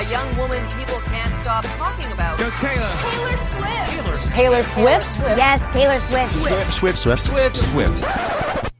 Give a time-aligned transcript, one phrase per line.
[0.00, 2.38] A young woman people can't stop talking about.
[2.38, 2.88] Go Taylor.
[3.02, 4.32] Taylor Swift.
[4.32, 5.18] Taylor Swift?
[5.36, 6.32] Yes, Taylor Swift.
[6.32, 6.72] Swift.
[6.72, 7.56] Swift, Swift, Swift,
[8.00, 8.72] Swift.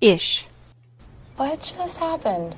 [0.00, 0.46] Ish.
[1.34, 2.54] What just happened?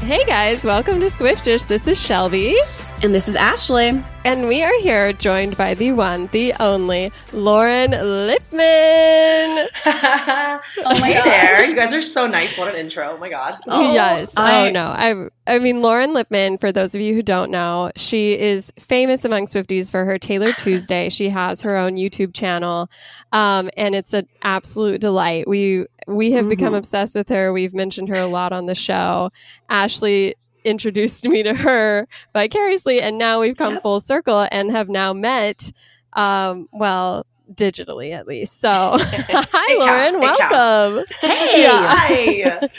[0.00, 1.64] Hey guys, welcome to Swiftish.
[1.64, 2.54] This is Shelby.
[3.02, 4.02] And this is Ashley.
[4.24, 9.68] And we are here joined by the one, the only, Lauren Lipman.
[9.86, 10.60] oh
[10.98, 11.64] my hey there.
[11.66, 12.56] You guys are so nice.
[12.58, 13.12] What an intro.
[13.14, 13.58] Oh my God.
[13.68, 14.32] Oh, yes.
[14.36, 14.86] I- oh, no.
[14.86, 19.24] I, I mean, Lauren Lipman, for those of you who don't know, she is famous
[19.24, 21.08] among Swifties for her Taylor Tuesday.
[21.10, 22.90] she has her own YouTube channel.
[23.30, 25.46] Um, and it's an absolute delight.
[25.46, 27.52] We, we have become obsessed with her.
[27.52, 29.30] We've mentioned her a lot on the show.
[29.68, 30.34] Ashley
[30.66, 35.72] introduced me to her vicariously, and now we've come full circle and have now met.
[36.14, 38.60] Um, well, digitally at least.
[38.60, 38.68] So,
[39.00, 40.20] hi, It Lauren.
[40.20, 40.50] counts.
[40.52, 41.04] Welcome.
[41.20, 41.62] Hey.
[41.62, 41.94] Yeah.
[41.96, 42.68] Hi.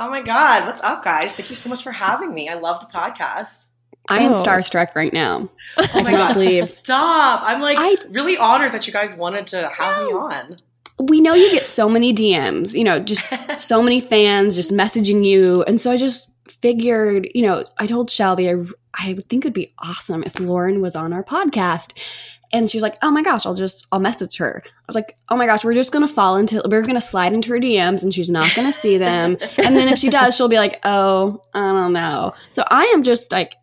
[0.00, 0.64] Oh my God.
[0.64, 1.34] What's up, guys?
[1.34, 2.48] Thank you so much for having me.
[2.48, 3.66] I love the podcast.
[4.08, 4.40] I am Oh.
[4.40, 5.48] starstruck right now.
[5.76, 6.32] Oh I my cannot God.
[6.34, 6.62] believe.
[6.62, 7.40] Stop.
[7.44, 10.56] I'm like I- really honored that you guys wanted to have me on.
[11.00, 15.24] We know you get so many DMs, you know, just so many fans just messaging
[15.24, 15.64] you.
[15.64, 18.56] And so I just figured, you know, I told Shelby, I,
[18.94, 21.92] I would think it would be awesome if Lauren was on our podcast.
[22.50, 24.62] And she was like, oh my gosh, I'll just, I'll message her.
[24.64, 27.00] I was like, oh my gosh, we're just going to fall into, we're going to
[27.00, 29.36] slide into her DMs and she's not going to see them.
[29.58, 32.32] and then if she does, she'll be like, oh, I don't know.
[32.52, 33.54] So I am just like,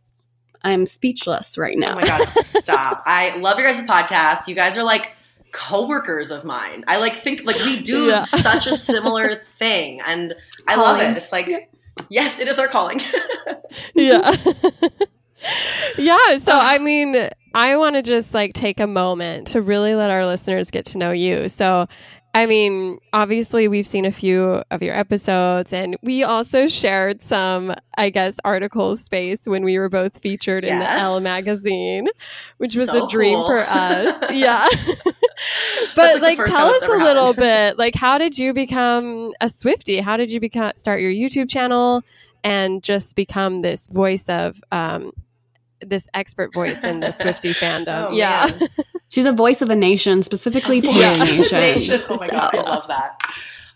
[0.63, 1.93] I'm speechless right now.
[1.93, 2.27] Oh my God.
[2.29, 3.01] Stop.
[3.07, 4.47] I love your guys' podcast.
[4.47, 5.13] You guys are like
[5.51, 6.83] coworkers of mine.
[6.87, 8.23] I like think like we do Yeah.
[8.23, 10.01] such a similar thing.
[10.05, 10.35] And
[10.67, 11.11] I love it.
[11.17, 11.69] It's like,
[12.09, 12.99] yes, it is our calling.
[13.95, 14.35] yeah.
[15.97, 16.37] yeah.
[16.37, 16.59] So, uh.
[16.61, 20.71] I mean, I want to just like take a moment to really let our listeners
[20.71, 21.49] get to know you.
[21.49, 21.87] So,
[22.35, 27.73] I mean, obviously, we've seen a few of your episodes, and we also shared some,
[27.97, 31.05] I guess, article space when we were both featured in the Yes.
[31.05, 32.09] Elle magazine,
[32.57, 33.47] which was So a dream cool.
[33.47, 34.31] for us.
[34.33, 34.67] yeah.
[35.95, 37.77] but the like, tell us a little bit.
[37.77, 40.01] Like, how did you become a Swifty?
[40.01, 42.03] How did you become start your YouTube channel
[42.43, 45.13] and just become this voice of um,
[45.89, 48.09] this expert voice in the Swifty fandom?
[48.09, 48.51] Oh, yeah.
[48.59, 48.69] man.
[49.09, 51.19] She's a voice of a nation, specifically Taylor Yes.
[51.53, 51.59] Nation.
[51.59, 52.01] Nation.
[52.09, 53.17] Oh my god, I So- love that.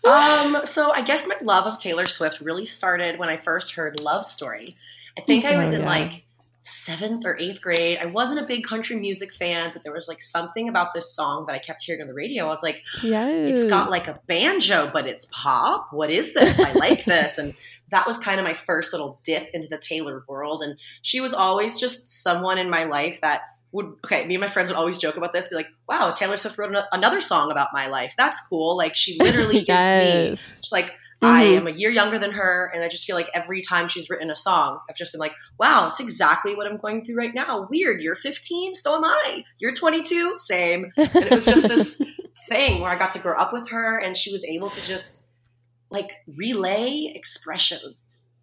[0.02, 4.00] Um, so I guess my love of Taylor Swift really started when I first heard
[4.00, 4.76] Love Story.
[5.18, 5.86] I think I was Oh, in yeah.
[5.88, 6.24] like
[6.60, 7.98] seventh or eighth grade.
[8.00, 11.44] I wasn't a big country music fan, but there was like something about this song
[11.46, 12.46] that I kept hearing on the radio.
[12.46, 13.60] I was like, Yes.
[13.60, 15.88] it's got like a banjo, but it's pop.
[15.92, 16.58] What is this?
[16.58, 17.36] I like this.
[17.38, 17.54] And
[17.90, 20.62] that was kind of my first little dip into the Taylor world.
[20.62, 23.42] And she was always just someone in my life that
[23.72, 26.36] would, okay, me and my friends would always joke about this, be like, wow, Taylor
[26.36, 28.12] Swift wrote another song about my life.
[28.18, 28.76] That's cool.
[28.76, 30.92] Like she literally gives me, she's like,
[31.22, 31.56] I Mhm.
[31.58, 32.72] am a year younger than her.
[32.74, 35.34] And I just feel like every time she's written a song, I've just been like,
[35.58, 37.66] wow, it's exactly what I'm going through right now.
[37.70, 38.00] Weird.
[38.00, 38.74] You're 15.
[38.74, 39.44] So am I.
[39.58, 40.36] You're 22.
[40.36, 40.90] Same.
[40.96, 42.00] And it was just this
[42.48, 45.26] thing where I got to grow up with her and she was able to just
[45.90, 47.94] like relay expression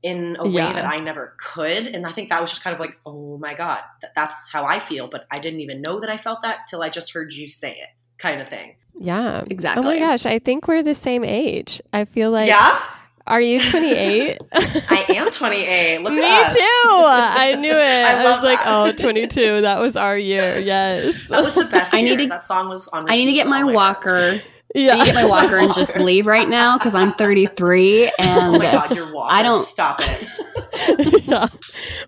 [0.04, 0.74] in a way Yeah.
[0.74, 1.88] that I never could.
[1.88, 4.66] And I think that was just kind of like, oh my God, that, that's how
[4.66, 5.08] I feel.
[5.08, 7.72] But I didn't even know that I felt that till I just heard you say
[7.72, 8.76] it kind of thing.
[9.00, 9.44] Yeah.
[9.50, 9.84] Exactly.
[9.86, 10.26] Oh my gosh.
[10.26, 11.82] I think we're the same age.
[11.94, 12.48] I feel like.
[12.48, 12.82] yeah,
[13.26, 14.38] Are you 28?
[14.54, 16.02] I am 28.
[16.02, 16.54] Look Me at us.
[16.54, 16.66] Me too.
[16.66, 17.76] I knew it.
[17.76, 18.68] I, love was like, that.
[18.68, 19.62] oh, 22.
[19.62, 20.60] That was our year.
[20.68, 21.28] Yes.
[21.30, 21.94] That was the best.
[21.94, 23.10] I need to- that song was on.
[23.10, 24.10] I need to get for my oh walker.
[24.40, 24.44] friends.
[24.76, 24.94] I yeah.
[24.96, 28.60] need to get my walker and just leave right now because I'm 33 and Oh
[28.60, 29.34] my god, your walker!
[29.34, 31.24] I don't- stop it.
[31.28, 31.48] yeah.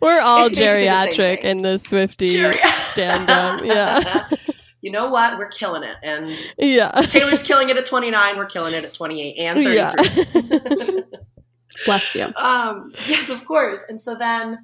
[0.02, 2.54] We're all It's basically the same geriatric in the Swifty Geri-
[2.92, 3.64] stand-up.
[3.64, 4.30] Yeah.
[4.82, 5.38] You know what?
[5.38, 6.92] We're killing it, and Yeah.
[7.04, 8.38] Taylor's killing it at 29.
[8.38, 9.76] We're killing it at 28 and 33.
[9.76, 11.02] Yeah.
[11.86, 12.28] bless you.
[12.36, 13.84] um, yes, of course.
[13.90, 14.60] And so then,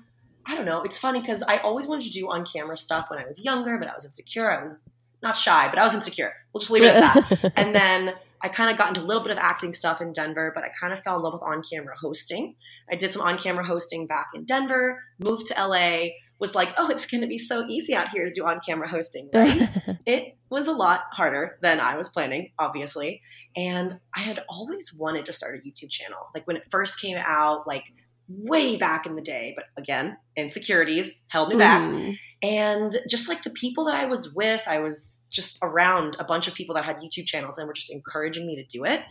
[0.45, 0.83] I don't know.
[0.83, 3.87] It's funny because I always wanted to do on-camera stuff when I was younger, but
[3.87, 4.51] I was insecure.
[4.51, 4.83] I was
[5.25, 6.31] not shy, but I was insecure.
[6.53, 7.53] We'll just leave it at that.
[7.57, 10.51] and then I kind of got into a little bit of acting stuff in Denver,
[10.53, 12.55] but I kind of fell in love with on camera hosting.
[12.89, 16.09] I did some on camera hosting back in Denver, moved to LA,
[16.39, 18.87] was like, oh, it's going to be so easy out here to do on camera
[18.87, 19.69] hosting, right?
[20.05, 23.21] it was a lot harder than I was planning, obviously.
[23.55, 26.19] And I had always wanted to start a YouTube channel.
[26.33, 27.85] Like when it first came out, like
[28.27, 31.79] way back in the day, but again, insecurities held me back.
[31.81, 32.17] Mhm.
[32.41, 36.47] And just like the people that I was with, I was just around a bunch
[36.47, 39.01] of people that had YouTube channels and were just encouraging me to do it.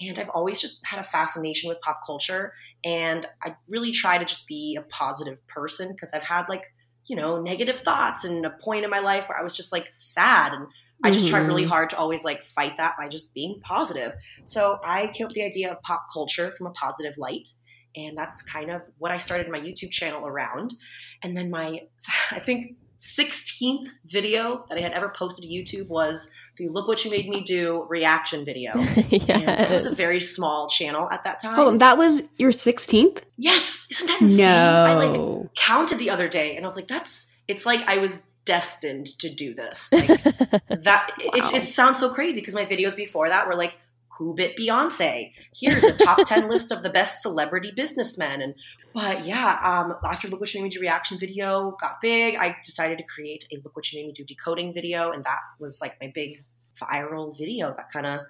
[0.00, 2.54] And I've always just had a fascination with pop culture.
[2.84, 6.62] And I really try to just be a positive person because I've had like,
[7.06, 9.88] you know, negative thoughts and a point in my life where I was just like
[9.90, 10.52] sad.
[10.52, 10.66] And
[11.04, 11.68] I just tried really Mhm.
[11.68, 14.12] hard to always like fight that by just being positive.
[14.44, 17.48] So I came up with the idea of pop culture from a positive light.
[17.96, 20.74] And that's kind of what I started my YouTube channel around.
[21.22, 21.82] And then my,
[22.30, 27.04] I think 16th video that I had ever posted to YouTube was the Look What
[27.04, 28.72] You Made Me Do reaction video.
[28.76, 31.54] And it was a very small channel at that time.
[31.56, 33.22] Hold on, that was your 16th?
[33.36, 34.46] yes, isn't that insane?
[34.46, 34.84] No.
[34.84, 38.22] I like counted the other day and I was like, that's, it's like I was
[38.44, 39.92] destined to do this.
[39.92, 40.06] Like,
[40.68, 41.30] that Wow.
[41.34, 43.76] it sounds so crazy because my videos before that were like
[44.18, 45.32] who bit beyonce?
[45.54, 48.40] Here's a top 10 list of the best celebrity businessmen.
[48.42, 48.54] And
[48.94, 52.54] but yeah um, after look what you made me do reaction video got big i
[52.62, 55.10] decided to create a look what you made me do decoding video.
[55.12, 56.44] And that was like my big
[56.80, 58.20] viral video that kind of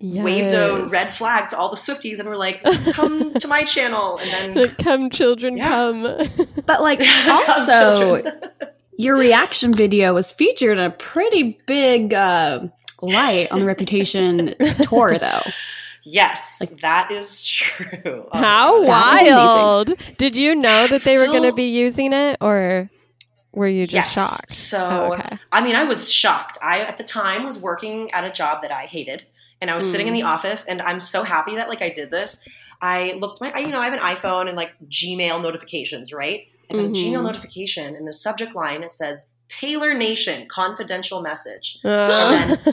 [0.00, 2.62] waved a red flag to all the swifties and were like
[2.92, 4.18] come to my channel.
[4.22, 5.68] And then come, children, Yeah.
[5.68, 6.02] come.
[6.66, 8.22] But like also
[8.98, 12.60] your reaction video was featured in a pretty big uh,
[13.02, 15.42] light on the Reputation tour, though.
[16.04, 18.86] yes that is true Oh How God.
[18.86, 19.54] That was
[19.88, 19.94] wild!
[20.18, 22.90] Did you know that they were going to be using it, or
[23.52, 24.12] were you just Yes.
[24.12, 24.52] shocked?
[24.52, 25.38] So Oh, okay.
[25.52, 26.58] I mean, I was shocked.
[26.62, 29.24] I at the time was working at a job that I hated,
[29.60, 30.18] and I was sitting in Mm.
[30.18, 32.42] the office, and I'm so happy that like I did this.
[32.82, 36.42] I looked my, I, you know, I have an iPhone and like Gmail notifications, right?
[36.68, 36.94] And then Mhm.
[37.12, 41.78] Gmail notification in the subject line it says Taylor Nation confidential message.
[41.84, 42.56] Uh,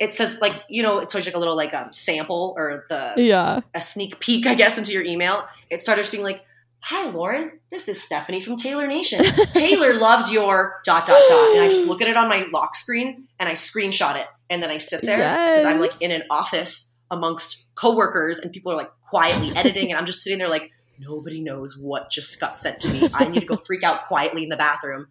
[0.00, 3.14] It says like you know it's always like a little like um, sample or the
[3.16, 3.58] yeah.
[3.74, 6.42] a sneak peek, I guess, into your email, it started just being like,
[6.84, 7.60] Hi, Lauren.
[7.70, 9.24] This is Stephanie from Taylor Nation.
[9.52, 11.50] Taylor loved your dot, dot, dot.
[11.52, 14.26] And I just look at it on my lock screen and I screenshot it.
[14.50, 18.72] And then I sit there because I'm like in an office amongst coworkers and people
[18.72, 19.90] are like quietly editing.
[19.90, 23.08] And I'm just sitting there like, nobody knows what just got sent to me.
[23.14, 25.06] I need to go freak out quietly in the bathroom.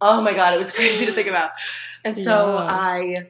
[0.00, 1.50] Oh my God, it was crazy to think about.
[2.04, 2.64] And so Yeah.
[2.64, 3.28] I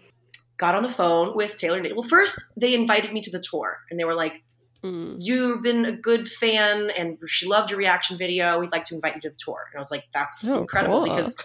[0.58, 1.80] got on the phone with Taylor.
[1.80, 1.96] Nation.
[1.96, 4.42] Well, first they invited me to the tour and they were like,
[4.84, 5.16] Mm.
[5.18, 8.60] you've been a good fan and she loved your reaction video.
[8.60, 9.64] We'd like to invite you to the tour.
[9.72, 11.16] And I was like, that's Oh, incredible cool.
[11.16, 11.36] because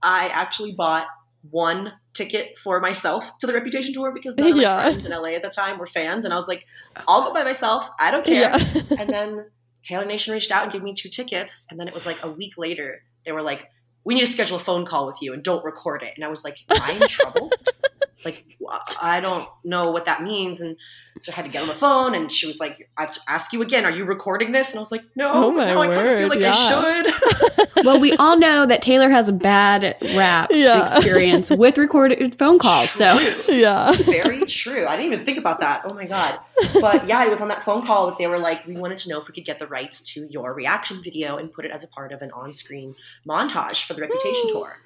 [0.00, 1.06] I actually bought
[1.50, 4.82] one ticket for myself to the Reputation tour because none of my Yeah.
[4.82, 6.24] friends in LA at the time were fans.
[6.24, 6.64] And I was like,
[7.08, 7.84] I'll go by myself.
[7.98, 8.56] I don't care.
[8.56, 8.82] Yeah.
[8.96, 9.46] and then
[9.82, 11.66] Taylor Nation reached out and gave me two tickets.
[11.68, 13.68] And then it was like a week later, they were like,
[14.04, 16.12] we need to schedule a phone call with you and don't record it.
[16.16, 17.52] And I was like, am I in trouble?
[18.24, 18.58] like,
[19.00, 20.60] I don't know what that means.
[20.60, 20.76] And
[21.20, 23.20] so I had to get on the phone and she was like, I have to
[23.28, 24.70] ask you again, are you recording this?
[24.70, 26.44] And I was like, no, Oh but my now I kind of feel word, like
[26.44, 27.68] I should.
[27.84, 30.84] Well, we all know that Taylor has a bad rap Yeah.
[30.84, 32.90] experience with recorded phone calls.
[32.90, 33.54] So True.
[33.54, 33.92] yeah.
[33.92, 34.86] Very true.
[34.86, 35.82] I didn't even think about that.
[35.90, 36.38] Oh my god.
[36.80, 39.08] But yeah, it was on that phone call that they were like, we wanted to
[39.08, 41.82] know if we could get the rights to your reaction video and put it as
[41.82, 42.94] a part of an on-screen
[43.28, 44.52] montage for the Reputation Ooh.
[44.52, 44.76] tour.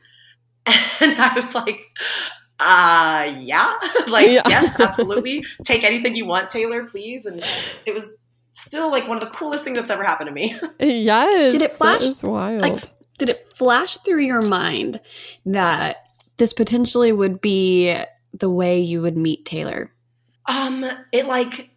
[1.01, 1.81] And I was like,
[2.61, 3.75] uh yeah.
[4.09, 4.43] like, Yeah.
[4.49, 5.45] yes, absolutely.
[5.65, 7.27] Take anything you want, Taylor, please.
[7.27, 7.43] And
[7.85, 8.19] it was
[8.53, 10.59] still like one of the coolest things that's ever happened to me.
[10.81, 11.53] Yes.
[11.53, 12.63] Did it flash, wild.
[12.63, 12.79] like,
[13.19, 15.01] did it flash through your mind
[15.45, 16.07] that
[16.39, 17.95] this potentially would be
[18.33, 19.93] the way you would meet Taylor?
[20.47, 21.71] Um, it like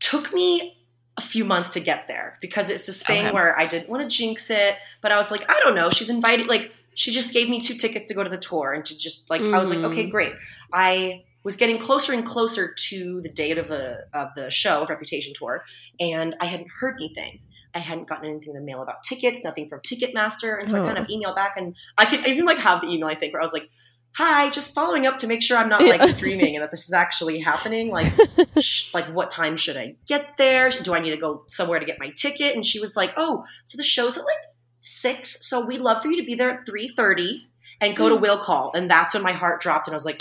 [0.00, 0.76] took me
[1.16, 3.32] a few months to get there because it's this thing Okay.
[3.34, 5.88] where I didn't want to jinx it, but I was like, I don't know.
[5.90, 8.84] She's invited, like, she just gave me two tickets to go to the tour and
[8.86, 9.86] to just like, I was like, Mm.
[9.86, 10.32] okay, great.
[10.72, 14.88] I was getting closer and closer to the date of the of the show of
[14.88, 15.64] Reputation Tour,
[16.00, 17.40] and I hadn't heard anything.
[17.74, 20.80] I hadn't gotten anything in the mail about tickets, nothing from Ticketmaster, and so I
[20.80, 20.86] Oh.
[20.86, 23.42] kind of emailed back, and I could even like have the email I think where
[23.42, 23.68] I was like,
[24.16, 26.92] "Hi, just following up to make sure I'm not like dreaming and that this is
[26.94, 27.90] actually happening.
[27.90, 28.12] Like,
[28.60, 30.70] sh- like what time should I get there?
[30.70, 33.44] Do I need to go somewhere to get my ticket?" And she was like, "Oh,
[33.64, 34.38] so the show's at like
[34.84, 37.48] six, so we'd love for you to be there at three thirty
[37.80, 40.20] and go to will call." And that's when my heart dropped, and I was like.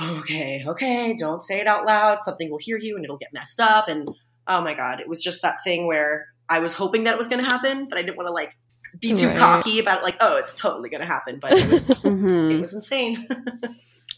[0.00, 2.24] Okay, okay, don't say it out loud.
[2.24, 3.86] Something will hear you and it'll get messed up.
[3.86, 4.08] And
[4.48, 7.28] oh my God, it was just that thing where I was hoping that it was
[7.28, 8.56] going to happen, but I didn't want to like
[8.98, 9.38] be too Right.
[9.38, 11.38] cocky about it, like, oh, it's totally going to happen.
[11.40, 12.60] But it was, it Mm-hmm.
[12.60, 13.28] was insane.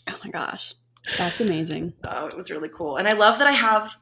[0.09, 0.73] Oh my gosh.
[1.19, 1.93] That's amazing.
[2.09, 2.97] Oh, it was really cool.
[2.97, 3.95] And I love that I have,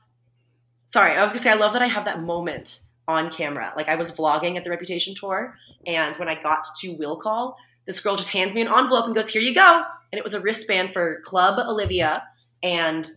[0.87, 3.73] sorry, I was going to say, I love that I have that moment on camera.
[3.77, 5.57] Like I was vlogging at the Reputation Tour,
[5.87, 7.57] and when I got to Will Call,
[7.87, 9.83] this girl just hands me an envelope and goes, Here you go.
[10.13, 12.23] And it was a wristband for Club Olivia
[12.63, 13.11] and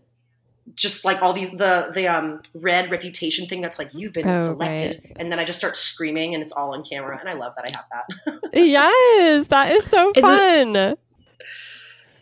[0.75, 4.44] just like all these the the um red reputation thing that's like you've been Oh,
[4.48, 7.53] selected and then i just start screaming and it's all on camera and i love
[7.56, 7.86] that i have
[8.34, 10.98] that yes, that is so Is it- fun.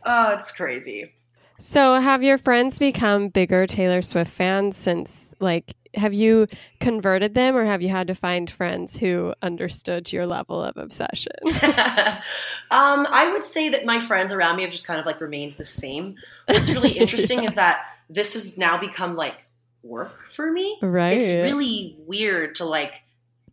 [0.05, 1.11] oh it's crazy
[1.57, 6.47] So, have your friends become bigger Taylor Swift fans since, like, have you
[6.79, 11.33] converted them or have you had to find friends who understood your level of obsession?
[11.45, 15.53] um, I would say that my friends around me have just kind of like remained
[15.57, 16.15] the same.
[16.47, 19.45] What's really interesting is that this has now become like
[19.83, 20.77] work for me.
[20.81, 21.17] Right.
[21.17, 23.01] It's really weird to like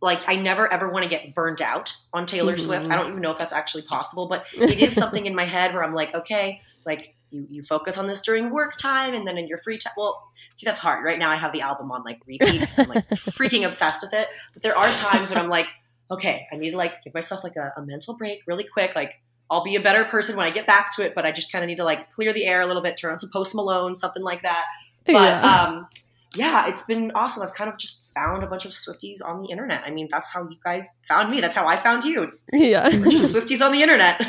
[0.01, 2.59] like I never ever want to get burned out on Taylor Mhm.
[2.59, 2.87] Swift.
[2.89, 5.73] I don't even know if that's actually possible, but it is something in my head
[5.73, 9.37] where I'm like, okay, like you you focus on this during work time and then
[9.37, 9.93] in your free time.
[9.97, 11.03] Well, see that's hard.
[11.03, 12.67] Right now I have the album on like repeat.
[12.77, 14.27] I'm like freaking obsessed with it.
[14.53, 15.67] But there are times when I'm like,
[16.11, 18.95] okay, I need to like give myself like a, a mental break really quick.
[18.95, 21.51] Like I'll be a better person when I get back to it, but I just
[21.51, 23.55] kind of need to like clear the air a little bit, turn on some Post
[23.55, 24.65] Malone, something like that.
[25.05, 25.63] But yeah.
[25.63, 25.87] um,
[26.35, 27.43] yeah, it's been awesome.
[27.43, 29.83] I've kind of just found a bunch of Swifties on the internet.
[29.85, 31.41] I mean, that's how you guys found me.
[31.41, 32.23] That's how I found you.
[32.23, 32.89] It's yeah.
[32.89, 34.21] just Swifties on the internet.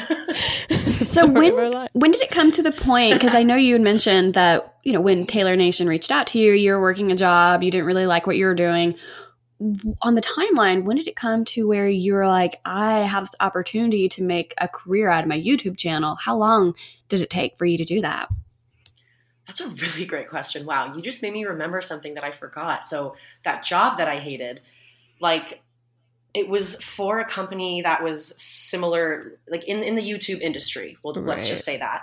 [1.05, 1.91] So when of our life.
[1.93, 3.15] when did it come to the point?
[3.15, 6.39] Because I know you had mentioned that you know when Taylor Nation reached out to
[6.39, 8.97] you, you were working a job, you didn't really like what you were doing.
[10.03, 13.35] On the timeline, when did it come to where you were like, I have this
[13.41, 16.17] opportunity to make a career out of my YouTube channel?
[16.17, 16.75] How long
[17.09, 18.29] did it take for you to do that?
[19.47, 20.67] That's a really great question.
[20.67, 22.87] Wow, you just made me remember something that I forgot.
[22.87, 24.61] So that job that I hated,
[25.21, 25.61] like
[26.35, 30.99] it was for a company that was similar, like in in the YouTube industry.
[31.03, 32.03] Well, let's just say that.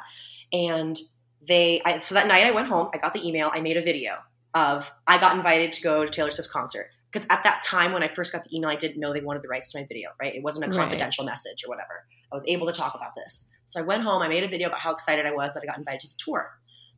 [0.54, 0.98] And
[1.46, 2.90] they, I, so that night I went home.
[2.94, 3.50] I got the email.
[3.54, 4.18] I made a video
[4.54, 8.04] of I got invited to go to Taylor Swift's concert because at that time when
[8.04, 10.12] I first got the email, I didn't know they wanted the rights to my video.
[10.20, 10.78] Right, it wasn't a Right.
[10.78, 12.06] confidential message or whatever.
[12.32, 13.50] I was able to talk about this.
[13.66, 14.22] So I went home.
[14.22, 16.16] I made a video about how excited I was that I got invited to the
[16.18, 16.52] tour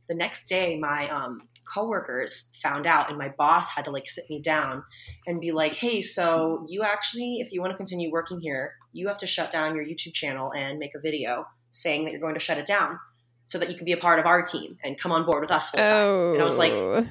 [0.08, 1.42] the next day my um,
[1.72, 4.82] coworkers found out and my boss had to like sit me down
[5.26, 9.08] and be like hey so you actually if you want to continue working here you
[9.08, 12.34] have to shut down your youtube channel and make a video saying that you're going
[12.34, 12.98] to shut it down
[13.46, 15.50] so that you can be a part of our team and come on board with
[15.50, 16.32] us full time Oh.
[16.34, 17.06] and i was like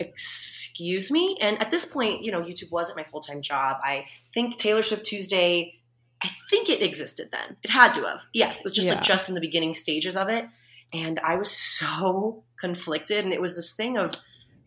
[0.00, 1.36] excuse me?
[1.40, 3.78] And at this point you know youtube wasn't my full-time job.
[3.82, 5.74] I think taylor swift tuesday
[6.22, 7.56] i think it existed then.
[7.62, 8.18] It had to have.
[8.32, 8.94] Yes it was just Yeah.
[8.94, 10.44] like just in the beginning stages of it
[10.92, 14.12] and i was so conflicted and it was this thing of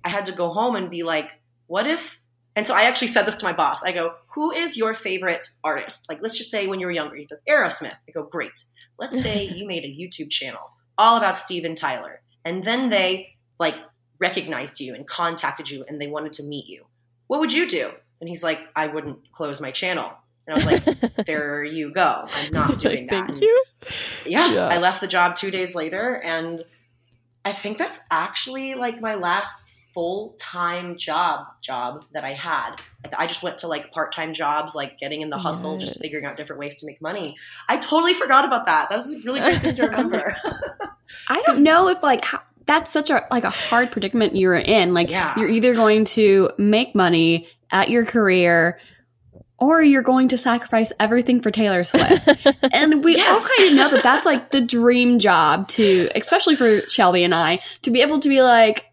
[0.04, 1.32] i had to go home and be like
[1.68, 2.20] what if
[2.56, 3.82] and so i actually said this to my boss.
[3.84, 6.08] I go who is your favorite artist?
[6.10, 7.96] Like let's just say when you were younger he goes aerosmith.
[8.08, 8.66] I go great.
[9.00, 13.76] Let's say you made a youtube channel all about steven tyler and then they like
[14.20, 16.86] recognized you and contacted you and they wanted to meet you.
[17.28, 17.92] What would you do?
[18.20, 20.12] And he's like i wouldn't close my channel
[20.52, 23.64] and i was like there you go i'm not doing Like, that Thank And you.
[24.26, 24.68] yeah, Yeah.
[24.68, 26.64] I left the job two days later, and
[27.44, 32.76] I think that's actually like my last full time job job that I had.
[33.18, 36.24] I just went to like part time jobs, like getting in the hustle, just figuring
[36.26, 37.36] out different ways to make money.
[37.68, 38.90] I totally forgot about that.
[38.90, 40.38] That was a really good thing to remember.
[41.28, 44.94] I don't know if like how, that's such a like a hard predicament you're in.
[44.94, 45.34] Like Yeah.
[45.38, 48.80] you're either going to make money at your career
[49.62, 52.28] or you're going to sacrifice everything for Taylor Swift.
[52.74, 53.40] and we Yes.
[53.40, 57.34] all kind of know that that's like the dream job to especially for Shelby and
[57.34, 58.91] I to be able to be like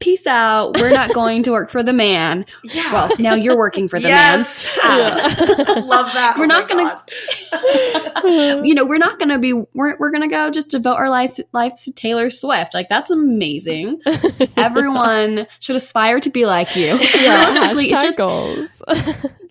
[0.00, 0.76] peace out.
[0.78, 2.46] We're not going to work for the man.
[2.64, 2.92] yeah.
[2.92, 4.76] Well, now you're working for the yes.
[4.82, 5.12] man.
[5.16, 5.74] Ah.
[5.86, 6.34] Love that.
[6.38, 10.28] We're Oh not gonna- you know, we're not going to be we're we're going to
[10.28, 12.74] go just devote our lives lives to Taylor Swift.
[12.74, 14.00] Like that's amazing.
[14.56, 16.98] Everyone should aspire to be like you.
[17.14, 18.82] yeah, Realistically, it just goals.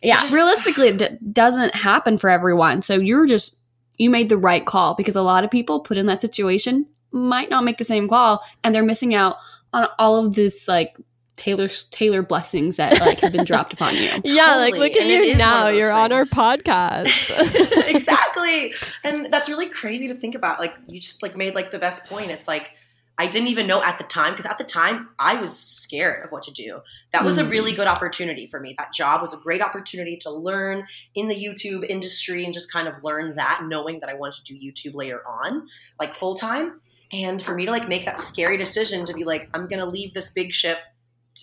[0.01, 2.81] yeah, just- realistically, it d- doesn't happen for everyone.
[2.81, 3.55] So you're just
[3.97, 7.49] you made the right call because a lot of people put in that situation might
[7.49, 9.37] not make the same call, and they're missing out
[9.73, 10.95] on all of this like
[11.35, 14.09] Taylor Taylor blessings that like have been dropped upon you.
[14.25, 15.69] yeah, like look at And you now.
[15.69, 17.07] You're on our podcast.
[17.87, 18.73] exactly.
[19.03, 20.59] And that's really crazy to think about.
[20.59, 22.31] Like you just like made like the best point.
[22.31, 22.71] It's like
[23.17, 26.31] I didn't even know at the time because at the time I was scared of
[26.31, 26.79] what to do.
[27.11, 27.49] That was a Mm.
[27.49, 28.75] really good opportunity for me.
[28.77, 30.85] That job was a great opportunity to learn
[31.15, 34.53] in the YouTube industry and just kind of learn that knowing that I wanted to
[34.53, 35.67] do YouTube later on,
[35.99, 36.79] like full time.
[37.11, 39.85] And for me to like make that scary decision to be like I'm going to
[39.85, 40.79] leave this big ship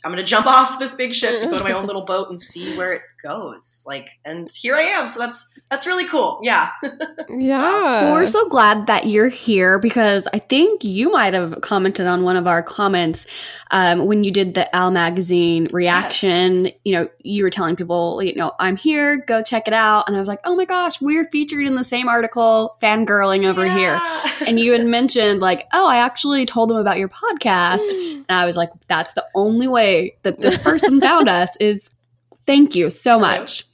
[0.05, 2.41] I'm gonna jump off this big ship to go to my own little boat and
[2.41, 3.85] see where it goes.
[3.87, 5.09] Like, and here I am.
[5.09, 6.41] So that's that's really cool.
[6.43, 6.71] Yeah.
[7.29, 8.03] yeah.
[8.03, 12.23] Well, we're so glad that you're here because I think you might have commented on
[12.23, 13.27] one of our comments
[13.71, 16.67] um, when you did the Elle Magazine reaction.
[16.67, 16.75] Yes.
[16.85, 20.05] You know, you were telling people, you know, I'm here, go check it out.
[20.07, 23.69] And I was like, oh my gosh, we're featured in the same article, fangirling over
[23.69, 24.01] here.
[24.47, 27.81] And you had mentioned, like, oh, I actually told them about your podcast.
[28.29, 31.91] And I was like, that's the only way that this person found us is
[32.47, 33.65] thank you so much.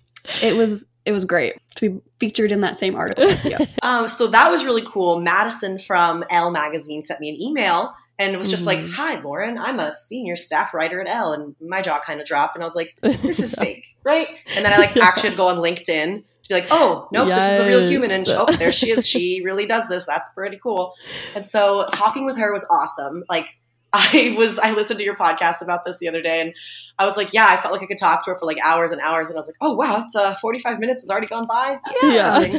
[0.41, 3.29] It was it was great to be featured in that same article.
[3.83, 5.21] Um, so that was really cool.
[5.21, 8.93] Madison from Elle magazine sent me an email and it was just like, Mhm.
[8.93, 9.59] "Hi, Lauren.
[9.59, 12.67] I'm a senior staff writer at Elle," and my jaw kind of dropped, and I
[12.67, 15.05] was like, "This is fake, right?" And then I like Yeah.
[15.07, 17.83] actually had to go on LinkedIn to be like, "Oh, nope, this is a real
[17.88, 19.09] human," and oh, there she is.
[19.09, 20.07] She really does this.
[20.07, 20.93] That's pretty cool.
[21.35, 23.25] And so talking with her was awesome.
[23.29, 23.49] Like
[23.93, 26.55] I was I listened to your podcast about this the other day, and
[26.99, 28.93] I was like, yeah, I felt like I could talk to her for like hours
[28.93, 31.27] and hours, and I was like, oh wow, it's uh, forty five minutes has already
[31.27, 31.79] gone by.
[31.85, 32.59] That's Yeah.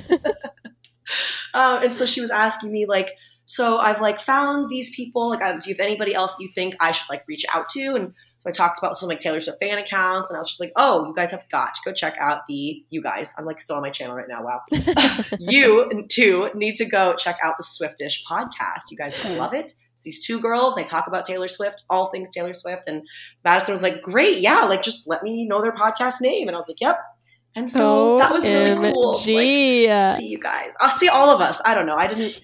[1.53, 3.11] um, and so she was asking me like,
[3.45, 5.29] so I've like found these people.
[5.29, 7.95] Like, uh, do you have anybody else you think I should like reach out to?
[7.95, 10.59] And so I talked about some like Taylor Swift fan accounts, and I was just
[10.59, 13.33] like, oh, you guys have got to go check out the you guys.
[13.37, 14.43] I'm like still on my channel right now.
[14.43, 14.61] Wow,
[15.39, 18.91] you too need to go check out the Swiftish podcast.
[18.91, 19.73] You guys would love it.
[20.05, 20.75] It's these two girls.
[20.75, 22.87] They talk about Taylor Swift, all things Taylor Swift.
[22.87, 23.03] And
[23.43, 26.47] Madison was like, great, yeah, like just let me know their podcast name.
[26.47, 26.99] And I was like, yep.
[27.55, 29.13] And so oh, that was really cool.
[29.19, 30.17] to, like, OMG.
[30.17, 30.71] see you guys.
[30.79, 31.61] I'll see all of us.
[31.65, 31.95] I don't know.
[31.95, 32.41] I didn't.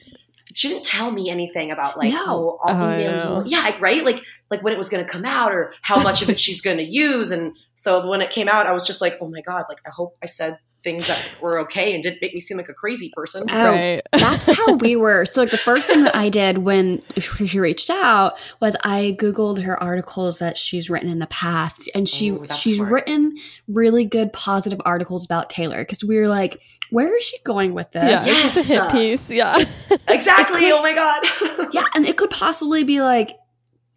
[0.54, 2.26] She didn't tell me anything about like, No.
[2.28, 3.44] oh, I'll Oh, I email know.
[3.46, 3.52] you.
[3.56, 4.04] Yeah, like, right.
[4.04, 6.62] Like, like when it was going to come out or how much of it she's
[6.62, 7.32] going to use.
[7.32, 9.66] And so when it came out, I was just like, oh my god.
[9.70, 12.70] Like, I hope I said things that were okay and didn't make me seem like
[12.70, 13.44] a crazy person.
[13.50, 14.02] Oh, Right.
[14.14, 15.26] That's how we were.
[15.26, 19.62] So, like, the first thing that I did when she reached out was I googled
[19.64, 22.92] her articles that she's written in the past, and she Ooh, she's smart.
[22.94, 27.74] written really good positive articles about Taylor because we were like, where is she going
[27.74, 28.26] with this?
[28.26, 28.58] Yeah, Yes.
[28.58, 29.30] it's a hit piece.
[29.30, 29.64] Yeah.
[30.08, 30.62] exactly.
[30.62, 31.70] Could- oh my god.
[31.74, 33.38] Yeah, and it could possibly be like,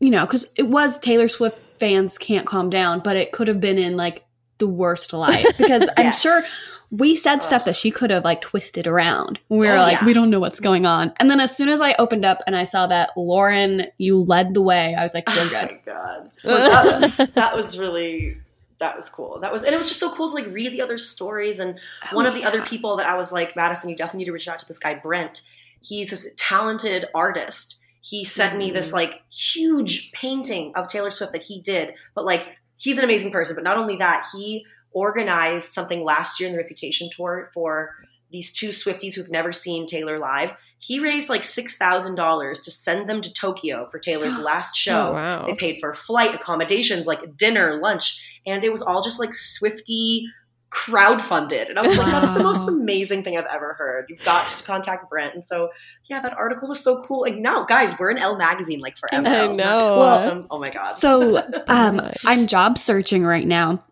[0.01, 3.61] you know, because it was Taylor Swift fans can't calm down, but it could have
[3.61, 4.25] been in like
[4.63, 6.23] the worst light because I'm Yes.
[6.23, 6.41] sure
[6.93, 9.41] we said stuff that she could have like twisted around.
[9.49, 10.05] We were Oh, like, yeah.
[10.07, 11.13] we don't know what's going on.
[11.19, 14.55] And then as soon as I opened up and I saw that Lauren, you led
[14.55, 15.53] the way, I was like, we're Oh good.
[15.53, 18.37] my god, that was that was really
[18.79, 19.41] that was cool.
[19.41, 21.59] That was and it was just so cool to like read the other stories.
[21.61, 21.79] And
[22.13, 24.33] oh, one of the other people that I was like, Madison, you definitely need to
[24.33, 25.43] reach out to this guy Brent.
[25.81, 27.81] He's this talented artist.
[28.01, 28.97] He sent me this mm-hmm.
[28.97, 32.47] like huge painting of Taylor Swift that he did, but like
[32.79, 33.55] he's an amazing person.
[33.55, 37.95] But not only that, he organized something last year in the Reputation tour for
[38.31, 40.51] these two Swifties who've never seen Taylor live.
[40.79, 45.11] He raised like six thousand dollars to send them to Tokyo for Taylor's last show.
[45.11, 45.47] Oh, wow.
[45.47, 50.27] They paid for flight, accommodations, like dinner, lunch, and it was all just like Swifty
[50.73, 51.69] crowdfunded.
[51.69, 54.07] And I was like, that's the most amazing thing I've ever heard.
[54.09, 55.35] You've got to contact Brent.
[55.35, 55.71] And so,
[56.05, 57.21] yeah, that article was so cool.
[57.21, 59.29] Like, no, guys, we're in Elle magazine like forever.
[59.29, 59.57] I.
[59.57, 59.95] Know.
[60.01, 60.47] awesome.
[60.51, 60.99] Oh my god.
[60.99, 63.83] So um, I'm job searching right now.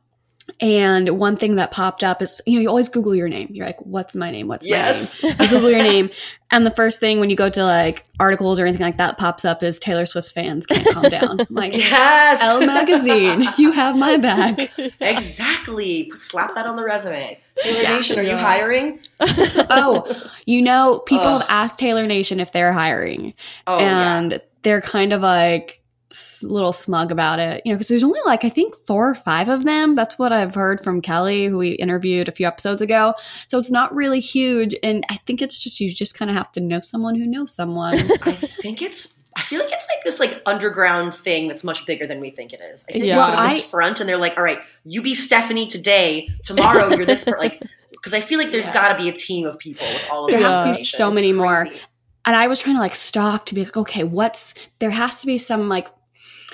[0.60, 3.48] And one thing that popped up is, you know, you always Google your name.
[3.52, 4.48] You're like, what's my name?
[4.48, 5.22] What's yes.
[5.22, 5.36] my name?
[5.40, 6.10] You Google your name.
[6.50, 9.44] And the first thing when you go to like articles or anything like that pops
[9.44, 11.40] up is Taylor Swift's fans can't calm down.
[11.40, 12.42] I'm like, Yes.
[12.42, 14.58] Elle magazine, you have my back.
[15.00, 16.10] exactly.
[16.14, 17.40] Slap that on the resume.
[17.60, 17.94] Taylor Yeah.
[17.96, 19.00] Nation, are you hiring?
[19.20, 21.40] Oh, you know, people Ugh.
[21.42, 23.34] have asked Taylor Nation if they're hiring,
[23.66, 24.16] Oh, yeah.
[24.18, 25.79] and they're kind of like s-
[26.42, 29.48] little smug about it, you know, because there's only like I think four or five
[29.48, 29.94] of them.
[29.94, 33.14] That's what I've heard from Kelly, who we interviewed a few episodes ago.
[33.48, 36.50] So it's not really huge, and I think it's just you just kind of have
[36.52, 37.94] to know someone who knows someone.
[38.22, 39.14] I think it's.
[39.36, 42.52] I feel like it's like this like underground thing that's much bigger than we think
[42.52, 42.84] it is.
[42.88, 43.16] I think Yeah.
[43.16, 46.28] they put Well, this I- front and they're like, "All right, you be Stephanie today.
[46.42, 47.38] Tomorrow you're this." Per-.
[47.38, 48.74] Like, because I feel like there's Yeah.
[48.74, 51.08] got to be a team of people with all of There has to be so
[51.08, 51.68] It's many more.
[52.24, 55.26] and I was trying to like stalk to be like, okay, what's there has to
[55.28, 55.86] be some like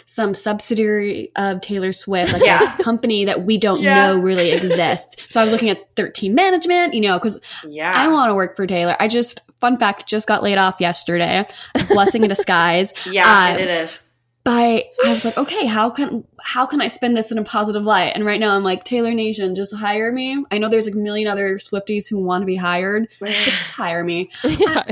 [0.08, 2.58] some subsidiary of Taylor Swift, like Yeah.
[2.58, 4.06] this company that we don't Yeah.
[4.06, 5.16] know really exists.
[5.28, 8.54] So I was looking at 13 management, you know, because Yeah, I want to work
[8.56, 8.96] for Taylor.
[9.00, 11.44] I just fun fact just got laid off yesterday.
[11.88, 12.92] Blessing in disguise.
[13.10, 14.04] yeah, um, it is.
[14.44, 17.82] But I was like, okay, how can how can I spin this in a positive
[17.84, 18.12] light?
[18.14, 20.44] And right now I'm like, Taylor Nation, just hire me.
[20.52, 24.04] I know there's a million other Swifties who want to be hired, but just hire
[24.04, 24.30] me.
[24.44, 24.84] yeah.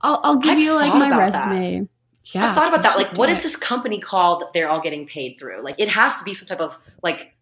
[0.00, 1.80] I'll, I'll give I've you like my resume.
[1.80, 1.88] that.
[2.26, 2.96] Yeah, I've thought about that.
[2.96, 5.62] Like, what is this company called that they're all getting paid through?
[5.64, 7.34] Like, it has to be some type of like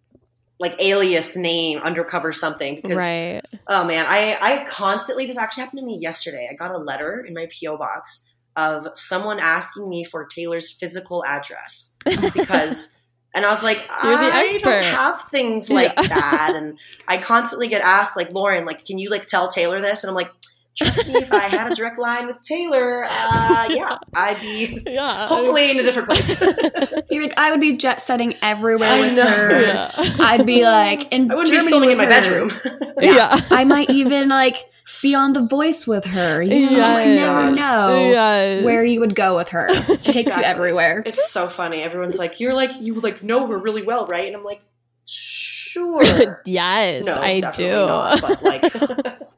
[0.58, 2.76] like alias name, undercover something.
[2.76, 3.40] Because Right.
[3.66, 6.48] Oh man, I I constantly this actually happened to me yesterday.
[6.50, 8.24] I got a letter in my PO box
[8.56, 12.90] of someone asking me for Taylor's physical address because
[13.32, 14.64] and I was like, I expert.
[14.70, 16.08] don't have things like Yeah.
[16.08, 20.02] that, and I constantly get asked like, Lauren, like, can you like tell Taylor this?
[20.02, 20.32] And I'm like,
[20.76, 25.26] trust me, if I had a direct line with Taylor, uh, yeah, I'd be Yeah.
[25.26, 26.40] hopefully in a different place.
[27.10, 29.24] You're like, I would be jet setting everywhere I with know.
[29.26, 29.60] her.
[29.62, 29.90] Yeah.
[30.20, 32.10] I'd be like in I wouldn't Germany be filming in my her.
[32.10, 32.52] bedroom.
[33.02, 33.40] Yeah.
[33.50, 34.56] I might even like
[35.00, 36.42] be on The Voice with her.
[36.42, 38.62] You know, you just never know Yes.
[38.64, 39.72] where you would go with her.
[40.00, 41.02] She takes you everywhere.
[41.06, 41.82] It's so funny.
[41.82, 44.60] Everyone's like, "You're like you like know her really well, right?" And I'm like,
[45.06, 47.70] "Sure." yes, no, I do.
[47.70, 48.62] Not, but like,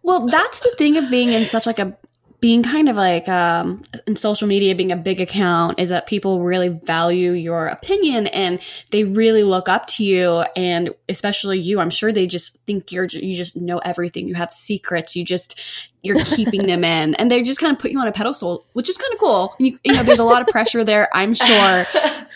[0.03, 1.97] Well, that's the thing of being in such like a
[2.41, 6.41] being kind of like um, in social media being a big account is that people
[6.43, 8.59] really value your opinion and
[8.91, 13.05] they really look up to you and especially you i'm sure they just think you're
[13.13, 14.27] you just know everything.
[14.27, 15.15] You have secrets.
[15.15, 15.61] You just
[16.03, 18.89] you're keeping them in and they just kind of put you on a pedestal which
[18.89, 19.55] is kind of cool.
[19.61, 21.87] You, you know there's a lot of pressure there i'm sure.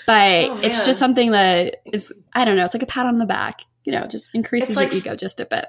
[0.06, 3.18] But Oh, it's just something that is i don't know it's like a pat on
[3.18, 5.66] the back you know just increases like- your ego just a bit.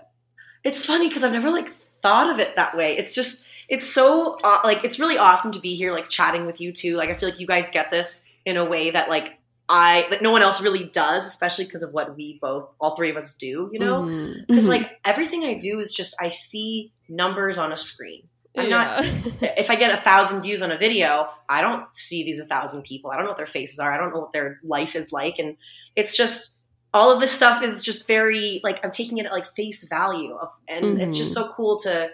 [0.63, 1.71] It's funny because I've never like
[2.07, 2.97] thought of it that way.
[2.97, 6.61] It's just it's so uh, like it's really awesome to be here like chatting with
[6.61, 6.95] you too.
[6.95, 9.37] Like I feel like you guys get this in a way that like
[9.69, 13.09] I that no one else really does, especially because of what we both all three
[13.09, 13.69] of us do.
[13.71, 14.03] You know,
[14.47, 14.69] because Mhm.
[14.69, 18.23] like everything I do is just I see numbers on a screen.
[18.57, 19.01] I'm Yeah.
[19.41, 19.57] not.
[19.57, 22.83] If I get a thousand views on a video, I don't see these a thousand
[22.83, 23.11] people.
[23.11, 23.91] I don't know what their faces are.
[23.91, 25.57] I don't know what their life is like, and
[25.95, 26.56] it's just
[26.93, 30.35] all of this stuff is just very like I'm taking it at like face value,
[30.35, 31.47] of, and it's just mm-hmm.
[31.49, 32.09] so cool to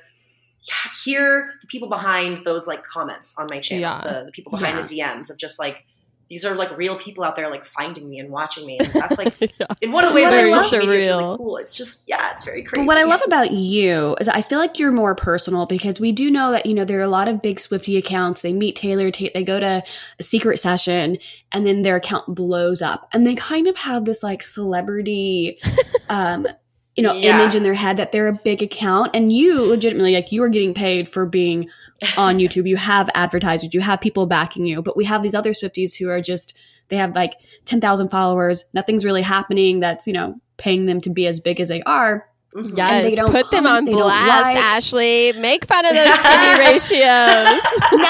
[1.03, 4.01] hear the people behind those like comments on my channel, Yeah.
[4.01, 5.13] the, the people behind Yeah.
[5.13, 5.85] the DMs of just like.
[6.33, 9.19] These are like real people out there, like finding me and watching me, and that's
[9.19, 9.67] like Yeah.
[9.81, 11.37] in one of the ways What I that love- social media is really Surreal.
[11.37, 11.57] cool.
[11.57, 12.81] It's just yeah, it's very crazy.
[12.81, 16.11] But what I love about you is I feel like you're more personal because we
[16.11, 18.41] do know that you know there are a lot of big Swifty accounts.
[18.41, 19.83] They meet Taylor, ta- they go to
[20.19, 21.19] a secret session,
[21.51, 25.59] and then their account blows up, and they kind of have this like celebrity,
[26.09, 26.47] um,
[26.95, 27.39] you know, Yeah.
[27.41, 30.49] image in their head that they're a big account, and you legitimately like you are
[30.49, 31.69] getting paid for being
[32.17, 32.67] on YouTube.
[32.67, 36.09] You have advertisers, you have people backing you, but we have these other Swifties who
[36.09, 36.53] are just
[36.89, 37.33] they have like
[37.65, 38.65] ten thousand followers.
[38.73, 39.79] Nothing's really happening.
[39.79, 42.27] That's you know paying them to be as big as they are.
[42.55, 42.77] Mhm.
[42.77, 44.55] Yes, they don't put them on blast.
[44.59, 45.33] Ashley.
[45.39, 47.01] Make fun of those skinny ratios.
[47.01, 48.05] no,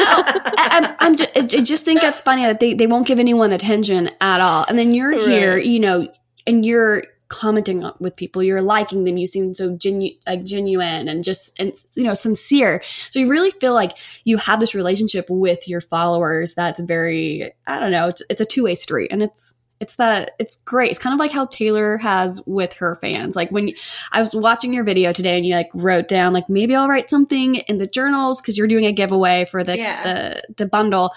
[0.58, 3.54] I, I'm, I'm just, I just think that's funny that they, they won't give anyone
[3.54, 4.66] attention at all.
[4.68, 6.10] And then you're here, you know,
[6.46, 11.08] and you're commenting on- with people, you're liking them, you seem so genu- like genuine
[11.08, 12.82] and just, and you know, sincere.
[13.12, 17.80] So you really feel like you have this relationship with your followers that's very, I
[17.80, 20.92] don't know, it's, it's a two way street and it's, it's that it's great.
[20.92, 23.36] It's kind of like how Taylor has with her fans.
[23.36, 23.72] Like when
[24.14, 27.10] I was watching your video today and you like wrote down like maybe I'll write
[27.10, 30.04] something in the journals because you're doing a giveaway for the Yeah.
[30.04, 31.12] the the bundle,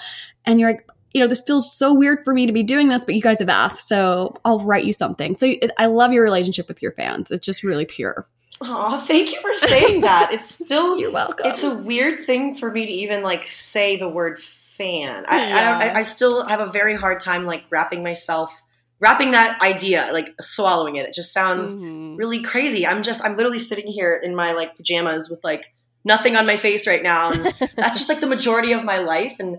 [0.44, 0.88] and you're like.
[1.16, 3.38] You know, this feels so weird for me to be doing this, but you guys
[3.38, 5.34] have asked, so I'll write you something.
[5.34, 7.30] So it, I love your relationship with your fans.
[7.30, 8.26] It's just really pure.
[8.60, 10.30] Aw, thank you for saying that.
[10.34, 11.46] It's still You're welcome.
[11.46, 15.24] it's a weird thing for me to even like say the word fan.
[15.26, 15.80] I, I don't.
[15.80, 18.52] I, I still have a very hard time like wrapping myself,
[19.00, 21.06] wrapping that idea, like swallowing it.
[21.06, 22.18] It just sounds Mhm.
[22.18, 22.86] really crazy.
[22.86, 23.24] I'm just.
[23.24, 25.72] I'm literally sitting here in my like pajamas with like
[26.06, 29.36] nothing on my face right now, and that's just like the majority of my life.
[29.38, 29.58] And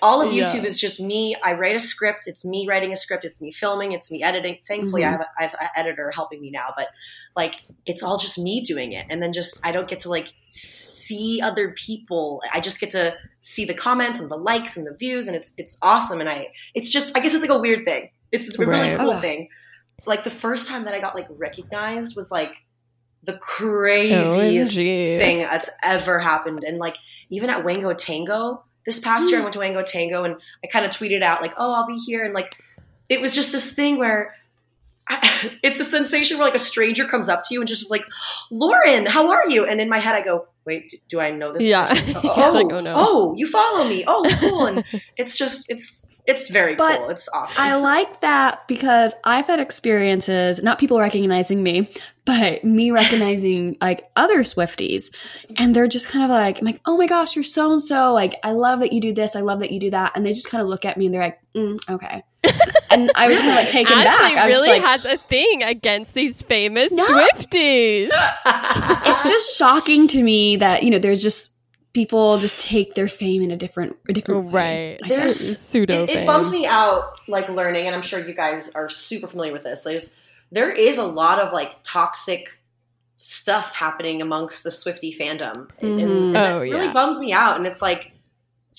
[0.00, 0.44] all of Yeah.
[0.46, 1.36] YouTube is just me.
[1.44, 2.22] I write a script.
[2.26, 3.24] It's me writing a script.
[3.24, 3.92] It's me filming.
[3.92, 4.58] It's me editing.
[4.66, 5.10] Thankfully, I Mhm.
[5.12, 6.88] have a, I have an editor helping me now, but
[7.36, 10.28] like it's all just me doing it and then just i don't get to like
[10.48, 14.94] see other people i just get to see the comments and the likes and the
[14.98, 17.84] views and it's it's awesome and i it's just i guess it's like a weird
[17.84, 18.98] thing it's a really Right.
[18.98, 19.48] cool thing
[20.04, 22.54] like the first time that i got like recognized was like
[23.24, 25.18] the craziest OMG.
[25.18, 26.64] thing that's ever happened.
[26.64, 26.96] And like
[27.30, 30.86] even at wango tango this past year i went to wango tango and i kind
[30.86, 32.24] of tweeted out like oh i'll be here.
[32.24, 32.56] And like
[33.08, 34.34] it was just this thing where
[35.62, 38.04] it's a sensation where like a stranger comes up to you and just is like,
[38.50, 39.64] Lauren, how are you?
[39.64, 41.64] And in my head, I go, wait, do I know this?
[41.64, 41.86] Yeah.
[41.88, 42.08] person?
[42.14, 42.94] Yeah, Oh, like, oh, no.
[42.96, 44.04] oh, you follow me.
[44.06, 44.66] Oh, cool.
[44.66, 44.84] And
[45.16, 47.08] it's just, it's, it's very But cool.
[47.08, 47.56] It's awesome.
[47.58, 51.88] I like that because I've had experiences, not people recognizing me,
[52.26, 55.10] but me recognizing like other Swifties.
[55.56, 58.12] And they're just kind of like, I'm like, oh my gosh, you're so and so.
[58.12, 59.36] Like, I love that you do this.
[59.36, 60.12] I love that you do that.
[60.14, 62.22] And they just kind of look at me and they're like, mm, okay.
[62.90, 64.36] And I was kind of like taken Ashley back.
[64.36, 67.04] I was really like, has a thing against these famous No.
[67.06, 68.08] Swifties.
[69.06, 71.52] it's just shocking to me that, you know, there's just
[71.94, 74.52] people just take their fame in a different, a different way.
[74.52, 75.00] Right.
[75.04, 78.70] I There's- Pseudo it, it bums me out like learning and i'm sure you guys
[78.70, 80.14] are super familiar with this there's
[80.50, 82.58] there is a lot of like toxic
[83.16, 86.92] stuff happening amongst the swifty fandom and, and that Oh, really yeah.
[86.92, 88.12] bums me out and it's like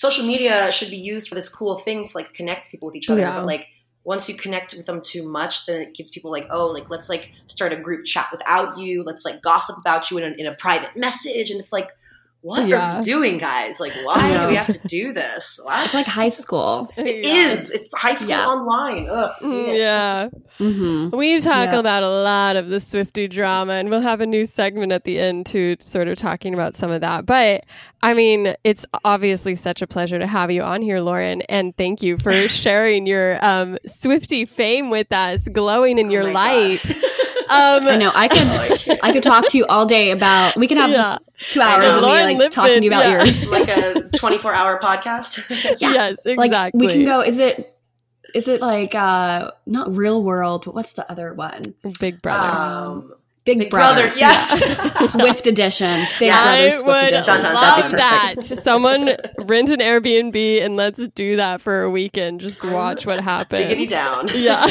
[0.00, 3.10] social media should be used for this cool thing to like connect people with each
[3.10, 3.36] other Yeah.
[3.36, 3.66] but like
[4.02, 7.10] once you connect with them too much then it gives people like oh like let's
[7.10, 10.46] like start a group chat without you let's like gossip about you in a, in
[10.46, 11.90] a private message and it's like
[12.42, 12.96] what are Yeah.
[12.98, 15.84] we doing guys like why do we have to do this What?
[15.84, 16.90] It's like high school.
[16.96, 17.52] It Yeah.
[17.52, 17.70] is.
[17.70, 18.46] It's high school Yeah.
[18.46, 19.08] online.
[19.10, 19.76] Ugh, hate Mm, it.
[19.78, 20.28] Yeah.
[20.58, 21.16] Mm-hmm.
[21.16, 21.78] We talk Yeah.
[21.78, 25.18] about a lot of the Swifty drama, and we'll have a new segment at the
[25.18, 27.24] end to sort of talking about some of that.
[27.26, 27.64] But
[28.02, 32.02] I mean, it's obviously such a pleasure to have you on here, Lauren, and thank
[32.02, 36.94] you for sharing your um, Swifty fame with us, glowing in Oh your light.
[37.50, 37.82] gosh.
[37.82, 38.12] Um, I know.
[38.14, 40.56] I could I could talk to you all day about.
[40.56, 40.96] We could have Yeah.
[40.96, 43.50] just two hours of me Lauren like talking to you about Lipman, your.
[43.50, 45.48] like a 24 hour podcast.
[45.80, 45.92] Yeah.
[45.92, 46.48] Yes, exactly.
[46.48, 47.20] Like we can go.
[47.20, 47.76] Is it?
[48.34, 50.62] Is it like uh not real world?
[50.64, 51.74] But what's the other one?
[51.98, 52.58] Big Brother.
[52.58, 54.08] Um, Big, Big Brother.
[54.08, 55.10] Brother, yes.
[55.10, 55.98] Swift edition.
[56.20, 56.42] Big Yeah.
[56.42, 57.40] Brother I Swift would edition.
[57.42, 58.34] Love That'd that.
[58.44, 62.40] Someone rent an Airbnb and let's do that for a weekend.
[62.42, 63.60] Just watch what happens.
[63.60, 64.28] Diggity down.
[64.34, 64.66] Yeah.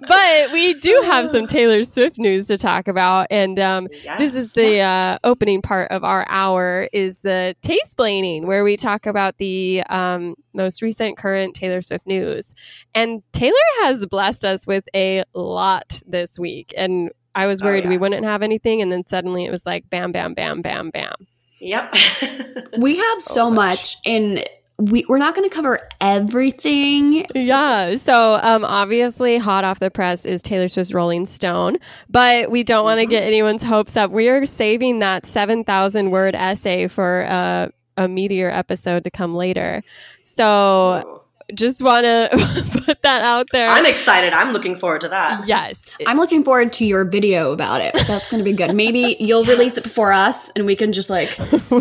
[0.00, 4.18] But we do have some Taylor Swift news to talk about, and um, Yes.
[4.18, 8.76] this is the uh, opening part of our hour is the taste blaining, where we
[8.76, 12.52] talk about the um, most recent current Taylor Swift news.
[12.94, 17.88] And Taylor has blessed us with a lot this week, and I was Oh, worried
[17.88, 21.14] we wouldn't have anything, and then suddenly it was like bam, bam, bam, bam, bam.
[21.60, 21.94] Yep.
[22.78, 24.44] We have so much, and
[24.78, 27.26] we we're not going to cover everything.
[27.34, 27.96] Yeah.
[27.96, 32.84] So, um, obviously, hot off the press is Taylor Swift's Rolling Stone, but we don't
[32.84, 34.10] want to get anyone's hopes up.
[34.12, 39.82] We are saving that 7,000 word essay for uh, a Meteor episode to come later.
[40.22, 41.17] So,
[41.54, 42.28] just want to
[42.84, 43.68] put that out there.
[43.68, 44.32] I'm excited.
[44.32, 45.46] I'm looking forward to that.
[45.46, 45.84] yes.
[46.06, 47.94] I'm looking forward to your video about it.
[48.06, 48.74] That's going to be good.
[48.74, 51.36] Maybe you'll release it before us, and we can just like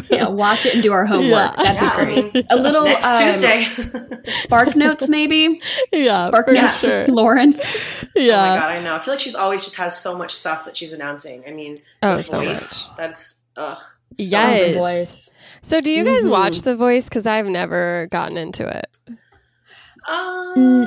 [0.10, 1.54] yeah, watch it and do our homework.
[1.58, 1.64] Yeah.
[1.74, 2.46] That'd Yeah, be great.
[2.50, 4.32] A little Next um, Tuesday.
[4.34, 6.26] Spark Notes, maybe yeah.
[6.28, 7.08] Spark for Notes, sure.
[7.08, 7.60] Lauren.
[7.60, 7.64] Oh
[8.16, 8.38] Yeah.
[8.38, 8.96] my god, I know.
[8.96, 11.44] I feel like she's always just has so much stuff that she's announcing.
[11.48, 13.82] I mean, Oh, The so Voice, That's ugh.
[14.16, 14.76] Yes.
[14.76, 15.32] voice.
[15.62, 16.32] So, do you guys Mhm.
[16.32, 17.04] watch The Voice?
[17.06, 18.98] Because I've never gotten into it.
[20.08, 20.84] Um,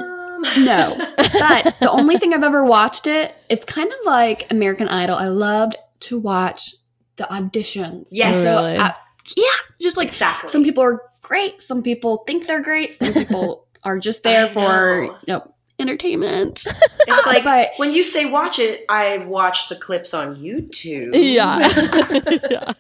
[0.65, 4.89] No, but the only thing I've ever watched it, it is kind of like American
[4.89, 5.17] Idol.
[5.17, 6.75] I loved to watch
[7.17, 8.09] the auditions.
[8.11, 8.43] Yes.
[8.43, 8.77] So, Really?
[8.79, 8.93] uh,
[9.37, 9.45] yeah,
[9.81, 10.49] just like exactly.
[10.49, 14.49] some people are great, some people think they're great, some people are just there I
[14.49, 14.61] for
[15.07, 15.17] know.
[15.27, 16.67] you know entertainment.
[17.07, 21.11] It's like But- when you say watch it, I've watched the clips on YouTube.
[21.15, 22.39] Yeah.
[22.51, 22.73] yeah.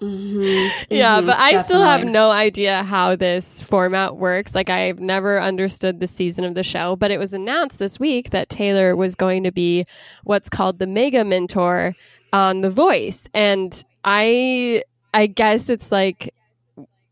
[0.00, 4.54] Mhm, Yeah, mhm, but I still have no idea how this format works.
[4.54, 8.30] Like, I've never understood the season of the show, but it was announced this week
[8.30, 9.86] that Taylor was going to be
[10.24, 11.94] what's called the mega mentor
[12.32, 13.26] on The Voice.
[13.32, 14.82] And I,
[15.14, 16.34] I guess it's like,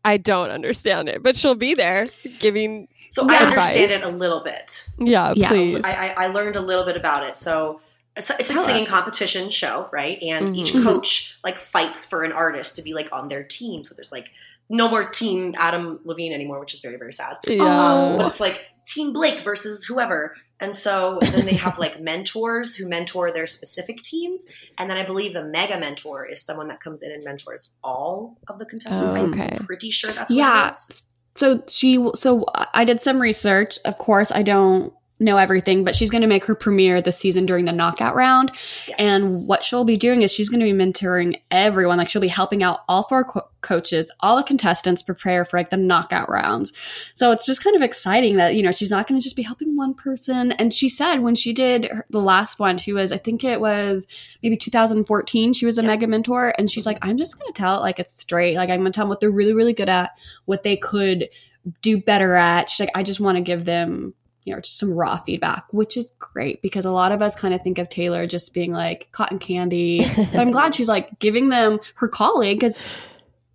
[0.03, 2.05] I don't understand it, but she'll be there
[2.37, 3.37] giving, So Yeah.
[3.39, 4.87] I understand it a little bit.
[4.99, 5.49] yeah, Yes.
[5.49, 5.81] please.
[5.83, 7.35] I, I, I learned a little bit about it.
[7.35, 7.81] So
[8.15, 8.87] it's, it's a singing us.
[8.89, 10.21] competition show, right?
[10.21, 10.83] And each Mhm.
[10.83, 13.83] coach like fights for an artist to be like on their team.
[13.83, 14.29] So there's like
[14.69, 17.37] no more team Adam Levine anymore, which is very very sad.
[17.47, 17.63] yeah.
[17.63, 20.35] Um, but it's like Team Blake versus whoever.
[20.59, 24.45] And so then they have like mentors who mentor their specific teams.
[24.77, 28.37] And then I believe the mega mentor is someone that comes in and mentors all
[28.47, 29.13] of the contestants.
[29.13, 29.57] Oh, okay.
[29.59, 30.65] I'm pretty sure that's Yeah.
[30.65, 31.03] what it is.
[31.35, 33.77] So she, so I did some research.
[33.85, 37.45] Of course, I don't know everything, but she's going to make her premiere this season
[37.45, 38.51] during the knockout round.
[38.87, 38.91] Yes.
[38.99, 41.97] And what she'll be doing is she's going to be mentoring everyone.
[41.97, 45.69] Like she'll be helping out all four co- coaches, all the contestants prepare for like
[45.69, 46.73] the knockout rounds.
[47.13, 49.41] So it's just kind of exciting that, you know, she's not going to just be
[49.41, 50.51] helping one person.
[50.53, 53.61] And she said when she did her, the last one, she was, I think it
[53.61, 54.07] was
[54.43, 55.87] maybe 2014, she was a Yeah.
[55.87, 56.53] mega mentor.
[56.57, 58.57] And she's like, I'm just going to tell it like it's straight.
[58.57, 60.11] Like I'm going to tell them what they're really, really good at,
[60.43, 61.29] what they could
[61.81, 62.69] do better at.
[62.69, 64.13] She's like, I just want to give them
[64.45, 67.53] you know, just some raw feedback, which is great because a lot of us kind
[67.53, 70.05] of think of Taylor just being like cotton candy.
[70.15, 72.81] But I'm glad she's like giving them her calling because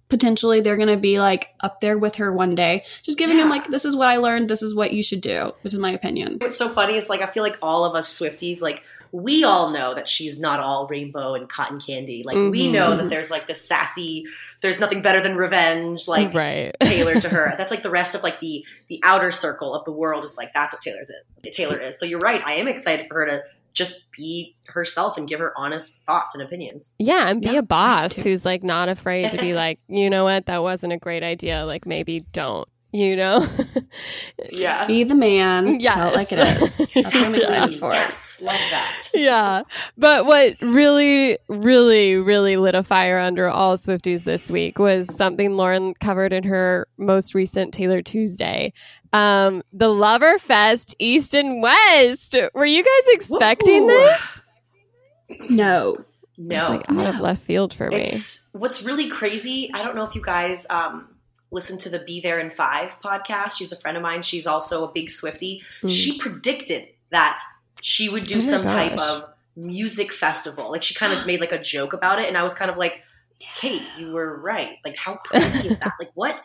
[0.08, 3.48] potentially they're going to be like up there with her one day, just giving them
[3.48, 5.92] like, this is what I learned, this is what you should do, which is my
[5.92, 6.38] opinion.
[6.40, 9.70] What's so funny is like I feel like all of us Swifties, like we all
[9.70, 12.22] know that she's not all rainbow and cotton candy.
[12.24, 12.72] Like we Mhm.
[12.72, 14.24] know that there's like this sassy,
[14.60, 16.74] there's nothing better than revenge, like right.
[16.82, 17.54] Taylor to her.
[17.58, 20.52] That's like the rest of like the the outer circle of the world is like
[20.54, 21.56] that's what Taylor's is.
[21.56, 21.98] Taylor is.
[21.98, 22.40] So you're right.
[22.44, 23.42] I am excited for her to
[23.72, 26.92] just be herself and give her honest thoughts and opinions.
[26.98, 30.24] Yeah, and be Yeah, a boss who's like not afraid to be like, you know
[30.24, 31.64] what, that wasn't a great idea.
[31.64, 33.46] Like maybe don't, you know?
[34.50, 34.86] Yeah.
[34.86, 36.78] Be the man, tell it like it is.
[36.78, 37.92] That's what I'm excited for.
[37.92, 39.08] Yes, love that.
[39.14, 39.62] yeah.
[39.96, 45.56] But what really, really, really lit a fire under all Swifties this week was something
[45.56, 48.72] Lauren covered in her most recent Taylor Tuesday.
[49.12, 52.34] Um, the Lover Fest East and West.
[52.54, 53.88] Were you guys expecting Woo.
[53.88, 54.42] this?
[55.50, 55.94] No.
[56.38, 56.74] No.
[56.78, 58.02] It's like out of left field for me.
[58.02, 59.70] It's what's really crazy.
[59.74, 61.08] I don't know if you guys um,
[61.50, 63.58] listen to the Be There in Five podcast.
[63.58, 64.22] She's a friend of mine.
[64.22, 65.62] She's also a big Swifty.
[65.82, 65.90] Mm.
[65.90, 67.40] She predicted that
[67.80, 70.70] she would do Oh some type of music festival.
[70.70, 72.76] Like she kind of made like a joke about it, and I was kind of
[72.76, 73.02] like,
[73.56, 74.76] Kate, you were right.
[74.84, 75.94] Like, how crazy is that?
[75.98, 76.40] Like, what?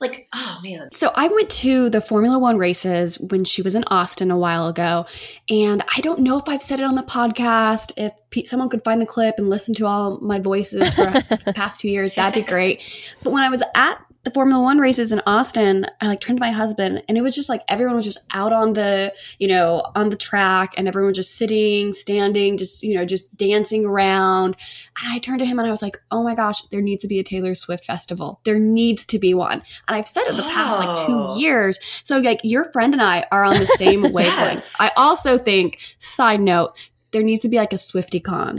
[0.00, 0.88] Like, oh man.
[0.92, 4.66] So I went to the Formula One races when she was in Austin a while
[4.66, 5.06] ago,
[5.48, 7.92] and I don't know if I've said it on the podcast.
[7.96, 11.04] If pe- someone could find the clip and listen to all my voices for
[11.44, 12.82] the past two years, that'd be great.
[13.22, 16.44] But when I was at the Formula One races in Austin, I like turned to
[16.44, 19.82] my husband and it was just like everyone was just out on the, you know,
[19.94, 24.56] on the track and everyone was just sitting, standing, just, you know, just dancing around.
[25.02, 27.08] And I turned to him and I was like, oh my gosh, there needs to
[27.08, 28.40] be a Taylor Swift festival.
[28.44, 29.62] There needs to be one.
[29.88, 31.34] And I've said it the past like Oh.
[31.34, 31.78] two years.
[32.04, 34.26] So like your friend and I are on the same wavelength.
[34.26, 34.76] Yes.
[34.78, 36.72] I also think, side note,
[37.12, 38.58] there needs to be like a Swifty con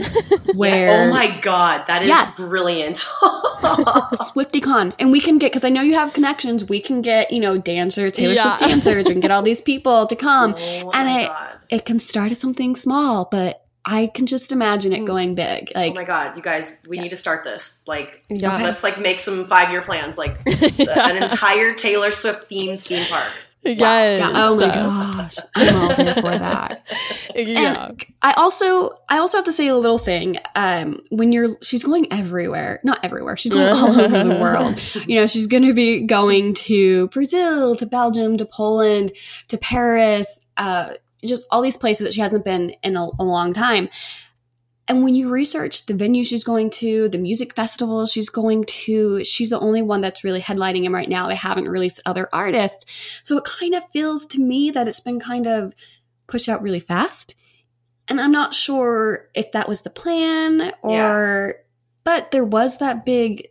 [0.56, 1.06] where Yeah.
[1.06, 2.36] Oh my god, that is Yes.
[2.36, 2.96] brilliant.
[3.62, 6.68] SwiftyCon, and we can get because I know you have connections.
[6.68, 8.56] We can get you know dancers, Taylor Yeah.
[8.56, 9.06] Swift dancers.
[9.06, 10.54] We can get all these people to come.
[10.58, 11.48] oh and my I- god.
[11.70, 15.06] It can start as something small, but I can just imagine it mm.
[15.06, 15.72] going big.
[15.74, 17.80] Oh like, Oh my god, you guys, we need to start this.
[17.86, 18.56] Like, Yeah.
[18.62, 20.18] let's like make some five year plans.
[20.18, 21.08] Like Yeah.
[21.08, 23.32] an entire Taylor Swift themed theme park.
[23.64, 24.18] Yes.
[24.20, 26.86] yeah, oh my So- gosh, I'm all there for that.
[27.34, 27.90] Yeah.
[28.20, 30.36] I also, I also have to say a little thing.
[30.54, 33.36] Um, when you're, she's going everywhere, not everywhere.
[33.38, 34.78] She's going all over the world.
[35.08, 39.12] You know, she's going to be going to Brazil, to Belgium, to Poland,
[39.48, 40.92] to Paris, uh,
[41.24, 43.88] just all these places that she hasn't been in a, a long time.
[44.92, 49.24] And when you research the venue she's going to, the music festival she's going to,
[49.24, 51.28] she's the only one that's really headlining him right now.
[51.28, 52.84] They haven't released other artists.
[53.22, 55.72] So it kind of feels to me that it's been kind of
[56.26, 57.34] pushed out really fast.
[58.06, 61.54] And I'm not sure if that was the plan or,
[62.04, 63.48] but there was that big,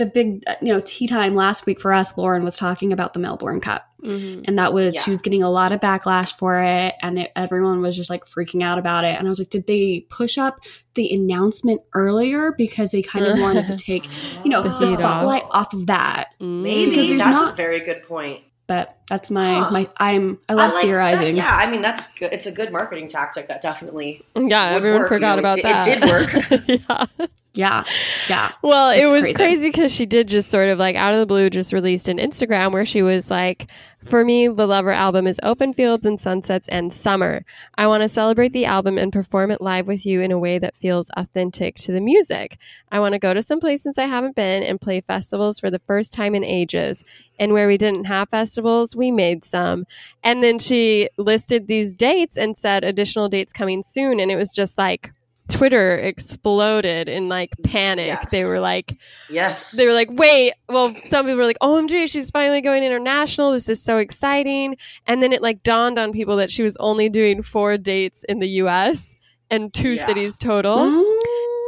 [0.00, 2.16] the big, uh, you know, tea time last week for us.
[2.18, 3.86] Lauren was talking about the Melbourne Cup.
[4.02, 4.48] Mhm.
[4.48, 5.02] And that was, Yeah.
[5.02, 6.94] she was getting a lot of backlash for it.
[7.02, 9.14] And it, everyone was just like freaking out about it.
[9.18, 10.60] And I was like, did they push up
[10.94, 14.06] the announcement earlier because they kind of wanted to take,
[14.42, 16.30] you know, The the spotlight off of that?
[16.40, 18.40] Maybe Because there's that's not- a very good point.
[18.70, 19.70] But that's my, Huh.
[19.72, 21.34] my, I'm, I love like theorizing.
[21.34, 21.42] That.
[21.42, 22.32] Yeah, I mean that's good.
[22.32, 23.48] It's a good marketing tactic.
[23.48, 24.22] That definitely.
[24.36, 25.88] Yeah, would everyone work, forgot you know, about it- that.
[25.88, 26.80] it did work.
[26.88, 27.26] yeah.
[27.52, 27.82] Yeah.
[28.28, 28.52] Yeah.
[28.62, 29.34] Well, it was crazy.
[29.34, 32.18] crazy because she did just sort of like out of the blue just released an
[32.18, 33.68] Instagram where she was like,
[34.04, 37.44] For me, the Lover album is open fields and sunsets and summer.
[37.76, 40.58] I want to celebrate the album and perform it live with you in a way
[40.58, 42.58] that feels authentic to the music.
[42.90, 45.80] I want to go to some places I haven't been and play festivals for the
[45.80, 47.04] first time in ages.
[47.38, 49.84] And where we didn't have festivals, we made some.
[50.24, 54.18] And then she listed these dates and said additional dates coming soon.
[54.18, 55.12] And it was just like,
[55.50, 58.06] Twitter exploded in like panic.
[58.06, 58.26] Yes.
[58.30, 58.96] They were like,
[59.28, 59.72] Yes.
[59.72, 60.52] they were like, wait.
[60.68, 63.52] Well, some people were like, OMG, she's finally going international.
[63.52, 64.76] This is so exciting.
[65.06, 68.38] And then it like dawned on people that she was only doing four dates in
[68.38, 69.14] the US
[69.50, 70.06] and two Yeah.
[70.06, 71.16] cities total Mm.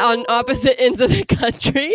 [0.02, 1.94] on opposite ends of the country.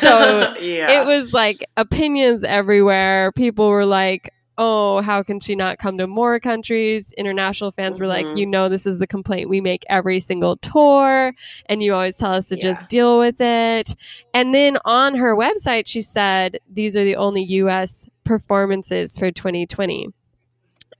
[0.00, 1.00] So yeah.
[1.02, 3.32] it was like opinions everywhere.
[3.32, 7.12] People were like, oh, how can she not come to more countries?
[7.12, 8.36] International fans were like, Mhm.
[8.36, 11.32] you know, this is the complaint we make every single tour,
[11.66, 12.62] and you always tell us to Yeah.
[12.62, 13.94] just deal with it.
[14.34, 20.08] And then on her website, she said, these are the only US performances for 2020.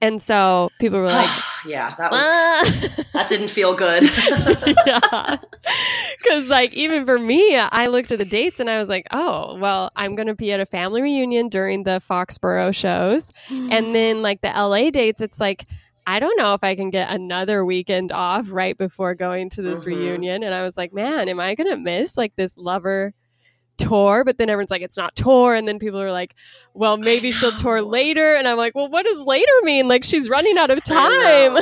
[0.00, 1.28] And so people were like,
[1.66, 3.04] yeah, that was ah.
[3.12, 4.02] that didn't feel good.
[4.86, 5.36] yeah.
[6.18, 9.56] Because, like, even for me, I looked at the dates and I was like, oh,
[9.58, 13.30] well, I'm going to be at a family reunion during the Foxborough shows.
[13.48, 15.66] And then, like, the LA dates, it's like,
[16.06, 19.84] I don't know if I can get another weekend off right before going to this
[19.84, 19.88] Mhm.
[19.88, 20.42] reunion.
[20.42, 23.12] And I was like, man, am I going to miss, like, this lover
[23.78, 24.24] tour?
[24.24, 25.54] But then everyone's like, it's not tour.
[25.54, 26.34] And then people are like,
[26.74, 28.34] well, maybe she'll tour later.
[28.34, 29.88] And I'm like, well, what does later mean?
[29.88, 31.56] Like, she's running out of time.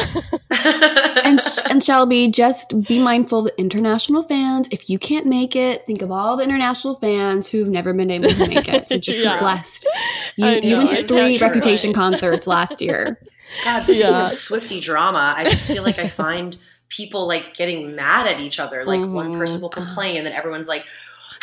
[0.50, 4.68] and, and Shelby, just be mindful of the international fans.
[4.72, 8.30] If you can't make it, think of all the international fans who've never been able
[8.30, 8.88] to make it.
[8.88, 9.34] So just Yeah.
[9.36, 9.88] be blessed.
[10.36, 11.46] You, I you went to three true.
[11.46, 13.18] Reputation concerts last year.
[13.64, 14.24] God, speaking Yeah.
[14.24, 16.56] of Swifty drama, I just feel like I find
[16.88, 18.84] people like getting mad at each other.
[18.84, 19.38] Like one Mhm.
[19.38, 20.84] person will complain, and then everyone's like,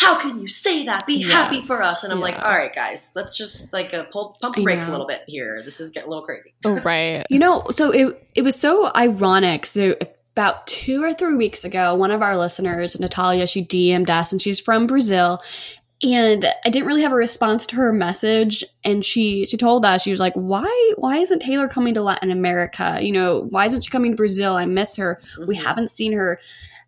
[0.03, 1.05] "How can you say that?
[1.07, 1.31] Be Yes.
[1.31, 4.55] happy for us." And I'm like, "All right, guys, let's just like uh, pull pump
[4.55, 5.61] the brakes a little bit here.
[5.63, 7.25] This is getting a little crazy." oh, right.
[7.29, 9.65] You know, so it it was so ironic.
[9.65, 9.95] So
[10.35, 14.41] about two or three weeks ago, one of our listeners, Natalia, she DM'd us, and
[14.41, 15.41] she's from Brazil.
[16.01, 20.01] And I didn't really have a response to her message, and she she told us
[20.03, 22.97] she was like, "Why why isn't Taylor coming to Latin America?
[23.01, 24.55] You know, why isn't she coming to Brazil?
[24.57, 25.21] I miss her.
[25.47, 25.63] We Mhm.
[25.63, 26.39] haven't seen her."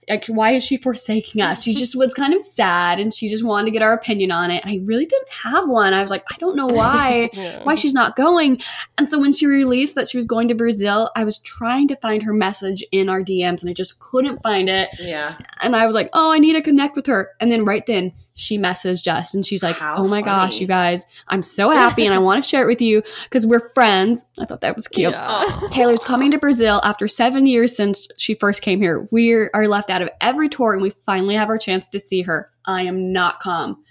[0.09, 1.63] Like, why is she forsaking us?
[1.63, 4.51] She just was kind of sad and she just wanted to get our opinion on
[4.51, 4.63] it.
[4.63, 5.93] And I really didn't have one.
[5.93, 7.63] I was like, I don't know why, Yeah.
[7.63, 8.61] why she's not going.
[8.97, 11.95] And so when she released that she was going to Brazil, I was trying to
[11.97, 14.89] find her message in our DMs and I just couldn't find it.
[14.99, 15.37] Yeah.
[15.61, 17.31] And I was like, oh, I need to connect with her.
[17.39, 20.67] And then right then she messaged us and she's like, How oh my gosh, you
[20.67, 24.25] guys, I'm so happy and I want to share it with you because we're friends.
[24.39, 25.13] I thought that was cute.
[25.13, 25.45] Yeah.
[25.71, 29.07] Taylor's coming to Brazil after seven years since she first came here.
[29.11, 32.23] We are left out of every tour and we finally have our chance to see
[32.23, 32.51] her.
[32.67, 33.83] I am not calm.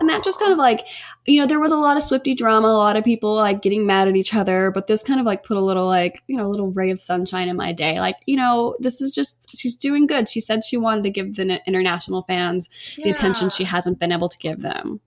[0.00, 0.86] And that just kind of like,
[1.26, 3.86] you know, there was a lot of Swifty drama, a lot of people like getting
[3.86, 6.46] mad at each other, but this kind of like put a little like, you know,
[6.46, 8.00] a little ray of sunshine in my day.
[8.00, 10.28] Like, you know, this is just, she's doing good.
[10.28, 14.28] She said she wanted to give the international fans the attention she hasn't been able
[14.28, 15.00] to give them.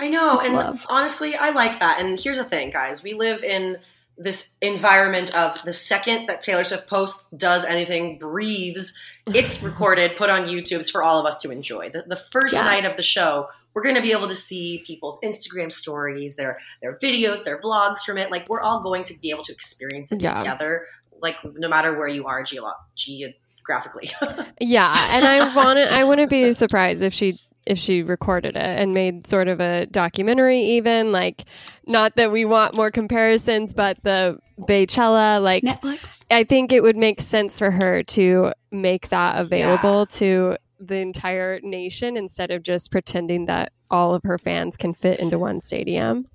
[0.00, 0.86] I know, It's and love.
[0.88, 2.00] honestly, I like that.
[2.00, 3.78] And here's the thing, guys: we live in
[4.18, 8.94] this environment of the second that Taylor Swift posts, does anything, breathes,
[9.26, 11.90] it's recorded, put on YouTube it's for all of us to enjoy.
[11.90, 12.64] The, the first Yeah.
[12.64, 16.58] night of the show, we're going to be able to see people's Instagram stories, their
[16.82, 18.30] their videos, their vlogs from it.
[18.30, 20.38] Like we're all going to be able to experience it Yeah.
[20.38, 20.86] together.
[21.20, 24.10] Like no matter where you are geolo- geographically.
[24.60, 25.92] Yeah, and I want to.
[25.94, 29.86] I wouldn't be surprised if she if she recorded it and made sort of a
[29.86, 30.60] documentary.
[30.60, 31.44] Even like,
[31.86, 35.42] not that we want more comparisons, but the Beychella.
[35.42, 36.24] Like, Netflix.
[36.30, 40.56] I think it would make sense for her to make that available to
[40.86, 45.38] the entire nation instead of just pretending that all of her fans can fit into
[45.38, 46.26] one stadium.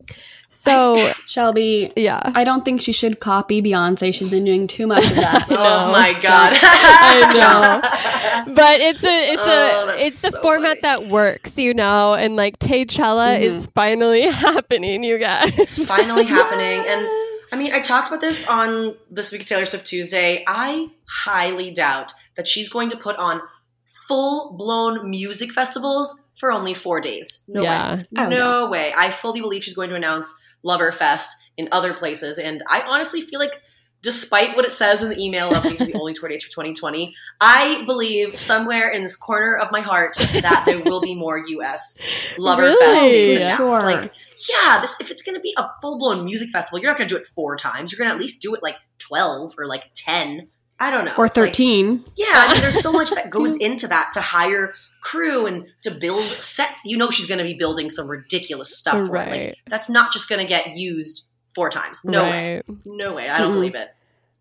[0.48, 2.22] So, Shelby, yeah.
[2.24, 4.14] I don't think she should copy Beyonce.
[4.14, 5.48] She's been doing too much of that.
[5.50, 6.54] oh my god!
[6.62, 7.34] I
[8.46, 8.54] know.
[8.54, 11.02] but it's a it's Oh, a it's the so format funny.
[11.04, 13.44] that works, you know, and like Taychella mm-hmm.
[13.44, 15.58] is finally happening, you guys.
[15.58, 16.86] It's finally happening.
[16.88, 17.08] And
[17.52, 20.44] I mean, I talked about this on this week's Taylor Swift Tuesday.
[20.48, 23.42] I highly doubt that she's going to put on
[24.08, 27.44] full blown music festivals for only four days.
[27.48, 27.96] No Yeah.
[27.96, 28.04] way.
[28.18, 28.94] Oh, no way.
[28.96, 30.34] I fully believe she's going to announce
[30.66, 31.28] Loverfest
[31.58, 32.38] in other places.
[32.38, 33.62] And I honestly feel like,
[34.04, 36.52] despite what it says in the email of these are the only tour dates for
[36.52, 41.40] 2020, I believe somewhere in this corner of my heart that there will be more
[41.40, 42.00] US
[42.38, 43.10] Loverfest Really?
[43.10, 43.58] dates For announced.
[43.58, 43.84] sure.
[43.92, 44.12] Like,
[44.50, 47.08] yeah, this if it's going to be a full blown music festival, you're not going
[47.10, 47.92] to do it four times.
[47.92, 50.48] You're going to at least do it like 12 or like 10.
[50.80, 51.14] I don't know.
[51.18, 52.04] Or It's like- 13.
[52.16, 55.92] yeah, I mean, there's so much that goes into that to hire crew and to
[55.92, 56.82] build sets.
[56.86, 58.94] You know, she's going to be building some ridiculous stuff.
[59.08, 59.20] For it.
[59.20, 59.58] Like, Right.
[59.70, 62.02] that's not just going to get used four times.
[62.06, 62.62] No way.
[62.86, 63.30] No way.
[63.30, 63.54] I don't Mm-mm.
[63.56, 63.90] believe it.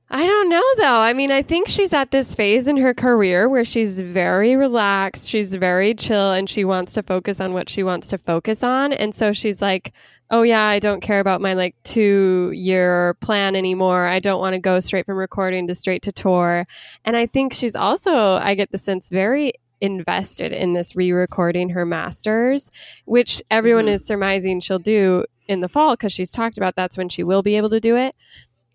[0.09, 1.00] I don't know though.
[1.00, 5.28] I mean, I think she's at this phase in her career where she's very relaxed,
[5.28, 8.92] she's very chill, and she wants to focus on what she wants to focus on.
[8.92, 9.92] And so she's like,
[10.30, 14.07] oh, yeah, I don't care about my like two year plan anymore.
[14.07, 16.64] I don't want to go straight from recording to straight to tour.
[17.04, 21.70] And I think she's also, I get the sense, very invested in this re recording
[21.70, 22.70] her masters,
[23.07, 23.92] which everyone Mhm.
[23.94, 27.42] is surmising she'll do in the fall because she's talked about that's when she will
[27.42, 28.16] be able to do it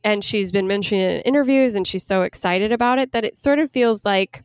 [0.03, 3.37] and she's been mentioning it in interviews and she's so excited about it that it
[3.37, 4.43] sort of feels like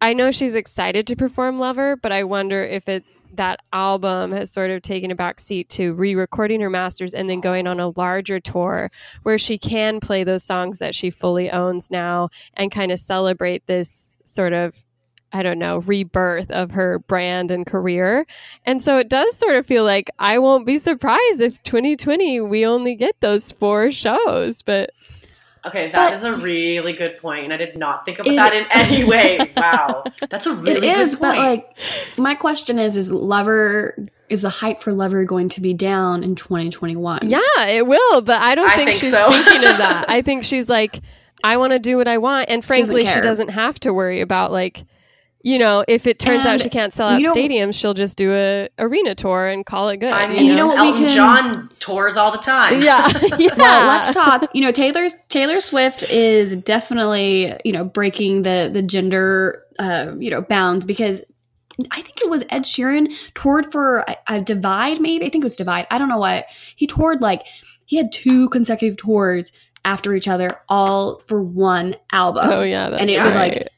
[0.00, 4.50] I know she's excited to perform Lover, but I wonder if it that album has
[4.50, 7.90] sort of taken a back seat to re-recording her masters and then going on a
[7.90, 8.90] larger tour
[9.22, 13.64] where she can play those songs that she fully owns now and kind of celebrate
[13.66, 14.84] this sort of
[15.32, 18.26] I don't know, rebirth of her brand and career.
[18.66, 22.66] And so it does sort of feel like I won't be surprised if 2020 we
[22.66, 24.62] only get those four shows.
[24.62, 24.90] But
[25.66, 28.36] Okay, that But- is a really good point, and I did not think about It-
[28.36, 29.38] that in any way.
[29.56, 31.36] Wow, that's a really it is, good point.
[31.36, 31.76] but like,
[32.16, 33.94] my question is: Is Lover
[34.30, 37.28] is the hype for Lover going to be down in 2021?
[37.28, 38.22] yeah, it will.
[38.22, 39.30] But I don't I think, think she's so.
[39.30, 40.06] thinking of that.
[40.08, 41.00] I think she's like,
[41.44, 42.48] I want to do what I want.
[42.48, 44.84] And doesn't frankly, she doesn't have to worry about like,
[45.42, 48.16] you know, if it turns out she can't sell out you know- stadiums, she'll just
[48.16, 50.12] do a arena tour and call it good.
[50.12, 52.82] I you mean, you know what we can- John tours all the time.
[52.82, 53.54] Yeah, yeah.
[53.56, 54.50] Well, let's talk.
[54.54, 60.30] You know, Taylor's Taylor Swift is definitely you know breaking the the gender uh, you
[60.30, 61.22] know bounds because
[61.90, 65.46] I think it was Ed Sheeran toured for a, a Divide, maybe I think it
[65.46, 65.86] was Divide.
[65.90, 67.42] I don't know what he toured like.
[67.86, 69.52] He had two consecutive tours
[69.84, 72.48] after each other, all for one album.
[72.50, 73.54] Oh yeah, that's and it was right.
[73.54, 73.68] like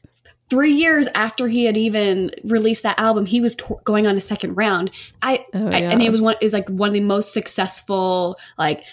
[0.49, 4.19] three years after he had even released that album, he was tour- going on a
[4.21, 4.91] second round.
[5.21, 8.83] I, Oh, I and it was one is like one of the most successful like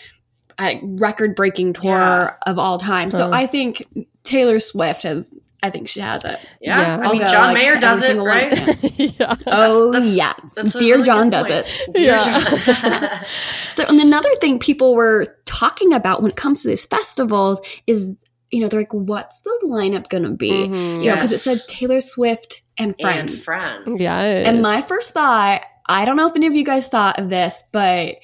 [0.82, 2.34] record breaking tour Yeah.
[2.46, 3.10] of all time.
[3.10, 3.30] So Huh.
[3.32, 3.84] I think
[4.24, 5.34] Taylor Swift has.
[5.62, 6.38] I think she has it.
[6.62, 6.96] Yeah, Yeah.
[6.98, 8.92] I I'll mean, go, John like, Mayer does it, single one of right?
[9.20, 9.34] yeah.
[9.46, 11.66] Oh that's- yeah, That's Dear really John does point.
[11.66, 11.94] it.
[11.94, 12.74] Dear Yeah.
[12.74, 13.24] John.
[13.76, 18.24] So, and another thing people were talking about when it comes to these festivals is
[18.50, 20.50] you know, they're like, what's the lineup going to be?
[20.50, 21.02] Mhm.
[21.02, 23.34] You know, because it said Taylor Swift and friends.
[23.34, 24.00] And friends.
[24.00, 24.46] Yes.
[24.46, 27.62] And my first thought, I don't know if any of you guys thought of this,
[27.72, 28.16] but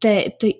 [0.00, 0.56] the the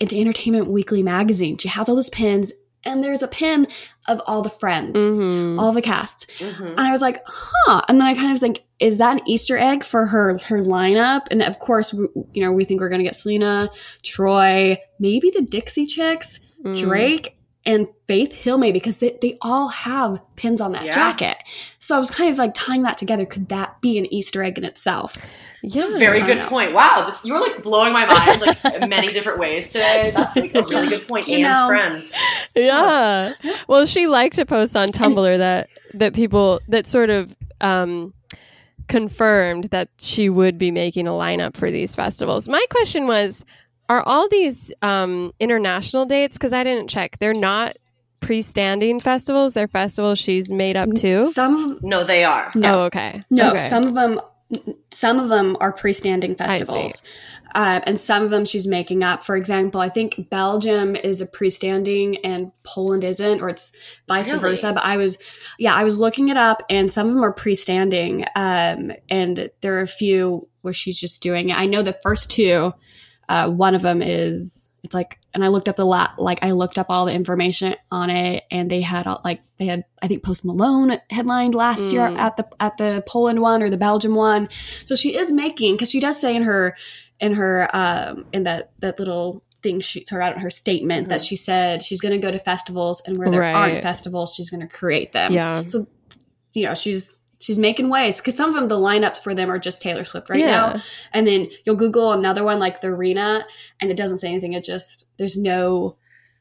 [0.00, 2.52] into Entertainment Weekly magazine, she has all those pins,
[2.84, 3.66] and there's a pin
[4.08, 5.58] of all the friends, Mhm.
[5.60, 6.28] all the cast.
[6.38, 6.70] Mhm.
[6.72, 7.82] And I was like, huh.
[7.88, 11.22] And then I kind of think, is that an Easter egg for her her lineup?
[11.30, 13.70] And of course, we, you know, we think we're gonna get Selena,
[14.02, 16.76] Troy, maybe the Dixie Chicks, Mm.
[16.76, 17.33] Drake,
[17.66, 20.90] and Faith Hill, maybe because they, they all have pins on that Yeah.
[20.90, 21.38] jacket.
[21.78, 23.24] So I was kind of like tying that together.
[23.24, 25.14] Could that be an Easter egg in itself?
[25.62, 25.94] It's Yeah.
[25.94, 26.48] a very good know.
[26.48, 26.74] point.
[26.74, 30.12] Wow, this you're like blowing my mind like in many different ways today.
[30.14, 31.26] That's like a really good point.
[31.26, 31.66] You and know.
[31.68, 32.12] friends.
[32.54, 33.32] Yeah.
[33.66, 38.12] Well, she liked to post on Tumblr that that people that sort of um,
[38.88, 42.48] confirmed that she would be making a lineup for these festivals.
[42.48, 43.44] My question was,
[43.88, 46.36] are all these um, international dates?
[46.36, 47.18] Because I didn't check.
[47.18, 47.76] They're not
[48.20, 49.52] pre-standing festivals.
[49.52, 51.26] They're festivals she's made up to.
[51.26, 52.50] Some No, they are.
[52.54, 53.20] no, Oh, okay.
[53.30, 53.68] no, Okay.
[53.68, 54.20] some of them,
[54.90, 57.02] some of them are pre-standing festivals,
[57.54, 59.22] um, and some of them she's making up.
[59.22, 63.72] For example, I think Belgium is a pre-standing and Poland isn't, or it's
[64.08, 64.38] vice Really?
[64.40, 64.72] versa.
[64.72, 65.18] But I was,
[65.58, 69.76] yeah, I was looking it up, and some of them are pre-standing, um, and there
[69.76, 71.58] are a few where she's just doing it.
[71.58, 72.72] I know the first two.
[73.28, 76.50] Uh, one of them is it's like, and I looked up the lat, like I
[76.52, 80.08] looked up all the information on it, and they had all, like they had I
[80.08, 82.18] think Post Malone headlined last year Mm.
[82.18, 84.48] at the at the Poland one or the Belgium one.
[84.84, 86.76] So she is making because she does say in her
[87.20, 91.22] in her um in that that little thing she threw out in her statement that
[91.22, 93.54] she said she's going to go to festivals and where there Right.
[93.54, 95.32] aren't festivals she's going to create them.
[95.32, 95.62] Yeah.
[95.66, 95.86] So
[96.54, 99.58] you know she's she's making ways because some of them the lineups for them are
[99.58, 100.46] just Taylor Swift right yeah.
[100.50, 100.82] now,
[101.12, 103.46] and then you'll Google another one like the arena
[103.80, 104.52] and it doesn't say anything.
[104.52, 105.96] It just there's no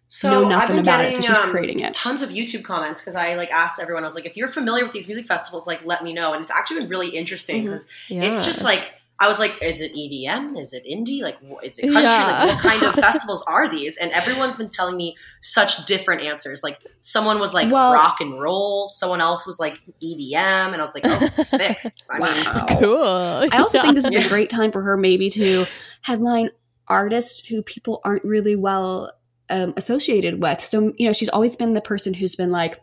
[0.08, 1.94] So I've nothing about it, so she's um, creating it.
[1.94, 4.04] Tons of YouTube comments because I like asked everyone.
[4.04, 6.34] I was like, if you're familiar with these music festivals, like let me know.
[6.34, 8.24] And it's actually been really interesting because Yeah.
[8.24, 8.92] it's just like
[9.24, 10.60] I was like, is it EDM?
[10.60, 11.22] Is it indie?
[11.22, 12.02] Like, is it country?
[12.04, 12.44] Yeah.
[12.44, 13.96] Like, what kind of festivals are these?
[13.96, 16.62] And everyone's been telling me such different answers.
[16.62, 18.90] Like, someone was like Well- rock and roll.
[18.90, 21.78] Someone else was like EDM, and I was like, oh, sick.
[22.10, 23.48] I mean, cool.
[23.50, 25.66] I also think this is a great time for her maybe to
[26.02, 26.50] headline
[26.90, 29.14] artists who people aren't really well
[29.50, 30.60] um, associated with.
[30.60, 32.78] So, you know, she's always been the person who's been like,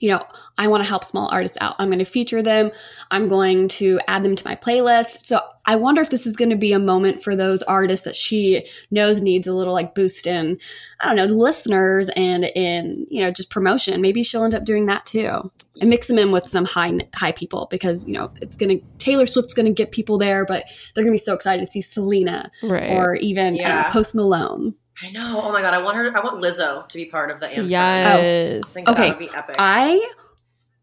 [0.00, 0.24] you know,
[0.58, 1.76] I want to help small artists out.
[1.78, 2.70] I'm going to feature them.
[3.10, 5.26] I'm going to add them to my playlist.
[5.26, 8.16] So I wonder if this is going to be a moment for those artists that
[8.16, 10.58] she knows needs a little like boost in,
[11.00, 14.00] I don't know, listeners and in, you know, just promotion.
[14.00, 15.50] Maybe she'll end up doing that too
[15.80, 19.26] and mix them in with some high high people because you know it's gonna Taylor
[19.26, 22.90] Swift's gonna get people there, but they're gonna be so excited to see Selena right.
[22.90, 23.90] or even uh, Yeah.
[23.90, 24.74] Post Malone.
[25.02, 25.40] I know.
[25.42, 26.16] Oh my god, I want her.
[26.16, 27.64] I want Lizzo to be part of the anthem.
[27.64, 27.66] Oh.
[27.66, 28.64] I yes.
[28.72, 29.08] think Okay.
[29.10, 29.56] that would be epic.
[29.58, 30.10] I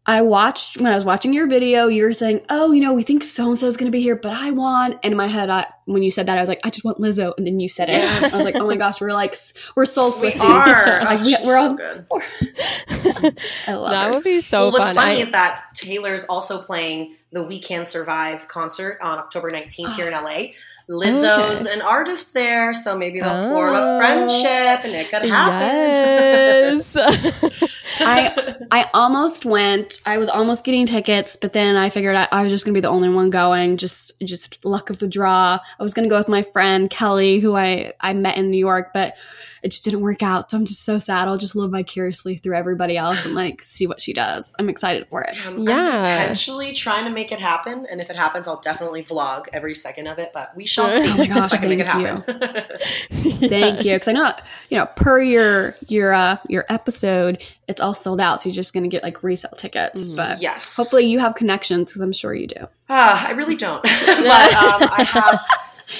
[0.06, 3.02] I watched when I was watching your video, you were saying, "Oh, you know, we
[3.02, 5.26] think so and so is going to be here, but I want." And in my
[5.26, 7.60] head, I, when you said that, I was like, "I just want Lizzo," and then
[7.60, 7.92] you said it.
[8.00, 8.32] Yes.
[8.32, 9.34] I was like, "Oh my gosh, we're like
[9.76, 11.00] we're soul we are.
[11.00, 11.76] Like, Oh, we- she's we're so
[12.10, 12.22] oh, all.
[12.48, 13.38] good.
[13.66, 14.10] I love that her.
[14.12, 14.94] would be so well, what's fun.
[14.94, 19.94] funny I- is that Taylor's also playing the We Can Survive concert on October 19th
[19.94, 20.52] here in LA.
[20.90, 21.72] Lizzo's Okay.
[21.74, 23.96] an artist there, so maybe they'll form Oh.
[23.96, 26.82] a friendship and it could happen.
[26.82, 26.96] yes.
[28.00, 30.00] I I almost went.
[30.06, 32.80] I was almost getting tickets, but then I figured I, I was just gonna be
[32.80, 33.76] the only one going.
[33.76, 35.58] Just just luck of the draw.
[35.78, 38.90] I was gonna go with my friend Kelly, who I I met in New York,
[38.94, 39.14] but
[39.62, 40.50] it just didn't work out.
[40.50, 41.28] So I'm just so sad.
[41.28, 44.54] I'll just live vicariously through everybody else and like see what she does.
[44.58, 45.34] I'm excited for it.
[45.46, 45.74] I'm, Yeah.
[45.76, 49.74] I'm potentially trying to make it happen, and if it happens, I'll definitely vlog every
[49.74, 50.30] second of it.
[50.32, 53.48] But we shall see Oh my gosh, if I can make it thank happen.
[53.48, 54.30] Thank you, because I know
[54.70, 58.40] you know per your your uh your episode, it's all sold out.
[58.42, 62.00] So you're just gonna get like resale tickets, but yes, hopefully you have connections because
[62.00, 62.68] I'm sure you do.
[62.88, 65.40] Ah, I really don't, but um, I have.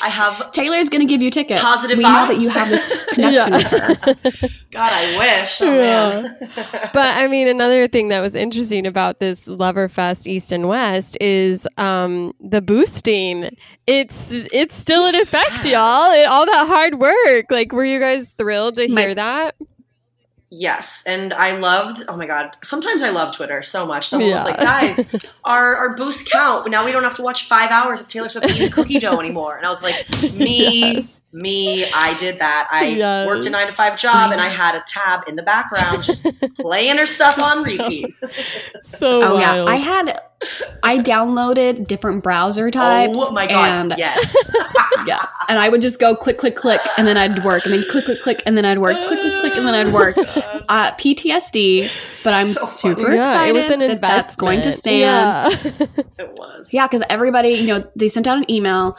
[0.03, 0.53] I have.
[0.53, 1.62] Taylor's gonna give you tickets.
[1.62, 4.49] Positive we know that you have this connection with her.
[4.70, 5.61] God, I wish.
[5.62, 6.36] Oh man.
[6.93, 11.66] but I mean, another thing that was interesting about this Loverfest East and West is
[11.78, 13.57] um, the boosting.
[13.86, 16.12] It's it's still in effect, y'all.
[16.12, 17.47] It, all that hard work.
[17.51, 19.55] Like, were you guys thrilled to My- hear that?
[20.51, 22.05] Yes, and I loved.
[22.09, 22.57] Oh my god!
[22.64, 24.09] Sometimes I love Twitter so much.
[24.09, 24.36] Someone Yeah.
[24.36, 24.57] was like,
[25.12, 26.70] "Guys, our our boost count.
[26.70, 29.57] Now we don't have to watch five hours of Taylor Swift eating cookie dough anymore."
[29.59, 32.68] And I was like, "Me, me, I did that.
[32.72, 33.26] I Yes.
[33.26, 36.26] worked a nine to five job, and I had a tab in the background just
[36.57, 38.14] playing her stuff on repeat."
[38.85, 39.64] So Oh yeah.
[39.66, 40.20] I had
[40.83, 43.18] I downloaded different browser types.
[43.20, 43.91] oh my god!
[43.91, 44.35] And, yes,
[45.07, 47.85] yeah, and I would just go click, click, click, and then I'd work, and then
[47.91, 50.16] click, click, click, and then I'd work, click, click, click, and then I'd work.
[50.68, 53.12] uh, PTSD, but I'm So super.
[53.12, 55.01] Yeah, excited it was an that that's going to stand.
[55.01, 55.49] Yeah.
[56.18, 56.68] It was.
[56.72, 58.97] Yeah, because everybody, you know, they sent out an email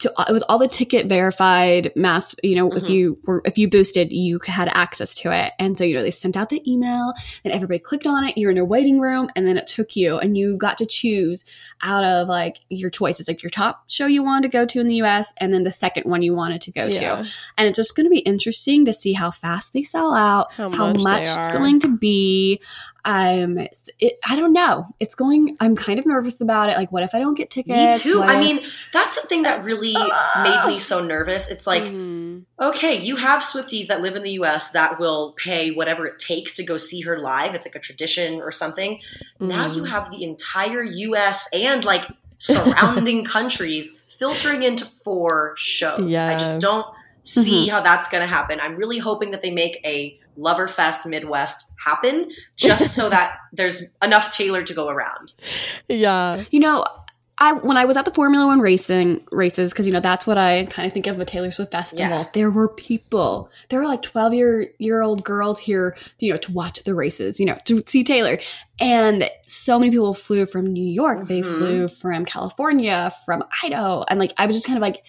[0.00, 2.34] to it was all the ticket verified math.
[2.42, 2.88] You know, if Mhm.
[2.90, 6.10] you were if you boosted, you had access to it, and so you know they
[6.10, 7.12] sent out the email,
[7.44, 8.36] and everybody clicked on it.
[8.36, 11.44] You're in a waiting room, and then it took you, and you got to choose
[11.82, 14.86] out of like your choices, like your top show you wanted to go to in
[14.86, 17.16] the U.S., and then the second one you wanted to go Yeah.
[17.22, 17.28] to.
[17.56, 20.70] And it's just going to be interesting to see how fast they sell out, How
[20.70, 22.60] how, much much, it's going to be.
[23.04, 23.58] Um,
[23.98, 24.86] it, I don't know.
[25.00, 25.56] It's going.
[25.60, 26.76] I'm kind of nervous about it.
[26.76, 28.04] Like, what if I don't get tickets?
[28.04, 28.18] Me too.
[28.20, 28.56] What I if- mean,
[28.92, 29.94] that's the thing that really
[30.42, 31.48] made me so nervous.
[31.48, 32.44] It's like, Mhm.
[32.60, 36.54] okay, you have Swifties that live in the US that will pay whatever it takes
[36.56, 37.54] to go see her live.
[37.54, 39.00] It's like a tradition or something.
[39.38, 39.88] Now you Mhm.
[39.90, 42.04] have the entire US and like
[42.38, 46.10] surrounding countries filtering into four shows.
[46.10, 46.28] yeah.
[46.28, 46.86] I just don't
[47.22, 48.58] see how that's going to happen.
[48.60, 54.30] I'm really hoping that they make a Loverfest Midwest happen just so that there's enough
[54.30, 55.32] Taylor to go around.
[55.88, 56.42] yeah.
[56.50, 56.84] you know,
[57.42, 60.36] I when I was at the Formula One racing races, because you know that's what
[60.36, 62.04] I kind of think of the Taylor Swift festival.
[62.06, 62.24] Yeah.
[62.34, 63.50] There were people.
[63.70, 67.40] There were like twelve year year old girls here, you know, to watch the races,
[67.40, 68.38] you know, to see Taylor.
[68.78, 71.28] And so many people flew from New York.
[71.28, 71.56] They Mhm.
[71.58, 75.02] flew from California, from Idaho, and like I was just kind of like,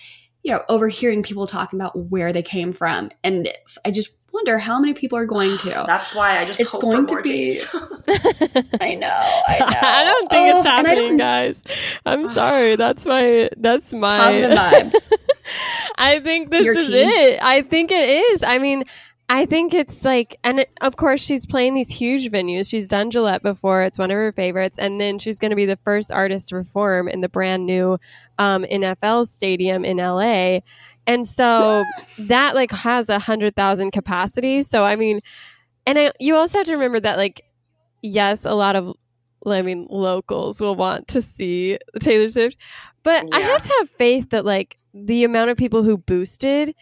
[0.44, 3.50] you know, overhearing people talking about where they came from, and
[3.84, 5.84] I just wonder how many people are going to.
[5.88, 7.58] That's why I just It's hope going to be-
[8.82, 9.08] I know.
[9.48, 9.80] I know.
[9.82, 11.64] I don't think it's Oh, and I happening, guys.
[12.06, 12.76] I'm sorry.
[12.76, 15.12] That's my that's my Positive vibes.
[15.98, 17.08] I think this Your is team?
[17.10, 17.44] it.
[17.44, 18.44] I think it is.
[18.44, 18.84] I mean,
[19.30, 22.70] I think it's like, and it, of course, she's playing these huge venues.
[22.70, 24.78] She's done Gillette before; it's one of her favorites.
[24.78, 27.98] And then she's going to be the first artist to perform in the brand new
[28.40, 30.60] um, NFL stadium in LA.
[31.08, 31.84] And so
[32.20, 34.64] that like has a hundred thousand capacity.
[34.64, 35.22] So I mean,
[35.86, 37.42] and I, you also have to remember that like,
[38.02, 38.94] yes, a lot of,
[39.46, 42.58] I mean, locals will want to see Taylor Swift,
[43.04, 46.76] but I have to have faith that like the amount of people who boosted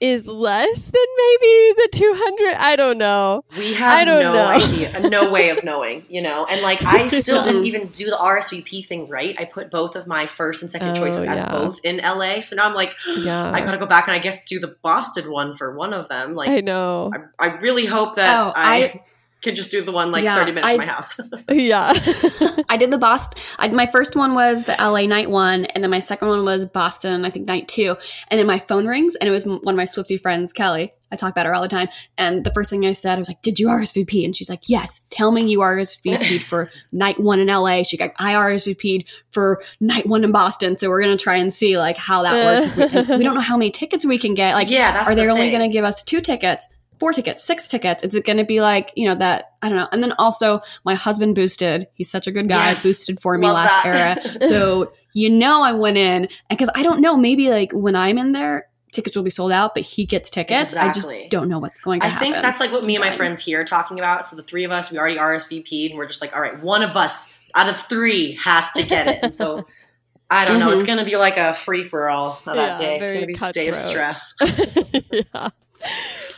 [0.00, 4.46] is less than maybe the 200 i don't know We I have don't no know.
[4.48, 6.46] idea, no way of knowing, you know.
[6.48, 9.34] And like, I still didn't even do the RSVP thing right.
[9.40, 11.50] I put both of my first and second Oh, choices as yeah.
[11.50, 12.40] both in LA.
[12.40, 15.30] So now I'm like, yeah I gotta go back and I guess do the Boston
[15.30, 16.34] one for one of them.
[16.34, 19.02] Like, i know I, I really hope that Oh, I, I-
[19.42, 21.20] can just do the one like Yeah, 30 minutes I- from my house.
[21.50, 21.92] yeah
[22.68, 23.40] I did the Boston.
[23.58, 26.66] I, my first one was the LA night one, and then my second one was
[26.66, 27.24] Boston.
[27.24, 27.96] I think night two,
[28.28, 30.92] and then my phone rings, and it was one of my Swifty friends, Kelly.
[31.10, 33.28] I talk about her all the time, and the first thing I said, I was
[33.28, 37.40] like, "Did you RSVP?" And she's like, "Yes." Tell me you RSVP'd for night one
[37.40, 37.82] in LA.
[37.82, 41.78] She got I RSVP'd for night one in Boston, so we're gonna try and see
[41.78, 42.34] like how that
[42.76, 42.76] works.
[43.08, 44.54] We, we don't know how many tickets we can get.
[44.54, 46.68] Like, yeah, that's are they the only going to give us two tickets
[46.98, 49.78] four tickets six tickets is it going to be like you know that i don't
[49.78, 52.82] know and then also my husband boosted he's such a good guy Yes.
[52.82, 53.86] boosted for me Love last that.
[53.86, 54.16] era
[54.48, 58.32] so you know i went in because i don't know maybe like when i'm in
[58.32, 61.80] there tickets will be sold out but he gets tickets i just don't know what's
[61.80, 63.98] going to I happen think that's like what me and my friends here are talking
[63.98, 64.24] about.
[64.26, 66.82] So the three of us, we already RSVP'd, and we're just like, all right, one
[66.82, 69.18] of us out of three has to get it.
[69.22, 69.66] And so
[70.30, 70.70] I don't know.
[70.70, 70.86] It's Mhm.
[70.86, 72.96] going to be like a free for all that Yeah, day.
[72.96, 74.34] It's going to be a day of stress.
[75.12, 75.50] yeah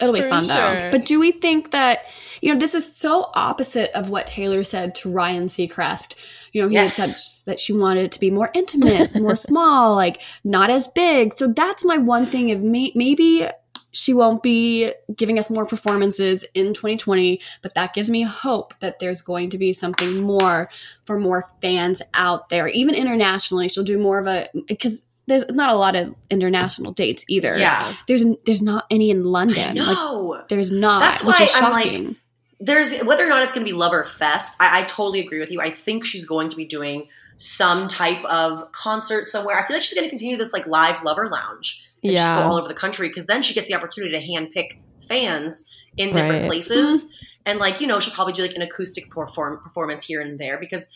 [0.00, 0.54] It'll be For fun sure.
[0.54, 0.88] though.
[0.90, 2.04] But do we think that
[2.40, 6.14] you know this is so opposite of what Taylor said to Ryan Seacrest?
[6.52, 6.96] You know, he Yes.
[6.96, 11.34] said that she wanted it to be more intimate, more small, like not as big.
[11.34, 12.50] So that's my one thing.
[12.50, 13.46] Of may- maybe
[13.92, 19.00] she won't be giving us more performances in 2020, but that gives me hope that
[19.00, 20.70] there's going to be something more
[21.04, 23.68] for more fans out there, even internationally.
[23.68, 27.56] She'll do more of a because there's not a lot of international dates either.
[27.58, 27.94] Yeah.
[28.08, 29.76] There's there's not any in London.
[29.76, 32.16] Like there's not, That's which why is I'm like- shocking.
[32.62, 34.56] There's whether or not it's going to be Lover Fest.
[34.60, 35.62] I, I totally agree with you.
[35.62, 37.08] I think she's going to be doing
[37.38, 39.58] some type of concert somewhere.
[39.58, 42.42] I feel like she's going to continue this like live Lover Lounge and just go
[42.46, 45.64] all over the country because then she gets the opportunity to handpick fans
[45.96, 46.46] in different Right.
[46.48, 47.04] places.
[47.04, 47.14] Mm-hmm.
[47.46, 50.58] And like you know, she'll probably do like an acoustic perform- performance here and there
[50.58, 50.90] because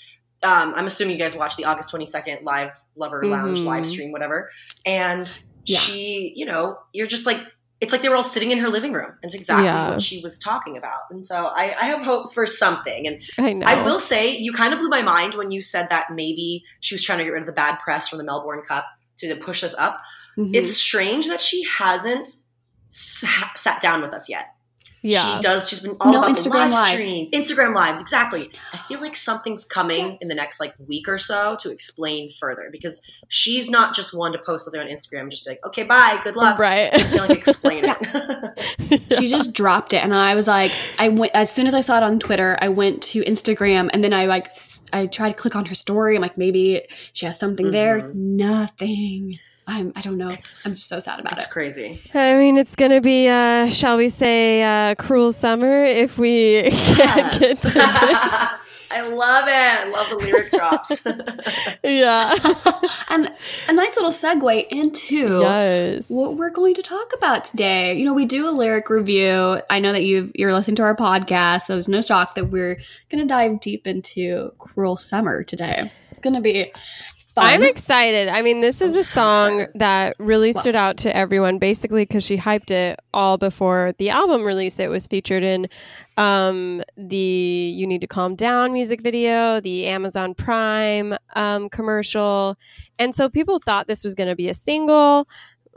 [0.45, 3.65] um, I'm assuming you guys watched the August 22nd live Lover Lounge Mhm.
[3.67, 4.51] live stream, whatever.
[4.87, 5.31] And
[5.65, 5.79] Yeah.
[5.79, 7.39] she, you know, you're just like
[7.81, 9.13] it's like they were all sitting in her living room.
[9.23, 9.91] It's exactly Yeah.
[9.91, 11.01] what she was talking about.
[11.11, 13.07] And so I, I have hopes for something.
[13.07, 16.07] And i I will say, you kind of blew my mind when you said that
[16.11, 18.87] maybe she was trying to get rid of the bad press from the Melbourne Cup
[19.19, 19.99] to push us up.
[20.39, 20.55] Mhm.
[20.55, 22.29] It's strange that she hasn't
[22.89, 24.54] sat down with us yet.
[25.05, 25.37] Yeah.
[25.37, 25.69] She does.
[25.69, 26.93] She's been all No about the Instagram live, Live.
[26.95, 28.01] streams, Instagram lives.
[28.01, 28.51] Exactly.
[28.73, 32.69] I feel like something's coming in the next like week or so to explain further
[32.73, 35.83] because she's not just one to post something on Instagram and just be like, okay,
[35.85, 36.59] bye, good luck.
[36.59, 36.91] Right.
[36.99, 39.03] She's gonna like explain it.
[39.19, 41.97] she just dropped it and i was like i went as soon as i saw
[41.97, 44.49] it on twitter i went to instagram and then i like
[44.93, 46.83] I tried to click on her story i'm like maybe
[47.13, 48.15] she has something there Mhm.
[48.15, 52.01] nothing I'm, i don't know It's- i'm just so sad about It's it crazy.
[52.13, 56.71] I mean, it's going to be, uh, shall we say, uh, cruel summer if we
[56.71, 58.61] can't get to Yes.
[58.91, 59.53] I love it.
[59.53, 61.05] I love the lyric drops.
[61.83, 62.33] Yeah.
[63.11, 63.33] and
[63.69, 66.09] a nice little segue into yes.
[66.09, 67.95] what we're going to talk about today.
[67.99, 69.61] You know, we do a lyric review.
[69.69, 72.77] I know that you you're listening to our podcast, so it's no shock that we're
[73.11, 75.91] going to dive deep into "Cruel Summer" today.
[76.11, 76.73] It's going to be
[77.35, 77.45] fun.
[77.47, 78.29] I'm excited.
[78.29, 81.59] I mean, this is I'm a so song that really Well- stood out to everyone
[81.59, 84.79] basically because she hyped it all before the album release.
[84.79, 85.69] It was featured in
[86.17, 92.57] um, the You Need to Calm Down music video, the Amazon Prime um, commercial.
[92.99, 95.29] And so people thought this was going to be a single.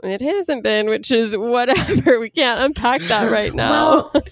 [0.02, 2.20] It hasn't been, which is whatever.
[2.20, 4.10] We can't unpack that right now.
[4.12, 4.22] Well,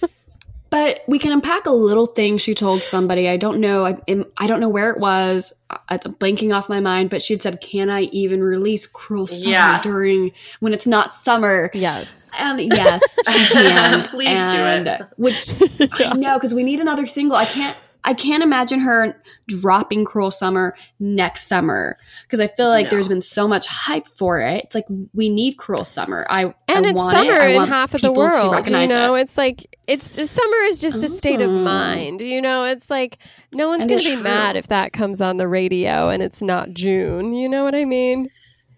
[0.69, 3.27] but we can unpack a little thing she told somebody.
[3.29, 3.85] I don't know.
[3.85, 3.97] I,
[4.37, 5.53] I don't know where it was.
[5.69, 7.09] Uh, It's blanking off my mind.
[7.09, 9.81] But she had said, "Can I even release Cruel Summer Yeah.
[9.81, 12.29] during when it's not summer?" yes.
[12.39, 14.03] And yes, she can.
[14.09, 15.01] Please do and, it.
[15.15, 15.49] Which
[15.81, 17.35] I know because we need another single.
[17.35, 17.75] I can't.
[18.07, 22.89] I can't imagine her dropping "Cruel Summer" next summer because I feel like No.
[22.91, 24.63] there's been so much hype for it.
[24.63, 27.41] It's like we need "Cruel Summer." I and I it's want summer it.
[27.41, 28.65] I in want half of the world.
[28.67, 29.21] You know, it.
[29.21, 31.53] it's like it's the summer is just a state of Oh.
[31.63, 32.21] mind.
[32.21, 33.17] You know, it's like
[33.51, 34.23] no one's And going to be true.
[34.23, 37.33] mad if that comes on the radio and it's not June.
[37.33, 38.29] You know what I mean?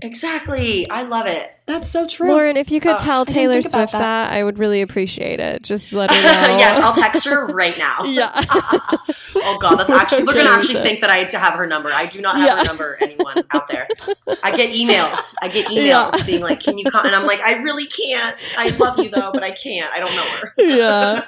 [0.02, 0.90] exactly.
[0.90, 1.52] I love it.
[1.70, 2.30] That's so true.
[2.30, 3.99] Lauren, if you could Ugh, tell Taylor Swift that.
[3.99, 4.34] that.
[4.34, 5.61] I would really appreciate it.
[5.61, 6.57] Just let her know.
[6.57, 8.03] yes, I'll text her right now.
[8.05, 8.43] yeah.
[9.41, 11.91] Oh god, that's actually they're gonna actually think that I to have her number.
[11.93, 12.57] I do not have Yeah.
[12.57, 12.97] her number.
[12.99, 13.88] Anyone out there?
[14.43, 15.36] I get emails.
[15.41, 16.24] I get emails Yeah.
[16.26, 18.36] being like, "Can you come?" And I'm like, "I really can't.
[18.57, 19.93] I love you though, but I can't.
[19.93, 21.26] I don't know her." yeah.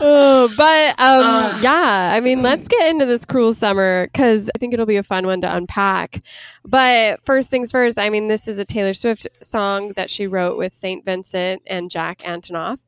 [0.00, 1.62] Oh, but um, Ugh.
[1.62, 5.02] yeah, I mean, let's get into this cruel summer because I think it'll be a
[5.02, 6.22] fun one to unpack.
[6.64, 10.58] But first things first, I mean, this is a Taylor Swift song that she wrote
[10.58, 11.04] with St.
[11.04, 12.78] Vincent and Jack Antonoff.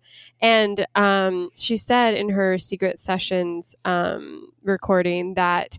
[0.40, 5.78] And um, she said in her Secret Sessions um, recording that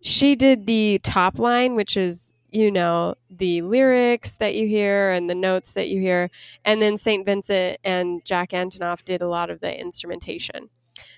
[0.00, 5.28] she did the top line, which is, you know, the lyrics that you hear and
[5.28, 6.30] the notes that you hear.
[6.64, 7.24] And then St.
[7.26, 10.70] Vincent and Jack Antonoff did a lot of the instrumentation.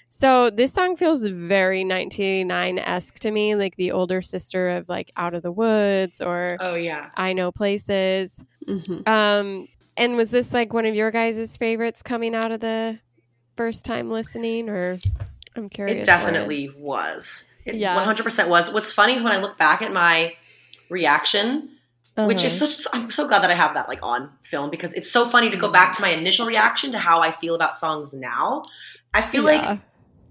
[0.08, 5.12] So this song feels very 1989 esque to me, like the older sister of like
[5.16, 7.10] Out of the Woods or Oh yeah.
[7.16, 8.42] I Know Places.
[8.66, 9.06] Mhm.
[9.06, 12.98] Um, and was this like one of your guys' favorites coming out of the
[13.56, 14.98] first time listening, or
[15.54, 15.98] I'm curious?
[16.00, 17.44] It definitely was.
[17.64, 17.94] It Yeah.
[17.94, 18.72] 100% was.
[18.72, 20.34] What's funny is when I look back at my
[20.90, 21.70] reaction,
[22.16, 22.70] which is Uh-huh.
[22.70, 25.50] such I'm so glad that I have that like on film because it's so funny
[25.50, 28.64] to go back to my initial reaction to how I feel about songs now.
[29.14, 29.68] I feel Yeah.
[29.70, 29.80] like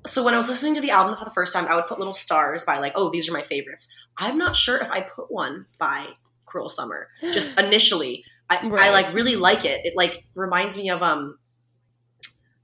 [0.08, 2.00] so when I was listening to the album for the first time, I would put
[2.00, 3.88] little stars by like, oh, these are my favorites.
[4.18, 6.08] I'm not sure if I put one by
[6.46, 7.08] Cruel Summer.
[7.34, 8.24] Just initially.
[8.50, 9.82] I, I like really like it.
[9.86, 11.38] It like reminds me of um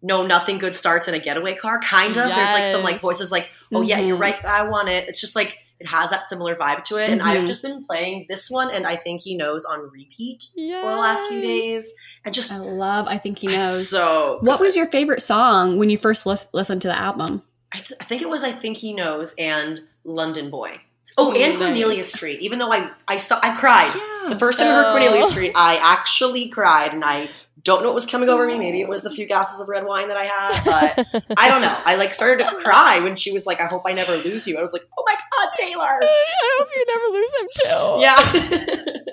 [0.01, 3.32] no nothing good starts in a getaway car kind of there's like some like voices
[3.32, 4.21] like oh yeah you're Mhm.
[4.21, 7.19] right i want it it's just like it has that similar vibe to it and
[7.21, 7.26] Mhm.
[7.26, 10.95] i've just been playing this one and i think he knows on repeat for the
[10.97, 13.07] last few days and just I love.
[13.07, 13.89] I think he knows.
[13.89, 14.65] so what good.
[14.65, 17.43] was your favorite song when you first lis- listened to the album?
[17.73, 20.80] I, th- I think it was i think he knows and london boy
[21.17, 21.57] oh and nice.
[21.57, 24.30] cornelia street even though i i saw i cried Yeah.
[24.30, 24.91] the first time i heard Oh.
[24.91, 27.30] cornelia street i actually cried and i
[27.66, 29.86] don't know what was coming over me maybe it was the few glasses of red
[29.86, 31.05] wine that i had but
[31.38, 31.76] I don't know.
[31.86, 34.57] I like started to cry when she was like, "I hope I never lose you."
[34.57, 37.97] I was like, "Oh my god, Taylor!" I hope you never lose him too.
[38.01, 38.95] Yeah,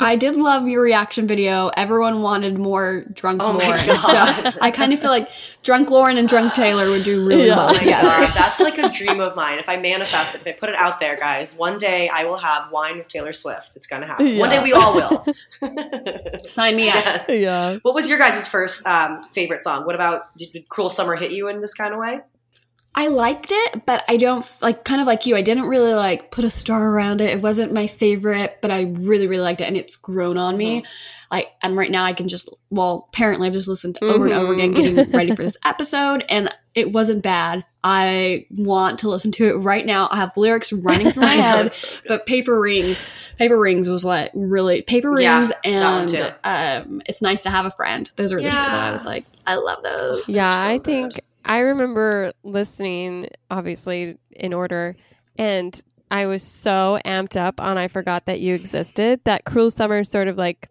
[0.00, 1.68] I did love your reaction video.
[1.76, 3.86] Everyone wanted more drunk Oh Lauren.
[3.86, 5.28] So I kind of feel like
[5.62, 7.56] drunk Lauren and drunk Taylor would do really Yeah.
[7.56, 8.08] well oh together.
[8.08, 9.58] god, that's like a dream of mine.
[9.58, 12.38] If I manifest it, if I put it out there, guys, one day I will
[12.38, 13.76] have wine with Taylor Swift.
[13.76, 14.38] It's gonna happen.
[14.38, 15.24] One day we all will.
[16.44, 16.94] Sign me up.
[17.04, 17.24] yes.
[17.28, 17.78] yeah.
[17.82, 19.84] What was your guys' first um, favorite song?
[19.86, 22.20] What about did, did "Cruel Summer" hit you in this kind of way?
[22.92, 25.36] I liked it, but I don't like kind of like you.
[25.36, 27.30] I didn't really like put a star around it.
[27.30, 30.82] It wasn't my favorite, but I really really liked it, and it's grown on me.
[31.30, 34.34] Like, and right now I can just well, apparently I've just listened to over and
[34.34, 37.64] over again, getting ready for this episode, and it wasn't bad.
[37.82, 40.08] I want to listen to it right now.
[40.10, 42.08] I have lyrics running through my head, it's so good.
[42.08, 43.04] but Paper Rings,
[43.38, 46.34] Paper Rings was what really Paper Rings that one and
[46.90, 48.10] um, it's nice to have a friend.
[48.16, 50.28] Those are the two that I was like, I love those.
[50.28, 50.84] Yeah, so I good.
[50.84, 54.96] think I remember listening, obviously in order,
[55.36, 55.80] and
[56.10, 60.28] I was so amped up on I forgot that you existed that Cruel Summer sort
[60.28, 60.68] of like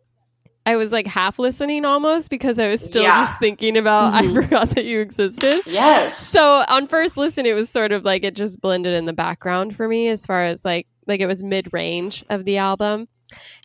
[0.66, 3.22] I was like half listening almost because I was still Yeah.
[3.26, 4.34] just thinking about I Mhm.
[4.36, 5.62] forgot that you existed.
[5.66, 6.16] yes.
[6.28, 9.76] So on first listen, it was sort of like it just blended in the background
[9.76, 13.08] for me as far as like like it was mid range of the album,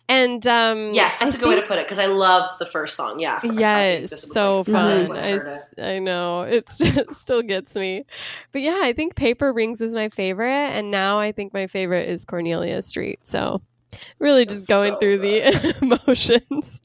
[0.07, 2.65] and um yes, that's I a good way to put it because I loved the
[2.65, 3.19] first song.
[3.19, 3.39] Yeah.
[3.39, 5.11] Forgot Yes, was, so like, fun.
[5.17, 5.39] I.
[5.95, 8.05] I know it's just, still gets me,
[8.51, 12.07] but yeah, I think Paper Rings was my favorite, and now I think my favorite
[12.09, 13.19] is Cornelia Street.
[13.23, 13.61] So
[14.19, 16.79] really, just That's going so through the emotions.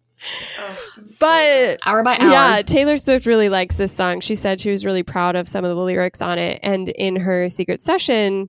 [0.58, 1.78] Oh, it's so But good.
[1.86, 2.30] Hour by hour.
[2.30, 4.20] yeah, Taylor Swift really likes this song.
[4.20, 7.16] She said she was really proud of some of the lyrics on it, and in
[7.16, 8.48] her secret session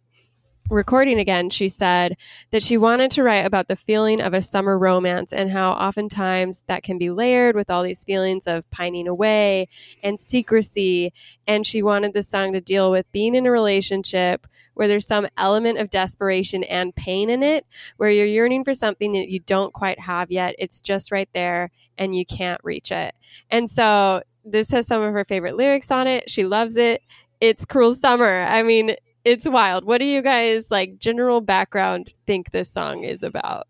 [0.72, 2.16] recording again, she said
[2.52, 6.64] that she wanted to write about the feeling of a summer romance and how oftentimes
[6.68, 9.68] that can be layered with all these feelings of pining away
[10.02, 11.14] and secrecy.
[11.46, 15.28] And she wanted the song to deal with being in a relationship where there's some
[15.38, 17.66] element of desperation and pain in it,
[17.98, 20.56] where you're yearning for something that you don't quite have yet.
[20.58, 23.14] It's just right there and you can't reach it.
[23.50, 26.30] And so this has some of her favorite lyrics on it.
[26.30, 27.02] She loves it.
[27.42, 28.46] It's Cruel Summer.
[28.48, 28.96] I mean,
[29.26, 29.86] it's wild.
[29.86, 33.68] What do you guys like general background think this song is about?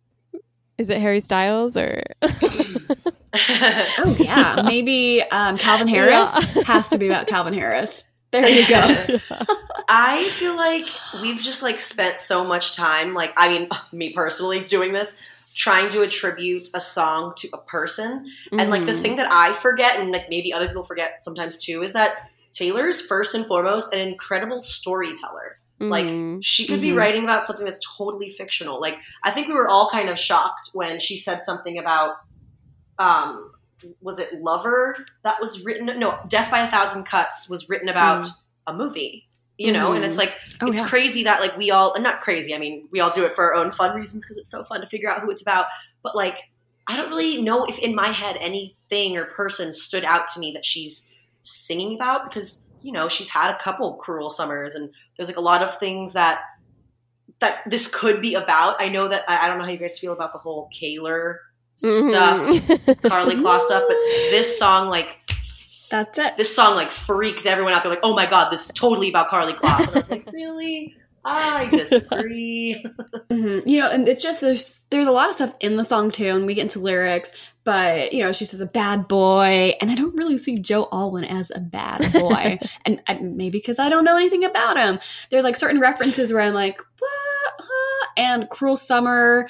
[0.78, 2.02] Is it Harry Styles or
[3.34, 6.64] Oh yeah, maybe um, Calvin Harris Yeah.
[6.66, 8.04] has to be about Calvin Harris.
[8.32, 9.20] There you go.
[9.90, 10.86] I feel like
[11.22, 15.16] we've just like spent so much time, like I mean, me personally doing this,
[15.56, 18.26] trying to attribute a song to a person.
[18.52, 19.02] And like the Mhm.
[19.02, 22.14] thing that I forget, and like maybe other people forget sometimes too, is that
[22.54, 25.58] Taylor's first and foremost an incredible storyteller.
[25.80, 26.40] Like Mhm.
[26.44, 26.98] she could be Mhm.
[26.98, 28.80] writing about something that's totally fictional.
[28.80, 32.18] Like I think we were all kind of shocked when she said something about
[33.00, 33.52] um
[34.00, 38.28] was it Lover that was written no, Death by a Thousand Cuts was written about
[38.68, 39.28] a movie.
[39.58, 40.88] You know, and it's like Oh, it's yeah.
[40.88, 43.44] crazy that like we all and not crazy, I mean, we all do it for
[43.46, 45.66] our own fun reasons because it's so fun to figure out who it's about.
[46.04, 46.40] But like
[46.88, 50.52] I don't really know if in my head anything or person stood out to me
[50.54, 51.08] that she's
[51.42, 55.42] singing about because you know she's had a couple cruel summers and there's like a
[55.42, 56.42] lot of things that
[57.40, 58.80] that this could be about.
[58.80, 61.38] I know that I, I don't know how you guys feel about the whole Kaylor
[61.76, 63.02] stuff, Mhm.
[63.02, 63.96] Karlie Kloss stuff, but
[64.30, 65.18] this song like
[65.90, 66.38] That's it.
[66.38, 67.82] this song like freaked everyone out.
[67.84, 70.28] They're like, "Oh my god, this is totally about Karlie Kloss." And I was like,
[70.34, 70.96] "Really?
[71.26, 72.84] I disagree."
[73.30, 73.66] Mhm.
[73.68, 76.28] You know, and it's just there's there's a lot of stuff in the song too,
[76.28, 77.32] and we get into lyrics.
[77.64, 81.26] But you know, she says a bad boy, and I don't really see Joe Alwyn
[81.26, 85.00] as a bad boy, and I, maybe because I don't know anything about him.
[85.30, 87.54] There's like certain references where I'm like, what?
[87.60, 88.08] Huh?
[88.18, 89.48] And Cruel Summer.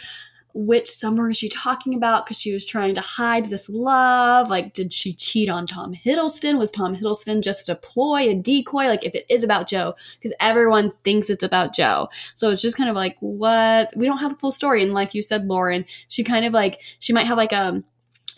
[0.54, 2.26] Which summer is she talking about?
[2.26, 4.50] Because she was trying to hide this love.
[4.50, 6.58] Like, did she cheat on Tom Hiddleston?
[6.58, 8.88] Was Tom Hiddleston just a ploy, a decoy?
[8.88, 12.10] Like, if it is about Joe, because everyone thinks it's about Joe.
[12.36, 13.94] So it's just kind of like, what?
[13.96, 14.84] We don't have the full story.
[14.84, 17.84] And like you said, Lauren, she kind of like, she might have like a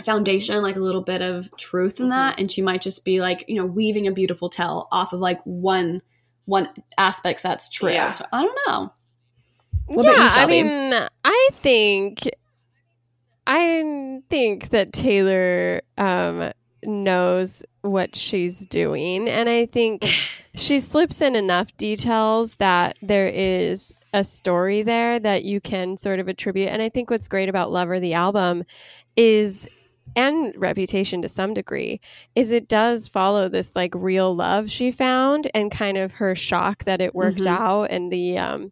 [0.03, 2.11] foundation, like a little bit of truth in mm-hmm.
[2.11, 2.39] that.
[2.39, 5.41] And she might just be like, you know, weaving a beautiful tell off of like
[5.43, 6.01] one,
[6.45, 7.91] one aspects that's true.
[7.91, 8.13] Yeah.
[8.13, 8.93] So I don't know.
[9.87, 10.93] What yeah, I mean,
[11.25, 12.29] I think
[13.45, 16.51] I think that Taylor um,
[16.83, 20.07] knows what she's doing, and I think
[20.55, 26.19] she slips in enough details that there is a story there that you can sort
[26.19, 26.69] of attribute.
[26.69, 28.63] And I think what's great about Lover the album
[29.17, 29.67] is
[30.15, 31.99] and reputation to some degree
[32.35, 36.83] is it does follow this like real love she found and kind of her shock
[36.83, 37.47] that it worked Mhm.
[37.47, 38.71] out and the um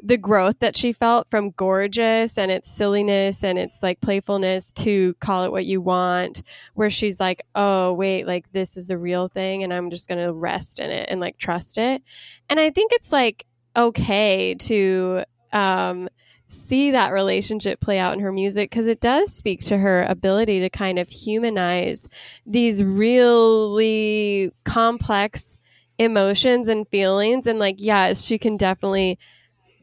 [0.00, 5.14] the growth that she felt from gorgeous and its silliness and its like playfulness to
[5.14, 6.42] call it what you want
[6.74, 10.32] where she's like oh wait like this is a real thing and i'm just gonna
[10.32, 12.02] rest in it and like trust it.
[12.48, 13.44] And i think it's like
[13.76, 16.08] okay to um
[16.48, 20.60] see that relationship play out in her music because it does speak to her ability
[20.60, 22.08] to kind of humanize
[22.46, 25.56] these really complex
[25.98, 27.46] emotions and feelings.
[27.46, 29.18] And like yes she can definitely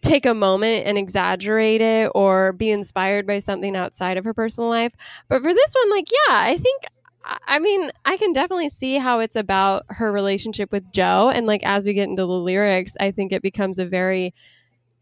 [0.05, 4.69] take a moment and exaggerate it or be inspired by something outside of her personal
[4.69, 4.93] life
[5.27, 6.83] but for this one like yeah i think
[7.27, 11.31] I- I mean, I can definitely see how it's about her relationship with Joe.
[11.33, 14.31] And like, as we get into the lyrics, I think it becomes a very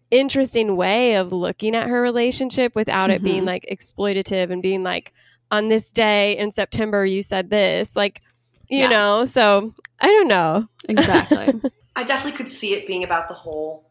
[0.10, 3.47] interesting way of looking at her relationship without it being Mhm.
[3.47, 5.12] like exploitative and being like,
[5.51, 7.93] on this day in September, you said this.
[7.95, 8.22] Like,
[8.70, 8.89] you Yeah.
[8.89, 10.66] know, so I don't know.
[10.88, 11.54] Exactly.
[11.97, 13.89] I definitely could see it being about the whole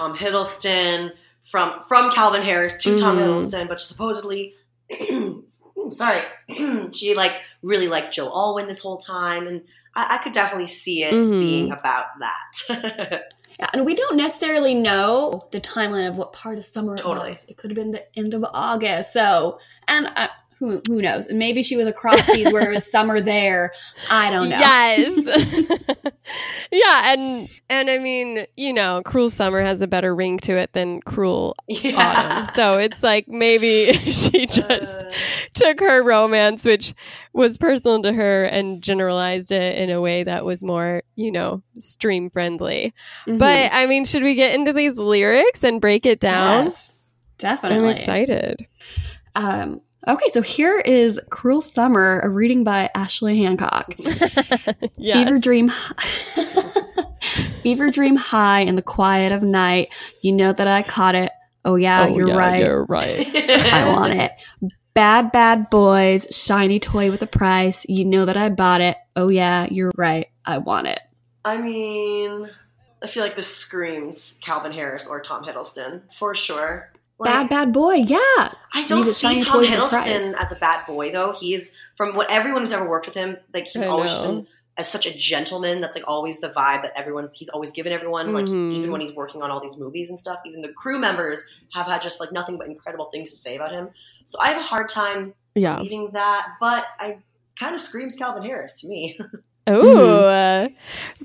[0.00, 3.22] Tom Hiddleston from from Calvin Harris to Tom Mhm.
[3.22, 4.54] Hiddleston, but supposedly,
[5.92, 6.22] sorry,
[6.92, 9.62] she like really liked Joe Alwyn this whole time, and
[9.94, 11.30] I, I could definitely see it Mhm.
[11.40, 13.24] being about that.
[13.58, 17.26] Yeah, and we don't necessarily know the timeline of what part of summer Totally.
[17.26, 17.44] it was.
[17.46, 19.12] It could have been the end of August.
[19.12, 20.28] So, and uh,
[20.60, 21.26] who who knows?
[21.26, 23.72] And maybe she was across seas where it was summer there.
[24.10, 24.58] I don't know.
[24.58, 25.88] Yes.
[26.70, 30.72] yeah, and and I mean, you know, Cruel Summer has a better ring to it
[30.74, 31.56] than Cruel
[31.94, 32.44] Autumn.
[32.44, 35.10] So it's like maybe she just Uh,
[35.54, 36.94] took her romance, which
[37.32, 41.62] was personal to her, and generalized it in a way that was more, you know,
[41.78, 42.92] stream friendly.
[43.26, 43.38] Mhm.
[43.38, 46.64] But I mean, should we get into these lyrics and break it down?
[46.64, 47.06] Yes,
[47.42, 48.66] I'm excited.
[49.34, 53.94] Um, okay, so here is "Cruel Summer," a reading by Ashley Hancock.
[53.98, 55.24] yes.
[55.24, 55.68] Fever dream,
[57.62, 59.94] fever dream high in the quiet of night.
[60.22, 61.32] You know that I caught it.
[61.64, 62.60] Oh yeah, Oh, you're yeah, right.
[62.60, 63.26] You're right.
[63.72, 64.32] I want it.
[64.94, 67.86] Bad, bad boys, shiny toy with a price.
[67.88, 68.96] You know that I bought it.
[69.14, 70.28] Oh, yeah, you're right.
[70.44, 71.00] I want it.
[71.44, 72.50] I mean,
[73.02, 76.89] I feel like this screams Calvin Harris or Tom Hiddleston for sure.
[77.20, 77.94] Like, Bad, bad boy.
[77.96, 78.18] Yeah.
[78.72, 80.08] I don't see Tom toy with a price.
[80.08, 81.32] Hiddleston as a bad boy though.
[81.38, 84.22] He's from what everyone who's ever worked with him, like he's I always know.
[84.22, 84.46] been
[84.78, 85.82] as such a gentleman.
[85.82, 88.32] That's like always the vibe that everyone's he's always given everyone.
[88.32, 88.72] Like Mhm.
[88.72, 91.44] even when he's working on all these movies and stuff, even the crew members
[91.74, 93.90] have had just like nothing but incredible things to say about him.
[94.24, 95.76] So I have a hard time Yeah.
[95.76, 97.18] believing that, but I
[97.58, 99.18] kind of screams Calvin Harris to me.
[99.66, 100.68] Oh, uh,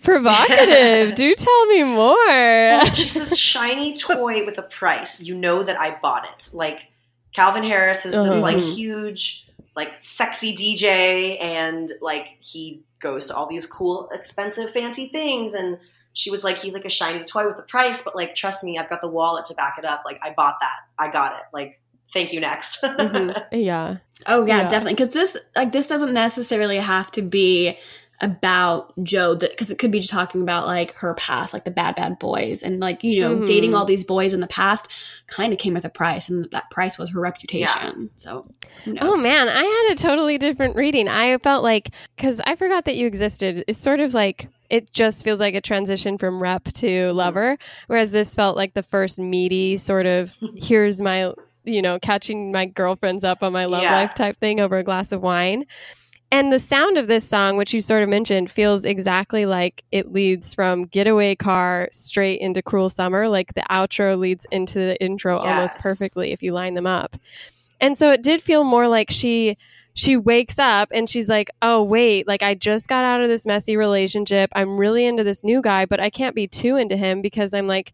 [0.03, 1.15] provocative.
[1.15, 2.15] Do tell me more.
[2.27, 5.21] Well, she says shiny toy with a price.
[5.21, 6.49] You know that I bought it.
[6.53, 6.87] Like
[7.33, 8.41] Calvin Harris is this Uh-huh.
[8.41, 15.07] like huge, like sexy DJ, and like he goes to all these cool, expensive, fancy
[15.09, 15.53] things.
[15.53, 15.79] And
[16.13, 18.77] she was like, he's like a shiny toy with a price, but like trust me,
[18.77, 20.03] I've got the wallet to back it up.
[20.05, 20.77] Like I bought that.
[20.97, 21.43] I got it.
[21.53, 21.79] Like
[22.13, 22.39] thank you.
[22.39, 22.81] Next.
[22.83, 23.45] Mhm.
[23.51, 23.97] yeah.
[24.27, 24.67] Oh, yeah, Yeah.
[24.69, 24.93] definitely.
[24.93, 27.77] Because this, like, this doesn't necessarily have to be
[28.21, 31.95] about Joe, because it could be just talking about, like, her past, like the bad,
[31.95, 32.63] bad boys.
[32.63, 33.45] And, like, you know, Mhm.
[33.45, 34.87] dating all these boys in the past
[35.27, 38.09] kind of came with a price, and that price was her reputation.
[38.15, 38.45] So.
[39.01, 41.07] Oh man, I had a totally different reading.
[41.07, 43.63] I felt like because I forgot that you existed.
[43.67, 47.57] It's sort of like it just feels like a transition from rep to lover,
[47.87, 51.31] whereas this felt like the first meaty sort of here's my
[51.63, 53.95] you know catching my girlfriends up on my love Yeah.
[53.95, 55.65] life type thing over a glass of wine.
[56.35, 60.11] And the sound of this song, which you sort of mentioned, feels exactly like it
[60.11, 63.29] leads from Getaway Car straight into Cruel Summer.
[63.29, 67.15] Like the outro leads into the intro almost perfectly if you line them up.
[67.79, 69.57] And so it did feel more like she
[69.93, 73.45] she wakes up and she's like, "Oh, wait, like I just got out of this
[73.45, 74.49] messy relationship.
[74.53, 77.65] I'm really into this new guy, but I can't be too into him because I'm
[77.67, 77.93] like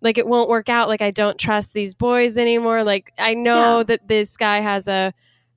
[0.00, 0.88] like it won't work out.
[0.88, 2.82] Like I don't trust these boys anymore.
[2.82, 3.82] Like I know Yeah.
[3.88, 5.12] that this guy has a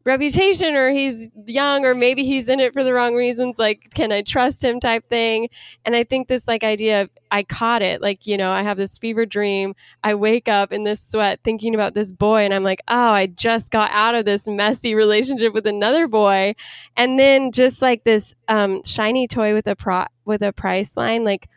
[0.07, 4.13] reputation or he's young or maybe he's in it for the wrong reasons like can
[4.13, 5.49] i trust him type thing.
[5.85, 8.01] And i think this like idea of i caught it.
[8.01, 9.75] Like you know i have this fever dream.
[10.03, 13.27] I wake up in this sweat thinking about this boy and i'm like oh i
[13.27, 16.55] just got out of this messy relationship with another boy.
[16.95, 21.25] And then just like this um shiny toy with a pro with a price line.
[21.25, 21.49] Like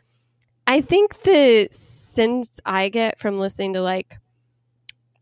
[0.67, 4.17] i think the sense i get from listening to like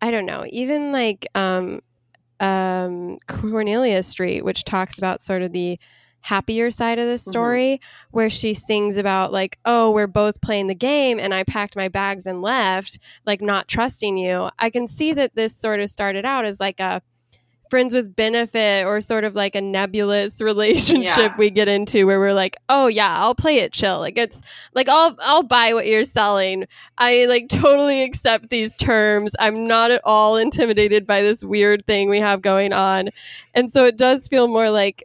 [0.00, 1.80] i don't know even like um
[2.40, 5.78] um, Cornelia Street, which talks about sort of the
[6.20, 7.80] happier side of the story,
[8.10, 11.88] where she sings about, like, oh, we're both playing the game and I packed my
[11.88, 14.50] bags and left, like, not trusting you.
[14.58, 17.02] I can see that this sort of started out as like a
[17.70, 21.36] friends with benefit or sort of like a nebulous relationship Yeah.
[21.36, 24.40] we get into where we're like oh yeah i'll play it chill like it's
[24.74, 26.66] like i'll i'll buy what you're selling
[26.96, 29.36] I like totally accept these terms.
[29.38, 33.10] I'm not at all intimidated by this weird thing we have going on.
[33.54, 35.04] And so it does feel more like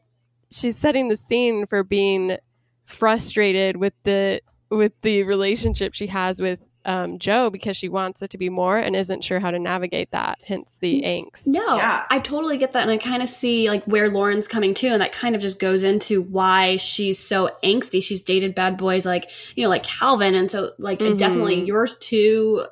[0.51, 2.37] she's setting the scene for being
[2.85, 8.29] frustrated with the with the relationship she has with um, Joe because she wants it
[8.31, 10.39] to be more and isn't sure how to navigate that.
[10.45, 11.47] Hence the angst.
[11.47, 12.03] No, Yeah.
[12.09, 12.81] I totally get that.
[12.83, 14.87] And I kind of see like where Lauren's coming to.
[14.87, 18.03] And that kind of just goes into why she's so angsty.
[18.03, 20.35] She's dated bad boys like, you know, like Calvin.
[20.35, 21.17] And so, like, it Mhm.
[21.17, 22.65] definitely yours two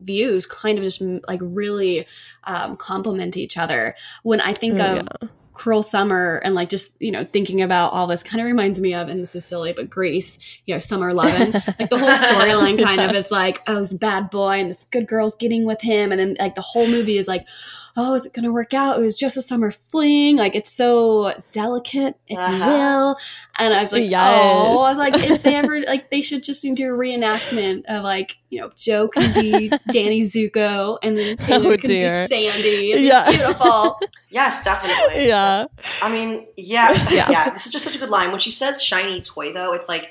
[0.00, 2.06] views kind of just mm, like really
[2.44, 3.94] um, complement each other.
[4.22, 5.28] When I think Oh, of yeah.
[5.54, 8.92] Cruel summer and like just you know thinking about all this kind of reminds me
[8.92, 12.76] of and this is silly but Grease you know summer 11 like the whole storyline
[12.82, 16.10] kind of it's like oh this bad boy and this good girl's getting with him
[16.10, 17.46] and then like the whole movie is like
[17.96, 21.32] oh is it gonna work out it was just a summer fling like it's so
[21.52, 22.66] delicate if you Uh-huh.
[22.70, 23.16] will
[23.58, 24.66] and i was like Yes.
[24.76, 28.02] oh i was like if they ever like they should just do a reenactment of
[28.02, 32.26] like you know joe can be danny zuko and then taylor Oh, can dear.
[32.28, 33.30] be sandy It'd Yeah.
[33.30, 35.28] beautiful Yes, definitely.
[35.28, 35.66] yeah.
[36.02, 37.30] I mean, yeah, Yeah.
[37.30, 38.32] yeah, This is just such a good line.
[38.32, 40.10] When she says "shiny toy," though, it's like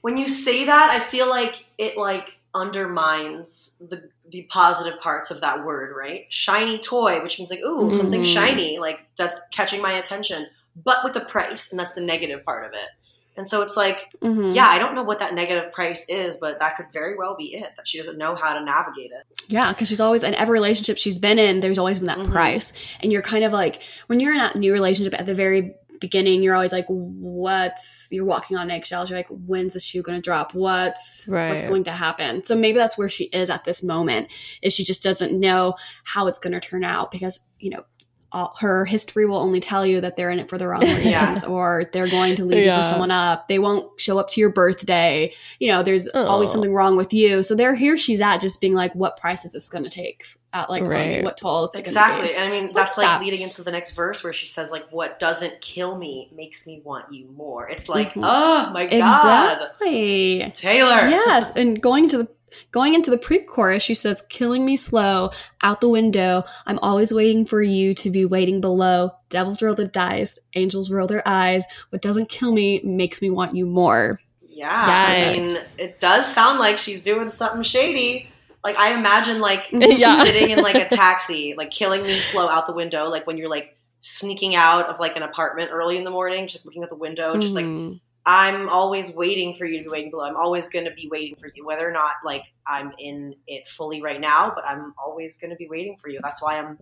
[0.00, 5.40] when you say that, I feel like it like undermines the the positive parts of
[5.40, 6.26] that word, right?
[6.28, 8.26] Shiny toy, which means like, ooh, something Mhm.
[8.26, 12.64] shiny, like that's catching my attention, but with a price, and that's the negative part
[12.64, 12.88] of it.
[13.36, 14.54] And so it's like, Mhm.
[14.54, 17.54] yeah, I don't know what that negative price is, but that could very well be
[17.54, 17.72] it.
[17.76, 19.24] That she doesn't know how to navigate it.
[19.48, 21.60] Yeah, because she's always in every relationship she's been in.
[21.60, 22.30] There's always been that Mhm.
[22.30, 22.72] price,
[23.02, 26.42] and you're kind of like when you're in a new relationship at the very beginning,
[26.42, 29.10] you're always like, "What's?" You're walking on eggshells.
[29.10, 30.54] You're like, "When's the shoe going to drop?
[30.54, 34.28] What's what's going to happen?" So maybe that's where she is at this moment.
[34.62, 35.74] Is she just doesn't know
[36.04, 37.84] how it's going to turn out because you know.
[38.32, 41.42] All, her history will only tell you that they're in it for the wrong reasons
[41.42, 41.48] Yeah.
[41.48, 42.76] or they're going to leave you Yeah.
[42.76, 43.48] for someone up.
[43.48, 45.32] They won't show up to your birthday.
[45.58, 46.52] You know, there's always Oh.
[46.52, 47.42] something wrong with you.
[47.42, 50.22] So there, here she's at, just being like, "What price is this going to take?
[50.52, 51.22] At like, Right.
[51.22, 51.64] what toll?
[51.66, 52.34] It's Exactly.
[52.34, 53.20] And I mean, So that's what's like that?
[53.22, 56.80] leading into the next verse where she says, like, what doesn't kill me makes me
[56.84, 57.68] want you more.
[57.68, 58.22] It's like, Mhm.
[58.24, 59.58] oh my God.
[59.60, 60.50] Exactly.
[60.54, 61.08] Taylor.
[61.08, 62.28] Yes, and going into the
[62.72, 65.30] going into the pre-chorus, she says, "Killing me slow,
[65.62, 66.42] out the window.
[66.66, 69.12] I'm always waiting for you to be waiting below.
[69.28, 71.64] Devils roll the dice, angels roll their eyes.
[71.90, 74.68] What doesn't kill me makes me want you more." Yeah.
[74.68, 78.29] I mean, it does sound like she's doing something shady.
[78.62, 80.22] Like, I imagine, like, Yeah.
[80.24, 83.48] sitting in, like, a taxi, like, killing me slow out the window, like, when you're,
[83.48, 86.96] like, sneaking out of, like, an apartment early in the morning, just looking at the
[86.96, 88.00] window, just, like, Mhm.
[88.26, 90.24] I'm always waiting for you to be waiting below.
[90.24, 93.66] I'm always going to be waiting for you, whether or not like I'm in it
[93.66, 96.20] fully right now, but I'm always going to be waiting for you.
[96.22, 96.78] That's why I'm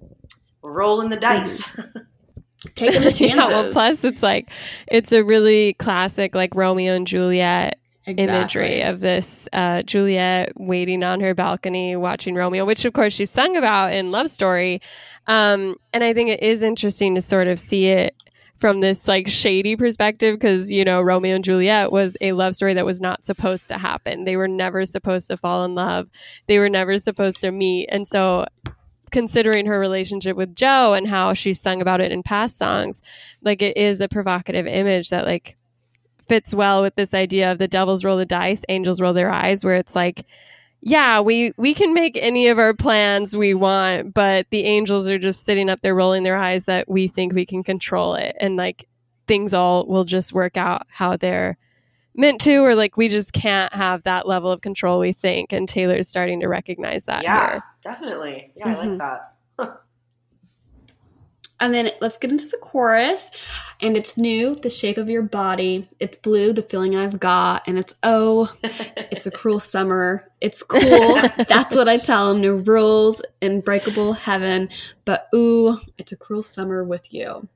[0.63, 1.75] rolling the dice.
[2.75, 3.29] Taking the chances.
[3.37, 4.51] Yeah, well, plus it's like
[4.89, 7.79] it's a really classic like Romeo and Juliet
[8.17, 13.27] imagery of this uh, Juliet waiting on her balcony watching Romeo, which of course she
[13.27, 14.81] sung about in Love Story.
[15.27, 18.15] Um, and I think it is interesting to sort of see it
[18.59, 22.75] from this like shady perspective because you know Romeo and Juliet was a love story
[22.75, 24.25] that was not supposed to happen.
[24.25, 26.09] They were never supposed to fall in love.
[26.47, 27.89] They were never supposed to meet.
[27.91, 28.47] And so
[29.11, 33.01] considering her relationship with Joe and how she sung about it in past songs,
[33.43, 35.58] like it is a provocative image that like
[36.29, 39.65] fits well with this idea of the devils roll the dice, angels roll their eyes,
[39.65, 40.25] where it's like,
[40.81, 45.19] yeah, we we can make any of our plans we want, but the angels are
[45.19, 48.57] just sitting up there rolling their eyes that we think we can control it, and
[48.57, 48.87] like
[49.27, 51.57] things all will just work out how they're
[52.15, 55.53] meant to, or like we just can't have that level of control we think.
[55.53, 57.63] And Taylor's starting to recognize that yeah, here.
[57.83, 58.51] definitely.
[58.57, 58.99] Yeah, I like Mhm.
[58.99, 59.33] that.
[61.61, 63.31] And then let's get into the chorus.
[63.81, 65.89] And it's new, the shape of your body.
[65.99, 67.67] It's blue, the feeling I've got.
[67.67, 70.31] And it's oh, it's a cruel summer.
[70.41, 70.81] It's cool.
[71.49, 72.41] That's what I tell them.
[72.41, 74.69] No rules, unbreakable heaven.
[75.05, 77.49] But ooh, it's a cruel summer with you.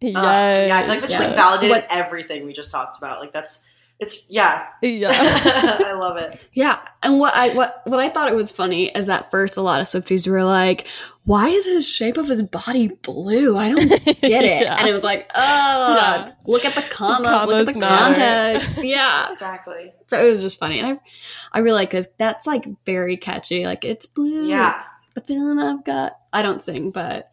[0.00, 0.16] Yes.
[0.16, 1.20] Uh, yeah, I feel like that's yes.
[1.20, 3.20] like validated What- everything we just talked about.
[3.20, 3.62] Like that's
[4.00, 4.66] it's yeah.
[4.82, 5.08] yeah.
[5.12, 6.46] I love it.
[6.52, 9.62] Yeah, and what I what what I thought it was funny is that first a
[9.62, 10.88] lot of Swifties were like,
[11.24, 13.56] "Why is his shape of his body blue?
[13.56, 14.76] I don't get it." Yeah.
[14.78, 15.40] And it was like, "Oh,
[15.96, 16.32] Yeah.
[16.46, 18.58] look at the commas, look at the matter.
[18.58, 19.92] context." yeah, Exactly.
[20.08, 21.00] so it was just funny, and I
[21.52, 22.06] I really like this.
[22.18, 23.64] That's like very catchy.
[23.66, 24.46] Like it's blue.
[24.46, 24.82] Yeah.
[25.14, 26.18] the feeling I've got.
[26.32, 27.30] I don't sing, but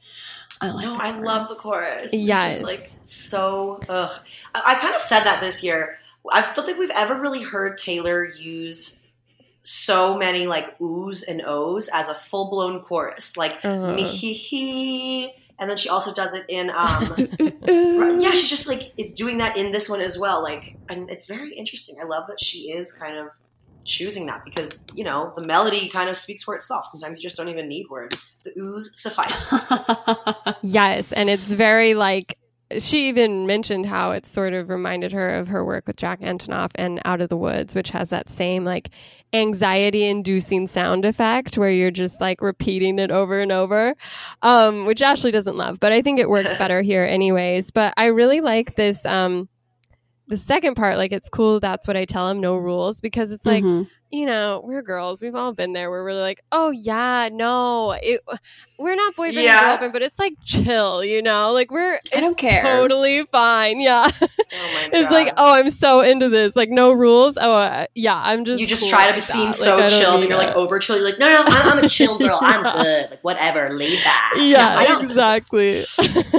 [0.61, 0.85] I like.
[0.85, 2.03] No, the I love the chorus.
[2.03, 2.53] It's Yes.
[2.53, 3.79] just like so.
[3.89, 4.11] Ugh.
[4.53, 5.97] I, I kind of said that this year.
[6.31, 8.99] I don't think we've ever really heard Taylor use
[9.63, 13.93] so many like oohs and ohs as a full blown chorus, like Uh-huh.
[13.93, 17.27] me hee hee, and then she also does it in um.
[18.19, 20.41] Yeah, she just like is doing that in this one as well.
[20.41, 21.97] Like, and it's very interesting.
[22.01, 23.27] I love that she is kind of
[23.83, 26.85] choosing that because you know the melody kind of speaks for itself.
[26.87, 28.33] Sometimes you just don't even need words.
[28.43, 29.53] The oohs suffice.
[30.63, 32.37] Yes, and it's very like
[32.79, 36.71] she even mentioned how it sort of reminded her of her work with Jack Antonoff
[36.75, 38.89] and Out of the Woods, which has that same like
[39.33, 43.95] anxiety inducing sound effect where you're just like repeating it over and over,
[44.41, 47.71] um, which Ashley doesn't love, but I think it works better here anyways.
[47.71, 49.05] But I really like this.
[49.05, 49.47] Um,
[50.27, 51.59] the second part, like it's cool.
[51.59, 52.39] That's what I tell him.
[52.39, 53.87] No rules, because it's like Mhm.
[54.11, 55.21] You know, we're girls.
[55.21, 58.21] We've all been there where we're like, oh yeah, no, it,
[58.77, 59.59] we're not boyfriend Yeah.
[59.59, 62.61] and girlfriend, but it's like chill, you know, like we're I don't care.
[62.63, 63.79] totally fine.
[63.79, 65.11] Yeah, Oh my it's God.
[65.13, 67.37] like, oh, I'm so into this, like no rules.
[67.39, 69.55] Oh, uh, yeah, I'm just you just cool try to like seem that.
[69.55, 70.97] so Like, chill, and you're like over chill.
[70.97, 72.39] You're like, no, no, I'm, I'm a chill girl.
[72.41, 73.11] I'm good.
[73.11, 74.33] Like whatever, laid back.
[74.37, 75.85] yeah, I don't- exactly.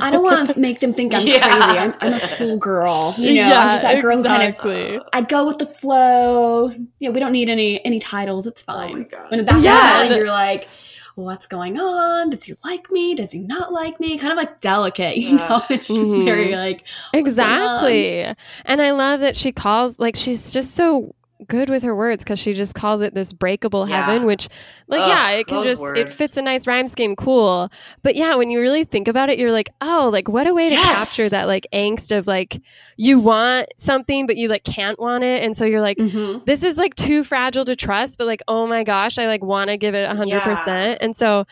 [0.02, 1.40] I don't want to make them think I'm Yeah.
[1.40, 1.78] crazy.
[1.78, 3.14] I'm, I'm a cool girl.
[3.16, 5.02] You know, yeah, I'm just that girl who kind of.
[5.12, 6.72] I go with the flow.
[6.98, 8.46] Yeah, we don't need any any titles.
[8.46, 9.06] It's Oh my fine.
[9.10, 9.30] God.
[9.30, 9.74] when in the back Yes.
[9.74, 10.68] your mind, you're like,
[11.14, 12.30] what's going on?
[12.30, 13.14] Does he like me?
[13.14, 14.16] Does he not like me?
[14.18, 15.48] Kind of like delicate, you Yeah.
[15.48, 15.62] know?
[15.70, 16.24] It's just Mhm.
[16.24, 18.24] very like, Exactly.
[18.64, 21.14] And I love that she calls like she's just so
[21.48, 24.04] good with her words because she just calls it this breakable Yeah.
[24.04, 24.48] heaven, which
[24.88, 27.70] like Ugh, yeah, it can those just it fits a nice rhyme scheme, cool.
[28.02, 30.70] But yeah, when you really think about it, you're like, oh, like what a way
[30.70, 32.60] to capture that like angst of like
[32.96, 35.98] you want something but you like can't want it, and so you're like.
[35.98, 36.44] mhm.
[36.44, 39.70] This is like too fragile to trust, but like, oh my gosh, I like want
[39.70, 41.46] to give it a hundred percent, and so,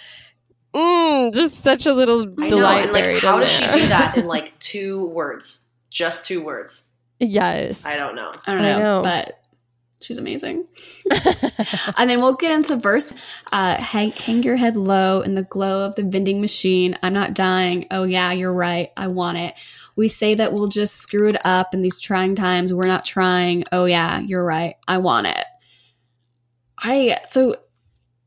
[0.75, 2.49] mm, just such a little I know.
[2.49, 5.61] delight And like, how in does she do that in like two words?
[5.91, 6.87] Just two words.
[7.19, 8.31] yes, I don't know.
[8.47, 9.03] I don't I know, know.
[9.03, 9.40] but
[10.01, 10.67] she's amazing.
[11.99, 13.13] and then we'll get into verse.
[13.53, 16.97] Uh, hang, hang your head low in the glow of the vending machine.
[17.03, 17.87] I'm not dying.
[17.91, 18.91] Oh, yeah, you're right.
[18.97, 19.61] I want it.
[19.97, 22.73] We say that we'll just screw it up in these trying times.
[22.73, 23.65] We're not trying.
[23.73, 24.75] Oh, yeah, you're right.
[24.89, 25.45] I want it.
[26.83, 27.57] I, so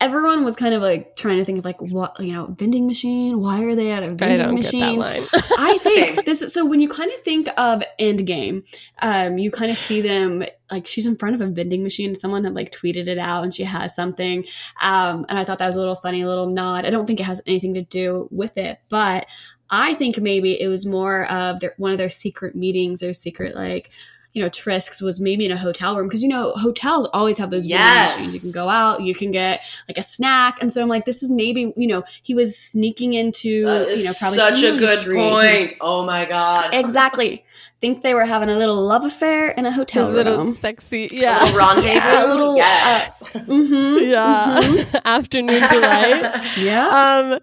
[0.03, 3.39] everyone was kind of like trying to think of like, what, you know, vending machine?
[3.39, 4.99] Why are they at a vending I machine?
[4.99, 5.45] get that line.
[5.57, 8.63] I think this is so when you kind of think of Endgame,
[9.01, 12.15] um, you kind of see them like she's in front of a vending machine.
[12.15, 14.43] Someone had like tweeted it out and she has something.
[14.81, 16.85] Um, and I thought that was a little funny, a little nod.
[16.85, 19.25] I don't think it has anything to do with it, but
[19.69, 23.55] I think maybe it was more of their, one of their secret meetings or secret
[23.55, 23.89] like
[24.33, 27.49] you know, trisks was maybe in a hotel room because you know hotels always have
[27.51, 28.15] those Yes.
[28.17, 28.33] machines.
[28.33, 31.21] You can go out, you can get like a snack, and so I'm like, this
[31.23, 35.19] is maybe you know he was sneaking into you know probably such a good Street.
[35.19, 35.73] He was- point.
[35.81, 36.73] Oh my god.
[36.73, 37.45] Exactly.
[37.81, 40.53] Think they were having a little love affair in a hotel His little room.
[40.53, 41.89] sexy, A yeah, little rendezvous.
[41.91, 43.23] Yeah, a little, uh, yes.
[43.23, 44.05] Mm-hmm.
[44.93, 46.23] yeah, afternoon delight.
[46.57, 46.87] Yeah.
[47.33, 47.39] Um,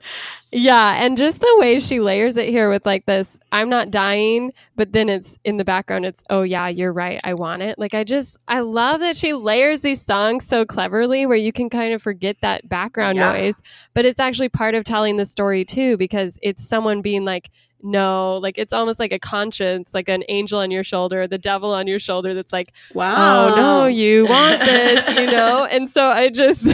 [0.52, 4.52] yeah, and just the way she layers it here with like this, I'm not dying,
[4.74, 6.04] but then it's in the background.
[6.06, 7.78] It's oh yeah, you're right, I want it.
[7.78, 11.70] Like I just, I love that she layers these songs so cleverly, where you can
[11.70, 13.30] kind of forget that background Yeah.
[13.32, 13.60] noise,
[13.94, 17.50] but it's actually part of telling the story too, because it's someone being like.
[17.82, 21.73] No, like it's almost like a conscience, like an angel on your shoulder, the devil
[21.73, 23.48] on your shoulder that's like, wow.
[23.48, 25.65] oh no, you want this, you know?
[25.65, 26.66] And so I just,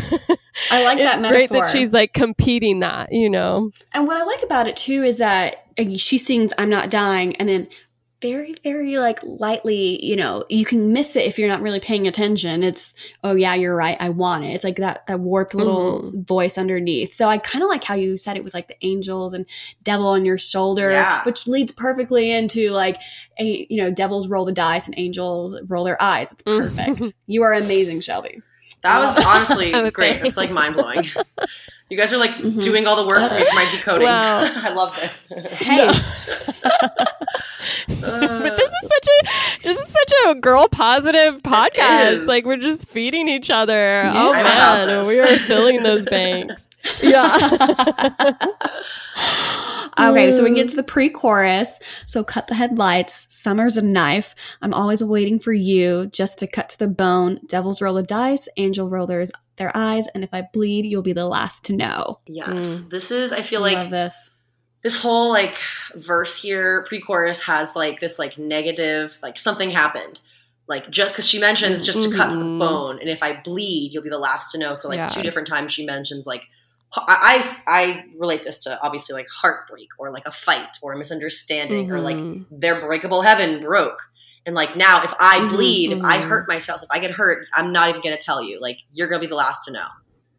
[0.70, 1.28] I like that metaphor.
[1.28, 3.70] great that she's like competing that, you know?
[3.94, 5.66] And what I like about it too is that
[5.96, 7.68] she sings "I'm not dying," and then
[8.22, 12.06] very, very like lightly, you know, you can miss it if you're not really paying
[12.06, 12.62] attention.
[12.62, 14.48] It's oh yeah, you're right, I want it.
[14.48, 16.22] It's like that that warped little mm-hmm.
[16.22, 17.14] voice underneath.
[17.14, 19.46] So I kind of like how you said it was like the angels and
[19.82, 21.22] devil on your shoulder, Yeah.
[21.24, 23.00] which leads perfectly into like
[23.38, 26.32] a you know devils roll the dice and angels roll their eyes.
[26.32, 26.76] It's mm-hmm.
[26.76, 27.14] perfect.
[27.26, 28.42] you are amazing, Shelby.
[28.82, 30.24] That was honestly great.
[30.24, 31.16] It's like thanks.
[31.90, 31.90] mind blowing.
[31.90, 32.60] You guys are like Mhm.
[32.62, 34.06] doing all the work for me my decoding.
[34.08, 34.52] Wow.
[34.56, 35.26] I love this.
[35.60, 35.86] Hey,
[37.88, 42.26] but this is such a this is such a girl positive podcast.
[42.26, 44.02] Like we're just feeding each other.
[44.12, 46.62] oh I man, we are filling those banks.
[47.02, 47.38] Yeah.
[49.98, 51.80] Okay, so we get to the pre-chorus.
[52.04, 53.26] So cut the headlights.
[53.30, 54.34] Summer's a knife.
[54.60, 57.40] I'm always waiting for you, just to cut to the bone.
[57.48, 58.46] Devils roll the dice.
[58.58, 59.24] Angel roll their,
[59.56, 60.06] their eyes.
[60.14, 62.20] And if I bleed, you'll be the last to know.
[62.26, 62.82] yes.
[62.82, 64.30] This is I I feel like love this.
[64.82, 65.58] this whole like
[65.96, 70.20] verse here pre-chorus has like this like negative like something happened
[70.68, 72.58] like just because she mentions just to cut to the Mhm.
[72.58, 75.08] bone and if i bleed you'll be the last to know so like Yeah.
[75.08, 76.44] two different times she mentions like
[76.94, 80.98] I, I I relate this to obviously like heartbreak or like a fight or a
[80.98, 82.46] misunderstanding or like Mhm.
[82.50, 84.00] their breakable heaven broke
[84.46, 87.46] and like now if i Mhm, bleed if i hurt myself if i get hurt
[87.52, 89.86] i'm not even gonna tell you like you're gonna be the last to know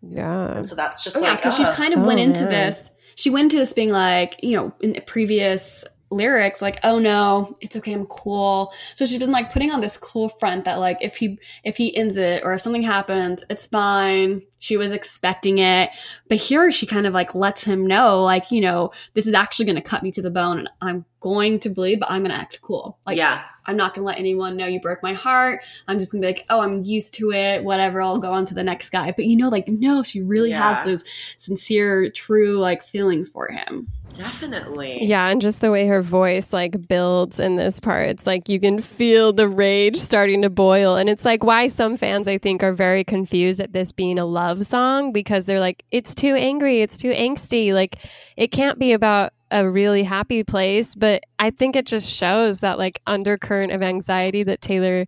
[0.01, 0.57] yeah.
[0.57, 2.43] and so that's just Oh, yeah, like because she's uh, kind of Oh, went into
[2.43, 2.49] man.
[2.51, 2.89] this.
[3.15, 7.55] She went into this being like, you know, in the previous lyrics, like, oh no,
[7.61, 8.71] it's okay, I'm cool.
[8.93, 11.95] So she's been like putting on this cool front that like if he if he
[11.97, 14.41] ends it or if something happens, it's fine.
[14.59, 15.89] She was expecting it.
[16.29, 19.65] But here she kind of like lets him know, like, you know, this is actually
[19.65, 22.35] going to cut me to the bone and I'm going to bleed, but I'm going
[22.35, 22.99] to act cool.
[23.05, 23.43] Like, yeah.
[23.67, 25.63] I'm not going to let anyone know you broke my heart.
[25.87, 27.63] I'm just going to be like, oh, I'm used to it.
[27.63, 28.01] Whatever.
[28.01, 29.11] I'll go on to the next guy.
[29.15, 30.73] But you know, like, no, she really Yeah.
[30.73, 31.03] has those
[31.37, 33.87] sincere, true, like, feelings for him.
[34.15, 34.99] Definitely.
[35.03, 38.59] Yeah, and just the way her voice like builds in this part, it's like you
[38.59, 40.95] can feel the rage starting to boil.
[40.95, 44.25] And it's like why some fans, I think, are very confused at this being a
[44.25, 47.73] love song because they're like, it's too angry, it's too angsty.
[47.73, 47.97] Like,
[48.37, 50.95] it can't be about a really happy place.
[50.95, 55.05] But I think it just shows that like undercurrent of anxiety that Taylor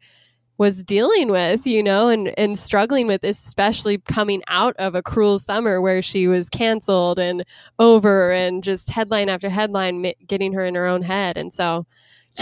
[0.57, 5.39] was dealing with, you know, and, and struggling with, especially coming out of a cruel
[5.39, 7.45] summer where she was canceled and
[7.79, 11.37] over and just headline after headline getting her in her own head.
[11.37, 11.85] And so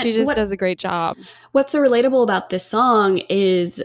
[0.01, 1.15] she just what- does a great job.
[1.51, 3.83] What's so relatable about this song is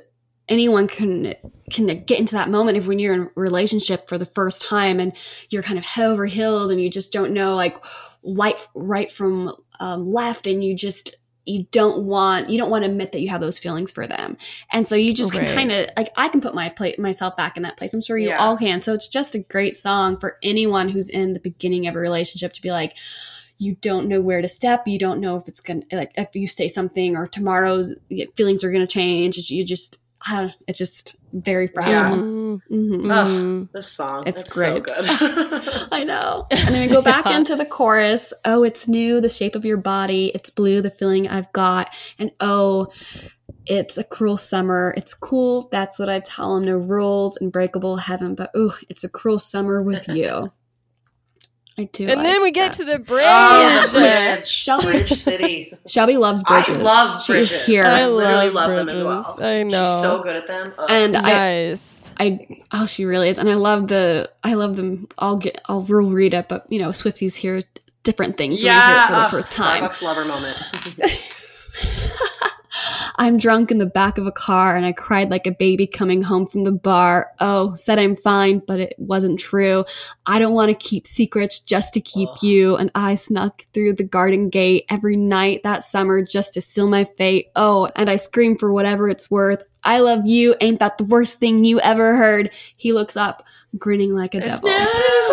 [0.48, 1.35] anyone can
[1.70, 5.01] can get into that moment of when you're in a relationship for the first time
[5.01, 5.14] and
[5.51, 7.82] you're kind of head over heels and you just don't know like
[8.23, 12.90] light right from um, left and you just you don't want you don't want to
[12.90, 14.36] admit that you have those feelings for them.
[14.73, 15.47] And so you just Right.
[15.47, 17.94] can kind of like i can put my plate myself back in that place.
[17.94, 18.39] I'm sure you Yeah.
[18.39, 18.82] all can.
[18.82, 22.52] So it's just a great song for anyone who's in the beginning of a relationship
[22.55, 22.97] to be like
[23.59, 24.89] you don't know where to step.
[24.89, 27.93] You don't know if it's gonna like if you say something or tomorrow's
[28.36, 29.39] feelings are gonna change.
[29.51, 32.11] You just I don't, it's just very fragile Yeah.
[32.23, 33.01] Mm, Mhm.
[33.03, 33.69] mm.
[33.73, 34.24] This song.
[34.27, 34.89] It's It's, great.
[34.89, 35.09] so good.
[35.93, 36.47] I know.
[36.51, 37.36] And then we go back Yeah.
[37.39, 38.32] into the chorus.
[38.44, 40.31] Oh, it's new, the shape of your body.
[40.35, 41.90] It's blue, the feeling I've got.
[42.19, 42.89] And oh,
[43.66, 44.93] it's a cruel summer.
[44.97, 45.69] It's cool.
[45.70, 46.65] That's what I tell him.
[46.65, 48.35] No rules, unbreakable heaven.
[48.35, 50.53] But ooh, it's a cruel summer with you.
[51.78, 52.07] I do.
[52.09, 52.77] And like then we get that.
[52.77, 53.24] to the oh, bridge.
[53.27, 54.20] oh, the Bridge.
[54.23, 54.47] bridge.
[54.47, 55.73] Shelby- Bridge City.
[55.86, 56.69] Shelby loves bridges.
[56.69, 56.85] I bridges.
[56.85, 57.51] love She bridges.
[57.53, 57.85] is here.
[57.86, 59.05] I, I really love love them as bridges.
[59.05, 59.39] well.
[59.40, 59.85] I know.
[59.85, 60.74] She's so good at them.
[60.78, 60.86] Ugh.
[60.90, 61.77] and I.
[62.20, 62.39] I
[62.73, 66.11] oh she really is and I love the I love them I'll get I'll we'll
[66.11, 67.62] read it but you know Swifties hear
[68.03, 70.62] different things when they hear it for the ugh, first time Starbucks lover moment.
[73.16, 76.22] I'm drunk in the back of a car and I cried like a baby coming
[76.22, 77.30] home from the bar.
[77.40, 79.84] Oh, said I'm fine, but it wasn't true.
[80.26, 82.43] I don't want to keep secrets just to keep Ugh.
[82.43, 82.76] you.
[82.76, 87.05] And I snuck through the garden gate every night that summer just to seal my
[87.05, 87.48] fate.
[87.56, 89.62] Oh, and I scream for whatever it's worth.
[89.84, 90.55] I love you.
[90.60, 92.51] Ain't that the worst thing you ever heard?
[92.76, 93.44] He looks up,
[93.78, 94.69] grinning like a devil.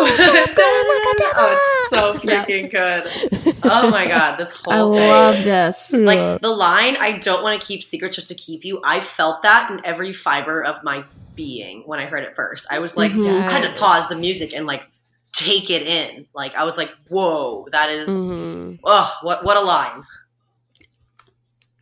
[0.02, 2.44] oh, it's so Yeah.
[2.44, 3.06] freaking good.
[3.62, 5.02] Oh my god, this I whole thing.
[5.02, 5.92] I love this.
[5.92, 9.42] like the line i don't want to keep secrets just to keep you i felt
[9.42, 11.04] that in every fiber of my
[11.34, 13.42] being when i heard it first i was like Mhm.
[13.46, 14.88] i had to pause the music and like
[15.32, 18.78] take it in like i was like whoa that is Mhm.
[18.84, 20.02] oh what what a line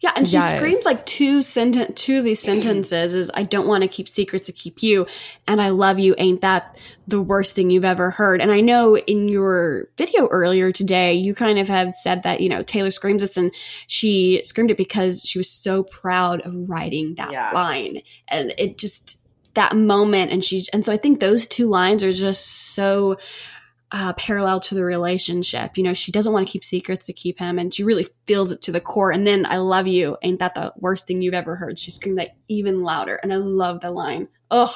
[0.01, 0.57] Yeah, and she Yes.
[0.57, 4.47] screams like two senten- two of these sentences is I don't want to keep secrets
[4.47, 5.07] to keep you
[5.49, 8.41] and I love you ain't that the worst thing you've ever heard.
[8.41, 12.49] And I know in your video earlier today you kind of have said that, you
[12.49, 13.51] know, Taylor screams this and
[13.89, 17.51] she screamed it because she was so proud of writing that Yeah.
[17.53, 18.03] line.
[18.29, 19.21] And it just
[19.55, 23.17] that moment and she and so I think those two lines are just so
[23.91, 25.77] uh, parallel to the relationship.
[25.79, 28.51] You know, she doesn't want to keep secrets to keep him, and she really feels
[28.51, 29.11] it to the core.
[29.11, 30.17] And then, I love you.
[30.23, 31.79] Ain't that the worst thing you've ever heard?
[31.79, 34.29] She screamed that even louder, and I love the line.
[34.51, 34.75] Oh,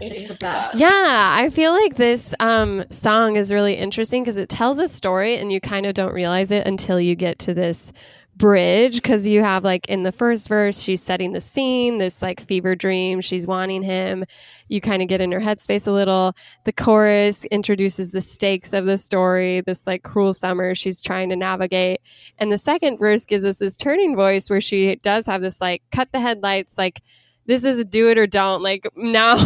[0.00, 0.72] It It's the best.
[0.72, 0.76] best.
[0.76, 5.36] Yeah, I feel like this um, song is really interesting because it tells a story
[5.36, 7.92] and you kind of don't realize it until you get to this
[8.36, 12.40] bridge because you have like in the first verse she's setting the scene this like
[12.46, 14.24] fever dream she's wanting him.
[14.68, 16.34] You kind of get in her headspace a little.
[16.64, 21.36] The chorus introduces the stakes of the story this like cruel summer she's trying to
[21.36, 22.00] navigate.
[22.38, 25.82] And the second verse gives us this turning voice where she does have this like
[25.90, 27.00] cut the headlights like
[27.46, 29.36] this is do it or don't like now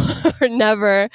[0.41, 1.09] or never.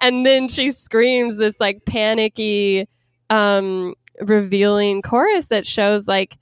[0.00, 2.88] And then she screams this like panicky
[3.30, 6.36] um revealing chorus that shows like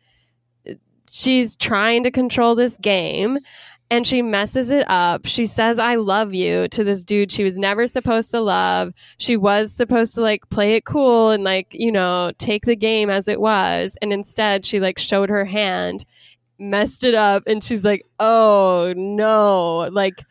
[1.11, 3.39] she's trying to control this game
[3.91, 5.27] and she messes it up.
[5.27, 8.93] She says I love you to this dude she was never supposed to love.
[9.19, 13.11] She was supposed to like play it cool and like, you know, take the game
[13.11, 16.05] as it was and instead she like showed her hand,
[16.59, 20.23] messed it up and she's like, "Oh no." Like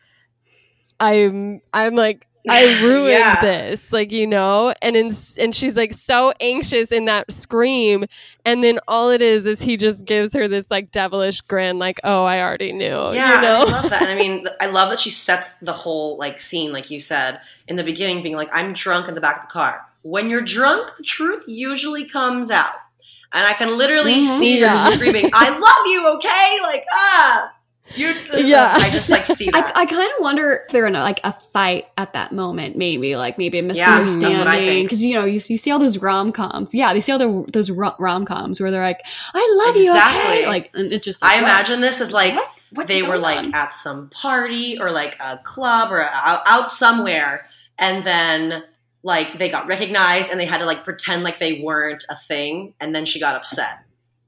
[1.00, 3.40] I'm I'm like I ruined Yeah.
[3.40, 8.04] this, like you know, and in, and she's like so anxious in that scream,
[8.44, 11.98] and then all it is is he just gives her this like devilish grin, like
[12.04, 14.02] oh I already knew, Yeah, you know, I love that.
[14.02, 17.40] And I mean, I love that she sets the whole like scene, like you said
[17.68, 20.40] in the beginning, being like, "I'm drunk in the back of the car." When you're
[20.42, 22.74] drunk, the truth usually comes out,
[23.32, 24.38] and I can literally Mhm.
[24.38, 24.74] see Yeah.
[24.84, 27.52] her screaming, "I love you!" Okay, like ah,
[27.96, 28.72] You, Yeah.
[28.76, 29.76] I just like see I, that.
[29.76, 33.16] I kind of wonder if they're in a, like a fight at that moment, maybe
[33.16, 34.84] like maybe a Yeah, I misunderstanding.
[34.84, 37.50] Because you know you, you see all those rom coms, yeah, they see all the,
[37.52, 39.00] those rom coms where they're like,
[39.34, 40.38] "I love you," Exactly.
[40.38, 40.46] okay?
[40.46, 41.42] like and it's just I like, what?
[41.50, 42.34] imagine this as like
[42.72, 42.86] What?
[42.88, 43.54] They were like on?
[43.54, 47.46] at some party or like a club or out, out somewhere,
[47.78, 48.62] and then
[49.02, 52.74] like they got recognized and they had to like pretend like they weren't a thing,
[52.80, 53.80] and then she got upset.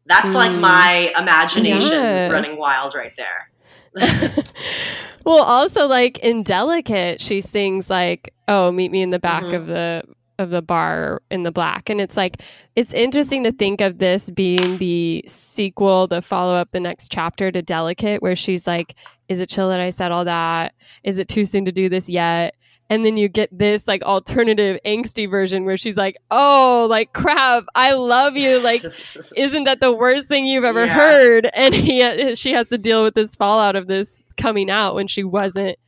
[0.07, 0.61] That's like Mm.
[0.61, 2.29] my imagination Yeah.
[2.33, 3.49] running wild right there.
[5.25, 9.55] well, also like in Delicate, she sings like, "Oh, meet me in the back Mhm.
[9.55, 10.03] of the
[10.39, 12.41] of the bar in the black," and it's like
[12.75, 17.53] it's interesting to think of this being the sequel, the follow up, the next chapter
[17.53, 18.95] to Delicate, where she's like,
[19.29, 20.75] "Is it chill that I said all that?
[21.05, 22.55] Is it too soon to do this yet?"
[22.93, 27.65] And then you get this like alternative angsty version where she's like, "Oh, like crap,
[27.75, 28.85] I love you, like."
[29.37, 30.93] isn't that the worst thing you've ever Yeah.
[30.95, 31.49] heard?
[31.55, 35.25] And he, she has to deal with this fallout of this coming out when she
[35.25, 35.79] wasn't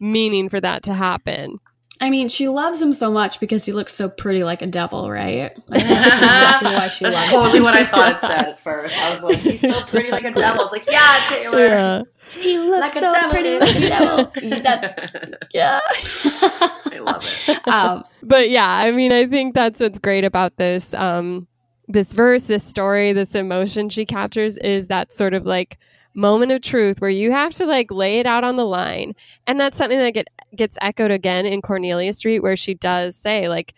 [0.00, 1.56] meaning for that to happen.
[2.02, 5.10] I mean, she loves him so much because he looks so pretty like a devil,
[5.10, 5.52] right?
[5.70, 7.64] Like, that's exactly why she That's loves totally him.
[7.64, 8.98] what I thought it said at first.
[8.98, 10.62] I was like, he's so pretty like a devil.
[10.64, 11.66] It's like, yeah, Taylor.
[11.66, 12.02] Yeah.
[12.38, 14.32] He looks Like so pretty a devil.
[14.62, 15.80] That, yeah.
[15.90, 17.68] I love it.
[17.68, 21.46] um, But yeah, I mean, I think that's what's great about this um
[21.88, 25.78] this verse, this story, this emotion she captures is that sort of like
[26.14, 29.14] moment of truth where you have to like lay it out on the line.
[29.46, 33.48] And that's something that get, gets echoed again in Cornelia Street where she does say
[33.48, 33.74] like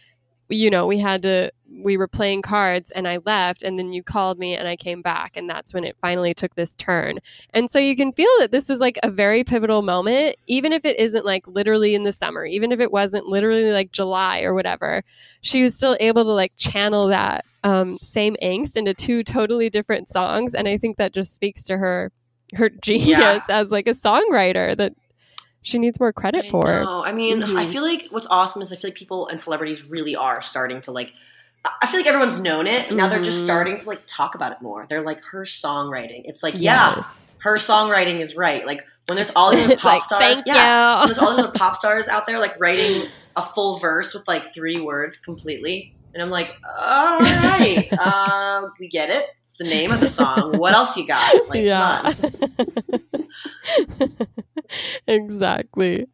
[0.49, 1.51] you know, we had to
[1.81, 5.01] we were playing cards and I left and then you called me and I came
[5.03, 7.19] back and that's when it finally took this turn.
[7.55, 10.85] And so you can feel that this was like a very pivotal moment even if
[10.85, 14.55] it isn't like literally in the summer, even if it wasn't literally like July or
[14.55, 15.03] whatever.
[15.41, 20.09] She was still able to like channel that um, same angst into two totally different
[20.09, 22.13] songs and I think that just speaks to her
[22.55, 24.93] her genius as like a songwriter that
[25.63, 26.85] she needs more credit I for.
[26.85, 27.05] know.
[27.05, 27.73] I mean, I Mhm.
[27.73, 30.93] feel like what's awesome is I feel like people and celebrities really are starting to
[30.93, 31.15] like.
[31.65, 32.89] I- feel like everyone's known it.
[32.89, 33.45] and Now they're just Mhm.
[33.45, 34.87] starting to like talk about it more.
[34.89, 36.23] They're like her songwriting.
[36.25, 37.01] It's like yeah,
[37.39, 38.67] her songwriting is right.
[38.67, 42.09] Like when there's all these pop Like, stars, yeah, when there's all these pop stars
[42.09, 46.55] out there like writing a full verse with like three words completely, and I'm like,
[46.79, 49.25] all right, um, we get it.
[49.43, 50.57] It's the name of the song.
[50.59, 51.49] What else you got?
[51.49, 52.13] Like, yeah.
[55.07, 56.07] exactly.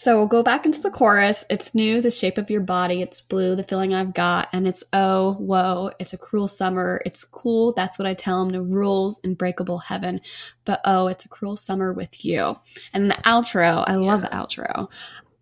[0.00, 1.44] So we'll go back into the chorus.
[1.50, 3.02] It's new, the shape of your body.
[3.02, 4.48] It's blue, the feeling I've got.
[4.52, 7.02] And it's oh, whoa, it's a cruel summer.
[7.04, 7.72] It's cool.
[7.72, 8.50] That's what I tell him.
[8.50, 10.20] The rules, unbreakable heaven.
[10.64, 12.54] But oh, it's a cruel summer with you.
[12.92, 14.86] And the outro, I love the outro.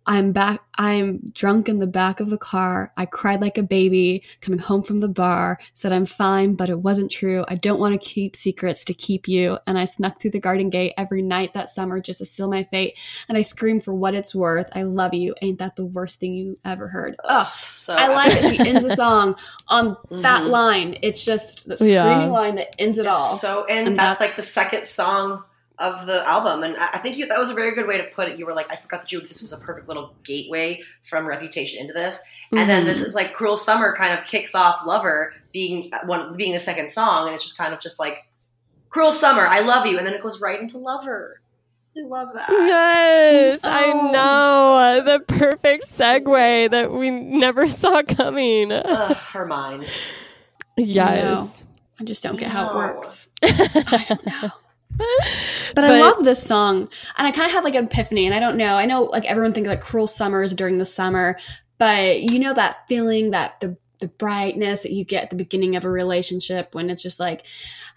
[0.09, 0.61] I'm back.
[0.75, 2.93] I'm drunk in the back of the car.
[2.95, 5.59] I cried like a baby coming home from the bar.
[5.73, 7.43] Said I'm fine, but it wasn't true.
[7.49, 9.57] I don't want to keep secrets to keep you.
[9.67, 12.63] And I snuck through the garden gate every night that summer just to seal my
[12.63, 12.97] fate
[13.27, 14.69] and I scream for what it's worth.
[14.73, 15.35] I love you.
[15.41, 17.17] Ain't that the worst thing you ever heard?
[17.25, 19.35] Oh, So I like that she ends the song
[19.67, 20.49] on that Mhm.
[20.49, 20.97] line.
[21.01, 22.03] It's just the Yeah.
[22.03, 23.35] screaming line that ends it all.
[23.35, 25.43] So, and, And that's, that's- like the second song
[25.79, 28.03] of the album, and I I think you, that was a very good way to
[28.15, 28.37] put it.
[28.39, 31.79] You were like, "I forgot that you exist" was a perfect little gateway from Reputation
[31.81, 32.21] into this,
[32.51, 32.87] and then Mm-hmm.
[32.87, 36.59] this is like "Cruel Summer" kind of kicks off "Lover" being uh, one being the
[36.59, 38.17] second song, and it's just kind of just like
[38.89, 41.41] "Cruel Summer," I love you, and then it goes right into "Lover."
[41.95, 42.47] I love that.
[42.51, 45.01] Yes, I Oh, know.
[45.03, 48.71] The perfect segue that we never saw coming.
[48.71, 49.87] Ugh, her mind.
[50.77, 51.63] Yes.
[51.99, 53.29] I just don't get how it works.
[53.43, 54.49] I don't know.
[55.75, 56.89] But, I love this song.
[57.17, 58.25] And I kind of had like an epiphany.
[58.25, 58.75] And I don't know.
[58.75, 61.37] I know like everyone thinks like cruel summers during the summer,
[61.77, 65.75] but you know that feeling that the the brightness that you get at the beginning
[65.75, 67.45] of a relationship when it's just like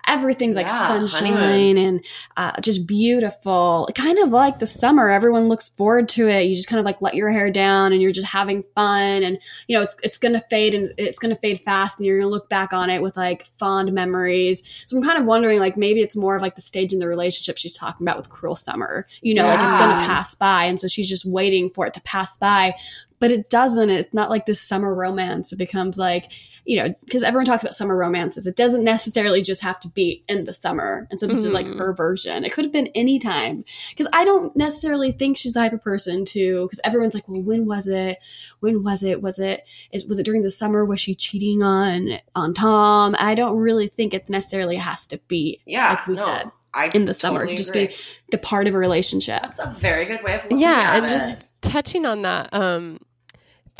[0.06, 1.76] everything's like sunshine honeymoon.
[1.78, 2.04] and
[2.36, 3.88] uh, just beautiful.
[3.94, 5.08] Kind of like the summer.
[5.10, 6.42] Everyone looks forward to it.
[6.44, 9.22] You just kind of like let your hair down and you're just having fun.
[9.22, 12.30] And you know it's it's gonna fade and it's gonna fade fast, and you're gonna
[12.30, 14.62] look back on it with like fond memories.
[14.86, 17.08] So I'm kind of wondering, like, maybe it's more of like the stage in the
[17.08, 19.06] relationship she's talking about with Cruel Summer.
[19.22, 20.64] You know, like it's to pass by.
[20.64, 22.74] And so she's just waiting for it to pass by.
[23.18, 23.90] But it doesn't.
[23.90, 25.52] It's not like this summer romance.
[25.52, 26.32] It becomes like,
[26.70, 28.46] you know, because everyone talks about summer romances.
[28.46, 31.08] It doesn't necessarily just have to be in the summer.
[31.10, 31.80] And so this is like Mhm.
[31.80, 32.44] her version.
[32.44, 33.64] It could have been any time.
[33.88, 37.42] Because I don't necessarily think she's the type of person to, because everyone's like, well,
[37.42, 38.18] when was it?
[38.60, 39.20] When was it?
[39.20, 40.84] Was it, is, was it during the summer?
[40.84, 43.16] Was she cheating on, on Tom?
[43.18, 46.90] I don't really think it necessarily has to be Yeah, like we no, said I
[46.94, 47.38] in the summer.
[47.38, 47.86] It totally could just agree.
[47.88, 47.94] be
[48.30, 49.42] the part of a relationship.
[49.42, 51.08] That's a very good way of looking yeah at and it.
[51.08, 53.00] just touching on that um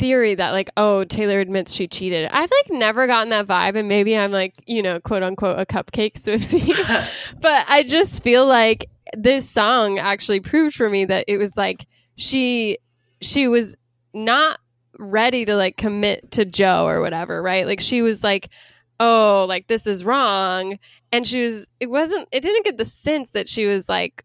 [0.01, 2.29] theory that like oh Taylor admits she cheated.
[2.31, 5.65] I've like never gotten that vibe, and maybe I'm like you know quote unquote a
[5.65, 6.75] cupcake Swiftie,
[7.39, 11.85] but I just feel like this song actually proved for me that it was like
[12.15, 12.79] she
[13.21, 13.75] she was
[14.13, 14.59] not
[14.97, 17.65] ready to like commit to Joe or whatever, right?
[17.65, 18.49] Like she was like,
[18.99, 20.77] oh, like this is wrong.
[21.11, 24.23] And she was, it wasn't, it didn't get the sense that she was like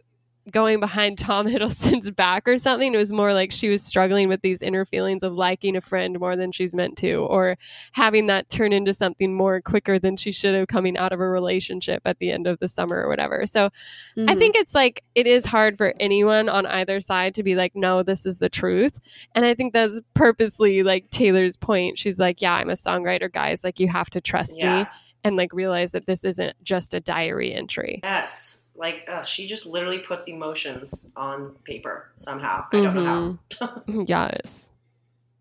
[0.50, 2.94] going behind Tom Hiddleston's back or something.
[2.94, 6.18] It was more like she was struggling with these inner feelings of liking a friend
[6.20, 7.56] more than she's meant to, or
[7.92, 11.28] having that turn into something more quicker than she should have coming out of a
[11.28, 13.44] relationship at the end of the summer or whatever.
[13.46, 13.70] So
[14.16, 14.30] Mm-hmm.
[14.30, 17.76] I think it's like it is hard for anyone on either side to be like,
[17.76, 18.98] no, this is the truth.
[19.34, 21.98] And I think that's purposely like Taylor's point.
[21.98, 23.62] She's like, yeah, I'm a songwriter, guys.
[23.62, 24.84] Like, you have to trust Yeah.
[24.84, 24.86] me
[25.24, 28.00] and like realize that this isn't just a diary entry.
[28.02, 28.60] Yes.
[28.76, 32.66] Like uh, she just literally puts emotions on paper somehow.
[32.72, 33.82] I don't know how.
[34.06, 34.68] yes.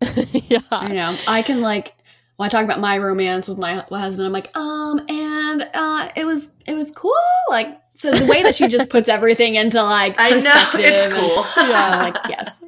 [0.00, 0.58] yeah.
[0.70, 1.16] I know.
[1.26, 1.94] I can like
[2.36, 6.24] when I talk about my romance with my husband, I'm like, um, and uh, it
[6.26, 7.14] was it was cool.
[7.48, 10.80] Like so, the way that she just puts everything into like I know perspective.
[10.84, 11.44] it's and- cool.
[11.56, 12.60] yeah, like yes.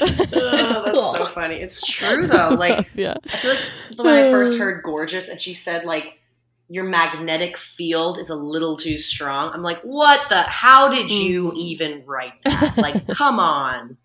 [0.00, 1.14] Oh, that's cool.
[1.14, 1.56] so funny.
[1.56, 2.50] It's true though.
[2.50, 3.16] Like yeah.
[3.30, 3.62] I feel like
[3.96, 6.19] when I first heard "Gorgeous" and she said like
[6.70, 9.52] your magnetic field is a little too strong.
[9.52, 10.42] I'm like, what the?
[10.42, 11.16] How did hmm.
[11.16, 12.78] you even write that?
[12.78, 13.96] Like, come on.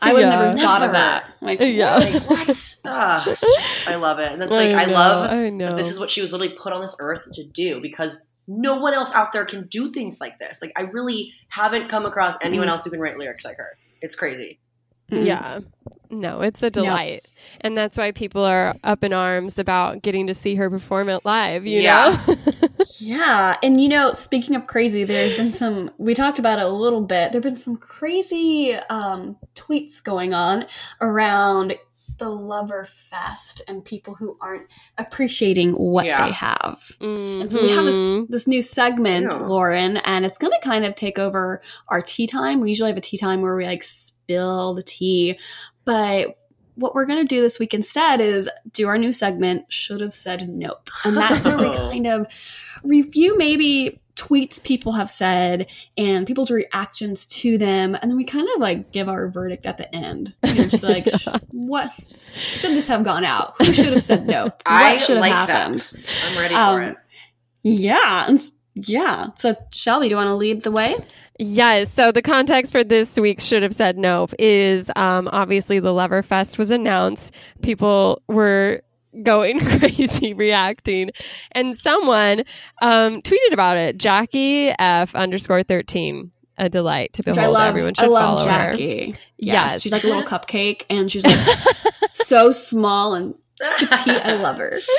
[0.00, 0.30] I would Yeah.
[0.30, 1.30] have never thought of that.
[1.40, 1.96] Like, Yeah.
[1.96, 2.48] Like what?
[2.84, 4.30] Ugh, just- I love it.
[4.30, 5.70] And it's like I, know, love I know.
[5.70, 8.76] that this is what she was literally put on this earth to do because no
[8.76, 10.62] one else out there can do things like this.
[10.62, 12.72] Like I really haven't come across anyone hmm.
[12.72, 13.76] else who can write lyrics like her.
[14.00, 14.60] It's crazy.
[15.12, 15.26] Mm.
[15.26, 15.60] Yeah.
[16.10, 17.26] No, it's a delight.
[17.62, 21.24] And that's why people are up in arms about getting to see her perform it
[21.24, 22.22] live, you Yeah.
[22.26, 22.36] know?
[22.98, 25.90] Yeah, and you know, speaking of crazy, there's been some.
[25.98, 27.32] We talked about it a little bit.
[27.32, 30.66] There've been some crazy um, tweets going on
[31.00, 31.74] around
[32.18, 34.68] the Lover Fest and people who aren't
[34.98, 36.26] appreciating what Yeah.
[36.26, 36.80] they have.
[37.00, 38.20] And so we have Mhm.
[38.28, 39.38] this, this new segment, Yeah.
[39.46, 42.60] Lauren, and it's going to kind of take over our tea time.
[42.60, 43.82] We usually have a tea time where we like
[44.22, 45.38] spill the tea,
[45.84, 46.38] but
[46.74, 50.12] what we're going to do this week instead is do our new segment, Should Have
[50.14, 50.88] Said Nope.
[51.04, 51.90] And that's where we Oh.
[51.90, 52.26] kind of
[52.82, 57.94] review maybe tweets people have said and people's reactions to them.
[58.00, 60.34] And then we kind of like give our verdict at the end.
[60.44, 61.90] You know, just like, sh- what
[62.50, 63.54] should this have gone out?
[63.58, 64.62] Who should have said nope?
[64.66, 65.74] I What should have like happened?
[65.80, 66.00] that.
[66.30, 66.96] I'm ready Um, for it.
[67.64, 68.36] Yeah.
[68.74, 69.28] Yeah.
[69.34, 70.96] So, Shelby, do you want to lead the way?
[71.44, 71.92] Yes.
[71.92, 76.22] So the context for this week's should have said nope is um, obviously the Lover
[76.22, 77.32] Fest was announced.
[77.62, 78.80] People were
[79.22, 81.10] going crazy reacting
[81.50, 82.44] and someone
[82.80, 87.68] um, tweeted about it jackie f underscore 13 a delight to Which behold I love.
[87.68, 89.14] everyone should I love follow her Jackie.
[89.36, 89.82] Yes.
[89.82, 91.38] She's like a little cupcake and she's like
[92.10, 93.34] so small and
[93.78, 94.24] petite.
[94.24, 94.80] I love her.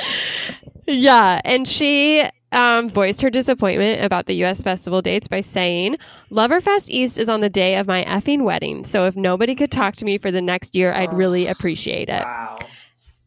[0.86, 2.22] Yeah, and she
[2.54, 4.62] um, voiced her disappointment about the U.S.
[4.62, 5.96] festival dates by saying,
[6.30, 9.96] "Loverfest East is on the day of my effing wedding, so if nobody could talk
[9.96, 12.56] to me for the next year, I'd really appreciate it." Wow.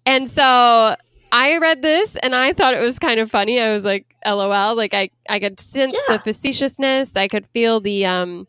[0.06, 0.96] And so
[1.32, 3.60] I read this and I thought it was kind of funny.
[3.60, 6.18] I was like, "LOL!" Like I I could sense Yeah.
[6.18, 7.16] the facetiousness.
[7.16, 8.48] I could feel the um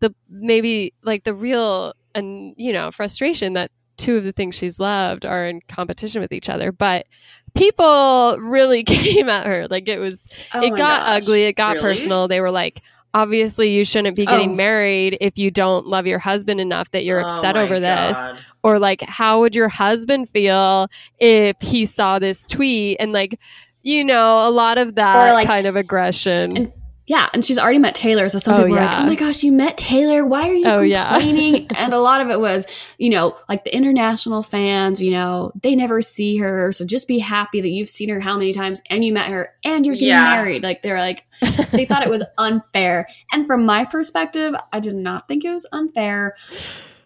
[0.00, 4.80] the maybe like the real and you know frustration that two of the things she's
[4.80, 7.06] loved are in competition with each other, but
[7.54, 11.22] people really came at her like it was Oh it got gosh.
[11.22, 11.82] ugly it got Really?
[11.82, 12.82] personal they were like
[13.12, 14.54] obviously you shouldn't be getting Oh.
[14.54, 18.38] married if you don't love your husband enough that you're Oh upset over this God.
[18.62, 23.38] or like how would your husband feel if he saw this tweet and like
[23.82, 26.72] you know a lot of that like, kind of aggression
[27.10, 29.42] yeah, and she's already met Taylor, so some Oh, people are like, "Oh my gosh,
[29.42, 30.24] you met Taylor?
[30.24, 31.08] Why are you Oh, yeah.
[31.08, 35.50] complaining?" and a lot of it was, you know, like the international fans, you know,
[35.60, 38.80] they never see her, so just be happy that you've seen her how many times
[38.88, 40.22] and you met her and you're getting Yeah.
[40.22, 40.62] married.
[40.62, 41.24] Like they're like,
[41.72, 45.66] they thought it was unfair, and from my perspective, I did not think it was
[45.72, 46.36] unfair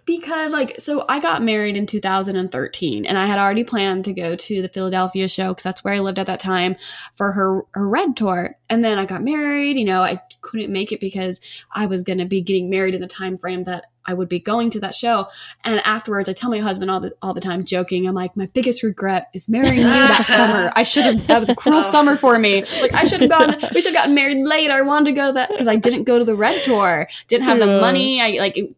[0.06, 4.36] because like so i got married in 2013 and i had already planned to go
[4.36, 6.76] to the philadelphia show because that's where i lived at that time
[7.14, 8.56] for her, her red tour.
[8.68, 11.40] And then i got married you know i couldn't make it because
[11.72, 14.38] i was going to be getting married in the time frame that i would be
[14.38, 15.28] going to that show.
[15.64, 18.06] And afterwards i tell my husband all the, all the time joking.
[18.06, 20.72] I'm like my biggest regret is marrying you that summer.
[20.74, 21.82] I should have that was a cruel oh.
[21.82, 22.64] summer for me.
[22.80, 24.70] Like i should have gone we should have gotten married late.
[24.70, 27.08] I wanted to go that because i didn't go to the red tour.
[27.28, 28.20] Didn't have the money.
[28.20, 28.74] I like it,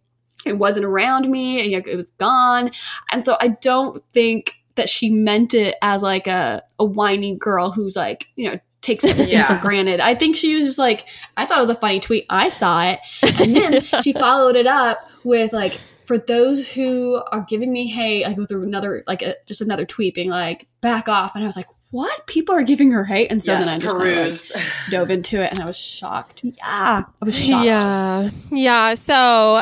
[0.47, 2.71] it wasn't around me and, it was gone
[3.13, 7.71] and so i don't think that she meant it as like a, a whiny girl
[7.71, 9.47] who's like you know takes everything Yeah.
[9.47, 11.07] for granted i think she was just like
[11.37, 13.01] i thought it was a funny tweet i saw it
[13.41, 18.23] and then she followed it up with like for those who are giving me hate,
[18.25, 21.35] like with another, like a, just another tweet being like, back off.
[21.35, 22.27] And I was like, what?
[22.27, 23.31] People are giving her hate?
[23.31, 24.53] And so yes, then I just kind of, like, perused.
[24.91, 26.43] dove into it and I was shocked.
[26.45, 27.05] Yeah.
[27.23, 27.65] I was shocked.
[27.65, 28.31] Yeah.
[28.51, 28.95] Yeah.
[28.95, 29.15] So,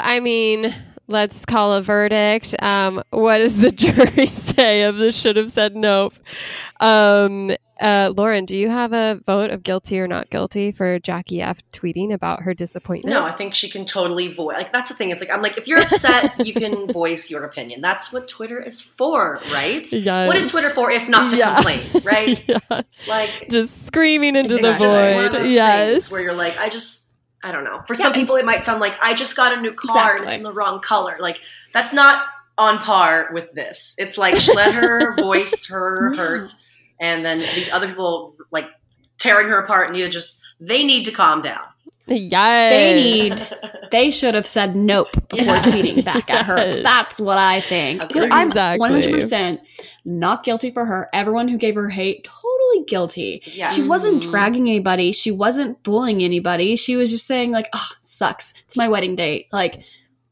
[0.03, 0.75] I mean,
[1.07, 2.55] let's call a verdict.
[2.63, 4.27] Um, what does the jury
[4.57, 6.15] say of the should have said nope?
[6.81, 7.55] Um,
[7.85, 11.59] uh, Lauren, do you have a vote of guilty or not guilty for Jackie F
[11.73, 13.13] tweeting about her disappointment?
[13.15, 14.55] No, I think she can totally voice.
[14.57, 15.11] Like that's the thing.
[15.11, 17.83] Is like I'm like if you're upset, you can voice your opinion.
[17.83, 19.87] That's what Twitter is for, right?
[19.93, 20.27] Yes.
[20.27, 21.55] What is Twitter for if not to Yeah.
[21.57, 22.49] complain, right?
[22.49, 22.59] yeah.
[23.07, 25.47] Like Just screaming into the just one of void.
[25.47, 26.11] Yes.
[26.11, 27.11] where you're like, I just,
[27.43, 27.83] I don't know.
[27.87, 30.37] For some people, it might sound like I just got a new car and it's
[30.37, 31.17] in the wrong color.
[31.21, 31.41] Like
[31.75, 32.25] that's not
[32.57, 33.95] on par with this.
[33.99, 36.51] It's like let her voice her hurt,
[37.01, 38.69] and then these other people like
[39.19, 41.63] tearing her apart need to just they need to calm down.
[42.07, 42.71] Yes.
[42.71, 45.63] They need, they should have said nope before Yeah.
[45.63, 46.83] tweeting back at her.
[46.83, 48.03] That's what I think.
[48.03, 48.31] Agreed.
[48.31, 48.89] I'm Exactly.
[48.91, 49.59] 100%
[50.05, 51.09] not guilty for her.
[51.15, 53.43] Everyone who gave her hate, totally guilty.
[53.47, 53.75] Yes.
[53.75, 54.31] She wasn't Mhm.
[54.31, 55.13] dragging anybody.
[55.13, 56.77] She wasn't bullying anybody.
[56.77, 58.53] She was just saying, like, oh, sucks.
[58.67, 59.47] It's my wedding date.
[59.51, 59.81] Like,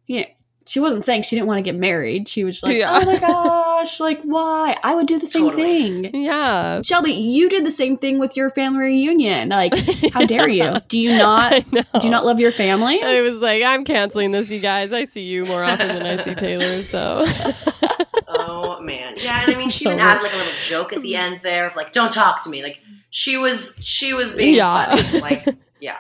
[0.07, 0.27] you know,
[0.67, 2.29] she wasn't saying she didn't want to get married.
[2.29, 2.99] She was like, Yeah.
[3.01, 4.77] oh my gosh, like, why?
[4.83, 6.03] I would do the same Totally.
[6.11, 6.15] thing.
[6.25, 6.83] Yeah.
[6.83, 9.49] Shelby, you did the same thing with your family reunion.
[9.49, 9.75] Like,
[10.13, 10.77] how dare you?
[10.89, 13.03] Do you not do you not love your family?
[13.03, 14.93] I was like, I'm canceling this, you guys.
[14.93, 17.25] I see you more often than I see Taylor, so
[18.29, 21.03] Oh man, yeah, and I mean, she even So- added like a little joke at
[21.03, 22.81] the end there of like, "Don't talk to me." Like
[23.11, 24.97] she was, she was being Yeah.
[24.97, 25.21] funny.
[25.21, 25.45] Like,
[25.81, 25.99] yeah,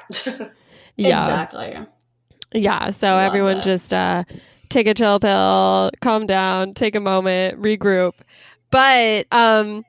[0.97, 1.20] yeah.
[1.20, 1.78] Exactly.
[2.55, 2.90] Yeah.
[2.90, 3.64] So Love everyone it.
[3.64, 4.24] just uh
[4.73, 8.12] take a chill pill, calm down, take a moment, regroup.
[8.70, 9.85] But um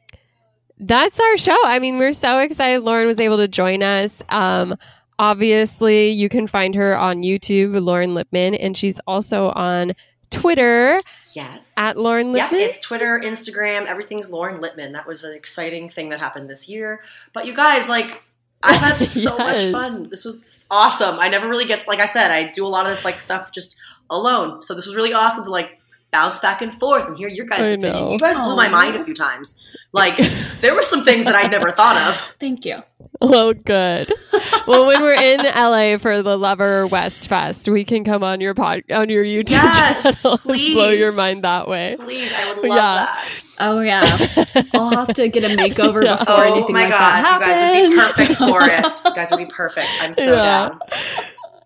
[0.80, 1.58] that's our show.
[1.64, 4.22] I mean, we're so excited Lauren was able to join us.
[4.30, 4.76] Um
[5.20, 9.94] obviously you can find her on YouTube, Lauren Lipman, and she's also on
[10.30, 11.00] Twitter
[11.34, 11.74] yes.
[11.78, 12.54] at Lauren Lipman.
[12.54, 14.94] it's Twitter, Instagram, everything's Lauren Littman.
[14.94, 17.02] That was an exciting thing that happened this year.
[17.34, 18.24] But you guys, like,
[18.62, 20.10] I've had so much fun.
[20.10, 21.20] This was awesome.
[21.20, 23.20] I never really get to, like I said, I do a lot of this like
[23.20, 23.78] stuff just
[24.18, 24.62] alone.
[24.62, 25.80] So this was really awesome to like
[26.12, 28.12] bounce back and forth and hear your guys' I opinion.
[28.12, 29.60] You guys blew my mind a few times.
[29.94, 30.18] Like
[30.62, 32.22] there were some things that I'd never thought of.
[32.40, 32.78] Thank you.
[33.20, 34.12] Well, good.
[34.68, 38.54] well, when we're in LA for the Lover West Fest, we can come on your
[38.54, 41.96] pod on your YouTube Yes, channel and blow your mind that way.
[42.00, 42.96] Please, I would love Yeah.
[43.06, 43.44] that.
[43.60, 44.66] Oh yeah.
[44.74, 46.18] I'll have to get a makeover Yeah.
[46.18, 48.38] before oh anything my like god, that you guys would be happens.
[48.38, 49.02] perfect for it.
[49.06, 49.88] You guys would be perfect.
[50.02, 50.70] I'm so Yeah.
[50.70, 50.78] down.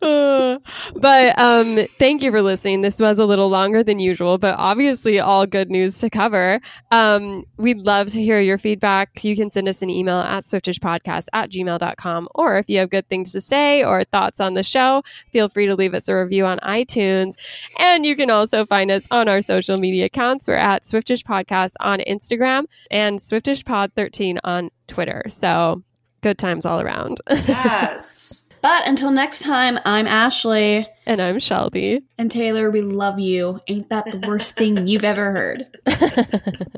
[0.95, 2.81] But um, thank you for listening.
[2.81, 6.59] This was a little longer than usual, but obviously all good news to cover.
[6.91, 9.23] Um, we'd love to hear your feedback.
[9.23, 12.29] You can send us an email at swiftishpodcast at gmail.com.
[12.35, 15.67] Or if you have good things to say or thoughts on the show, feel free
[15.67, 17.35] to leave us a review on iTunes.
[17.79, 20.47] And you can also find us on our social media accounts.
[20.47, 25.23] We're at Swiftish Podcast on Instagram and Swiftish Pod 13 on Twitter.
[25.29, 25.83] So
[26.21, 27.21] good times all around.
[27.29, 28.46] Yes.
[28.67, 32.01] But until next time, I'm Ashley and I'm Shelby.
[32.17, 32.69] and Taylor.
[32.69, 33.61] We love you.
[33.69, 35.67] Ain't that the worst thing you've ever heard?